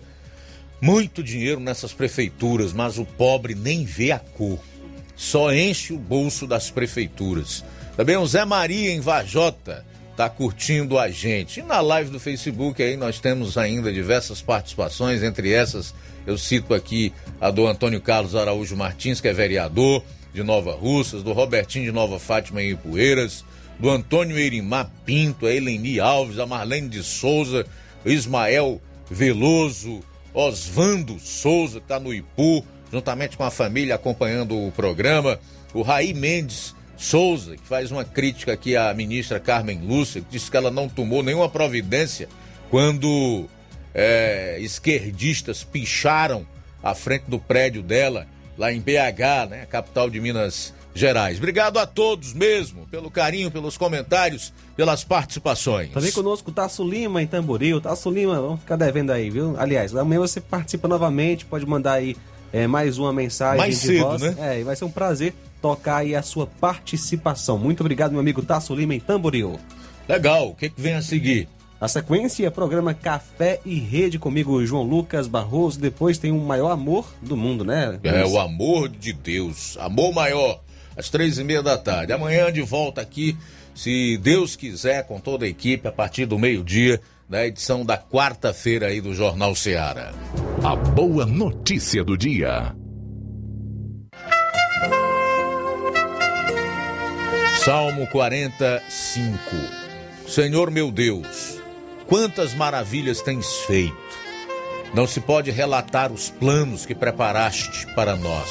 Muito 0.80 1.22
dinheiro 1.22 1.58
nessas 1.58 1.92
prefeituras, 1.92 2.72
mas 2.72 2.98
o 2.98 3.04
pobre 3.04 3.54
nem 3.54 3.84
vê 3.84 4.12
a 4.12 4.18
cor. 4.18 4.58
Só 5.16 5.52
enche 5.52 5.92
o 5.92 5.98
bolso 5.98 6.46
das 6.46 6.70
prefeituras. 6.70 7.64
Também 7.96 8.16
o 8.16 8.26
Zé 8.26 8.44
Maria 8.44 8.92
em 8.92 9.00
Vajota 9.00 9.84
tá 10.16 10.28
curtindo 10.28 10.98
a 10.98 11.08
gente. 11.10 11.60
E 11.60 11.62
na 11.62 11.80
live 11.80 12.10
do 12.10 12.20
Facebook 12.20 12.80
aí 12.80 12.96
nós 12.96 13.18
temos 13.18 13.58
ainda 13.58 13.92
diversas 13.92 14.40
participações, 14.40 15.22
entre 15.22 15.52
essas 15.52 15.92
eu 16.28 16.36
cito 16.36 16.74
aqui 16.74 17.10
a 17.40 17.50
do 17.50 17.66
Antônio 17.66 18.02
Carlos 18.02 18.36
Araújo 18.36 18.76
Martins, 18.76 19.18
que 19.18 19.28
é 19.28 19.32
vereador 19.32 20.04
de 20.34 20.42
Nova 20.42 20.72
Russas, 20.72 21.22
do 21.22 21.32
Robertinho 21.32 21.86
de 21.86 21.90
Nova 21.90 22.18
Fátima 22.18 22.62
em 22.62 22.72
Ipueiras, 22.72 23.46
do 23.78 23.88
Antônio 23.88 24.38
Erimar 24.38 24.90
Pinto, 25.06 25.46
a 25.46 25.54
Eleni 25.54 25.98
Alves, 25.98 26.38
a 26.38 26.44
Marlene 26.44 26.86
de 26.86 27.02
Souza, 27.02 27.64
Ismael 28.04 28.78
Veloso, 29.10 30.00
Osvando 30.34 31.18
Souza, 31.18 31.78
que 31.78 31.86
está 31.86 31.98
no 31.98 32.12
Ipu, 32.12 32.62
juntamente 32.92 33.34
com 33.34 33.44
a 33.44 33.50
família 33.50 33.94
acompanhando 33.94 34.54
o 34.54 34.70
programa, 34.70 35.40
o 35.72 35.80
Raí 35.80 36.12
Mendes 36.12 36.74
Souza, 36.94 37.56
que 37.56 37.66
faz 37.66 37.90
uma 37.90 38.04
crítica 38.04 38.52
aqui 38.52 38.76
à 38.76 38.92
ministra 38.92 39.40
Carmen 39.40 39.80
Lúcia, 39.80 40.20
que 40.20 40.32
disse 40.32 40.50
que 40.50 40.56
ela 40.58 40.70
não 40.70 40.90
tomou 40.90 41.22
nenhuma 41.22 41.48
providência 41.48 42.28
quando 42.70 43.48
é, 43.94 44.58
esquerdistas 44.60 45.64
picharam 45.64 46.46
à 46.82 46.94
frente 46.94 47.24
do 47.28 47.38
prédio 47.38 47.82
dela, 47.82 48.26
lá 48.56 48.72
em 48.72 48.80
BH, 48.80 49.50
né, 49.50 49.66
capital 49.68 50.08
de 50.10 50.20
Minas 50.20 50.74
Gerais. 50.94 51.38
Obrigado 51.38 51.78
a 51.78 51.86
todos 51.86 52.32
mesmo, 52.32 52.86
pelo 52.86 53.10
carinho, 53.10 53.50
pelos 53.50 53.76
comentários, 53.76 54.52
pelas 54.76 55.04
participações. 55.04 55.90
Também 55.90 56.10
conosco 56.10 56.50
Tasso 56.50 56.82
Lima 56.82 57.22
em 57.22 57.26
Tamboril. 57.26 57.80
Tasso 57.80 58.10
Lima, 58.10 58.40
vamos 58.40 58.60
ficar 58.60 58.76
devendo 58.76 59.10
aí, 59.10 59.30
viu? 59.30 59.54
Aliás, 59.58 59.94
amanhã 59.94 60.20
você 60.20 60.40
participa 60.40 60.88
novamente, 60.88 61.44
pode 61.44 61.64
mandar 61.66 61.94
aí 61.94 62.16
é, 62.52 62.66
mais 62.66 62.98
uma 62.98 63.12
mensagem 63.12 63.58
mais 63.58 63.80
de 63.80 63.86
cedo, 63.86 64.04
voz. 64.04 64.22
né? 64.22 64.36
É, 64.38 64.60
e 64.60 64.64
vai 64.64 64.74
ser 64.74 64.84
um 64.84 64.90
prazer 64.90 65.34
tocar 65.60 65.98
aí 65.98 66.14
a 66.14 66.22
sua 66.22 66.46
participação. 66.46 67.58
Muito 67.58 67.80
obrigado, 67.80 68.12
meu 68.12 68.20
amigo 68.20 68.42
Tasso 68.42 68.74
Lima 68.74 68.94
em 68.94 69.00
Tamboril. 69.00 69.58
Legal, 70.08 70.50
o 70.50 70.54
que, 70.54 70.70
que 70.70 70.80
vem 70.80 70.94
a 70.94 71.02
seguir? 71.02 71.48
A 71.80 71.86
sequência 71.86 72.44
é 72.44 72.50
programa 72.50 72.92
Café 72.92 73.60
e 73.64 73.78
Rede 73.78 74.18
comigo, 74.18 74.64
João 74.66 74.82
Lucas 74.82 75.28
Barroso. 75.28 75.78
Depois 75.78 76.18
tem 76.18 76.32
o 76.32 76.40
maior 76.40 76.70
amor 76.70 77.06
do 77.22 77.36
mundo, 77.36 77.64
né? 77.64 78.00
É 78.02 78.26
o 78.26 78.38
amor 78.38 78.88
de 78.88 79.12
Deus, 79.12 79.76
amor 79.78 80.12
maior, 80.12 80.60
às 80.96 81.08
três 81.08 81.38
e 81.38 81.44
meia 81.44 81.62
da 81.62 81.78
tarde. 81.78 82.12
Amanhã 82.12 82.52
de 82.52 82.62
volta 82.62 83.00
aqui, 83.00 83.36
se 83.76 84.18
Deus 84.18 84.56
quiser, 84.56 85.06
com 85.06 85.20
toda 85.20 85.44
a 85.44 85.48
equipe, 85.48 85.86
a 85.86 85.92
partir 85.92 86.26
do 86.26 86.36
meio-dia, 86.36 87.00
da 87.28 87.46
edição 87.46 87.84
da 87.84 87.96
quarta-feira 87.96 88.88
aí 88.88 89.00
do 89.00 89.14
Jornal 89.14 89.54
Seara. 89.54 90.12
A 90.64 90.74
boa 90.74 91.24
notícia 91.24 92.02
do 92.02 92.16
dia. 92.16 92.74
Salmo 97.64 98.06
45 98.08 99.88
Senhor 100.28 100.70
meu 100.70 100.92
Deus, 100.92 101.57
quantas 102.08 102.54
maravilhas 102.54 103.22
tens 103.22 103.46
feito! 103.66 103.96
Não 104.94 105.06
se 105.06 105.20
pode 105.20 105.50
relatar 105.50 106.10
os 106.10 106.30
planos 106.30 106.86
que 106.86 106.94
preparaste 106.94 107.86
para 107.94 108.16
nós. 108.16 108.48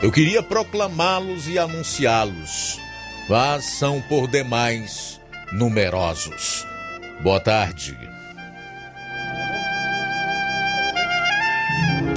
Eu 0.00 0.12
queria 0.12 0.42
proclamá-los 0.42 1.48
e 1.48 1.58
anunciá-los, 1.58 2.78
mas 3.28 3.64
são 3.64 4.00
por 4.02 4.28
demais 4.28 5.20
numerosos. 5.52 6.64
Boa 7.20 7.40
tarde. 7.40 7.98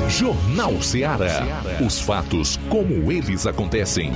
Jornal 0.07 0.79
Ceará. 0.81 1.41
Os 1.83 1.99
fatos 2.01 2.59
como 2.69 3.11
eles 3.11 3.47
acontecem. 3.47 4.11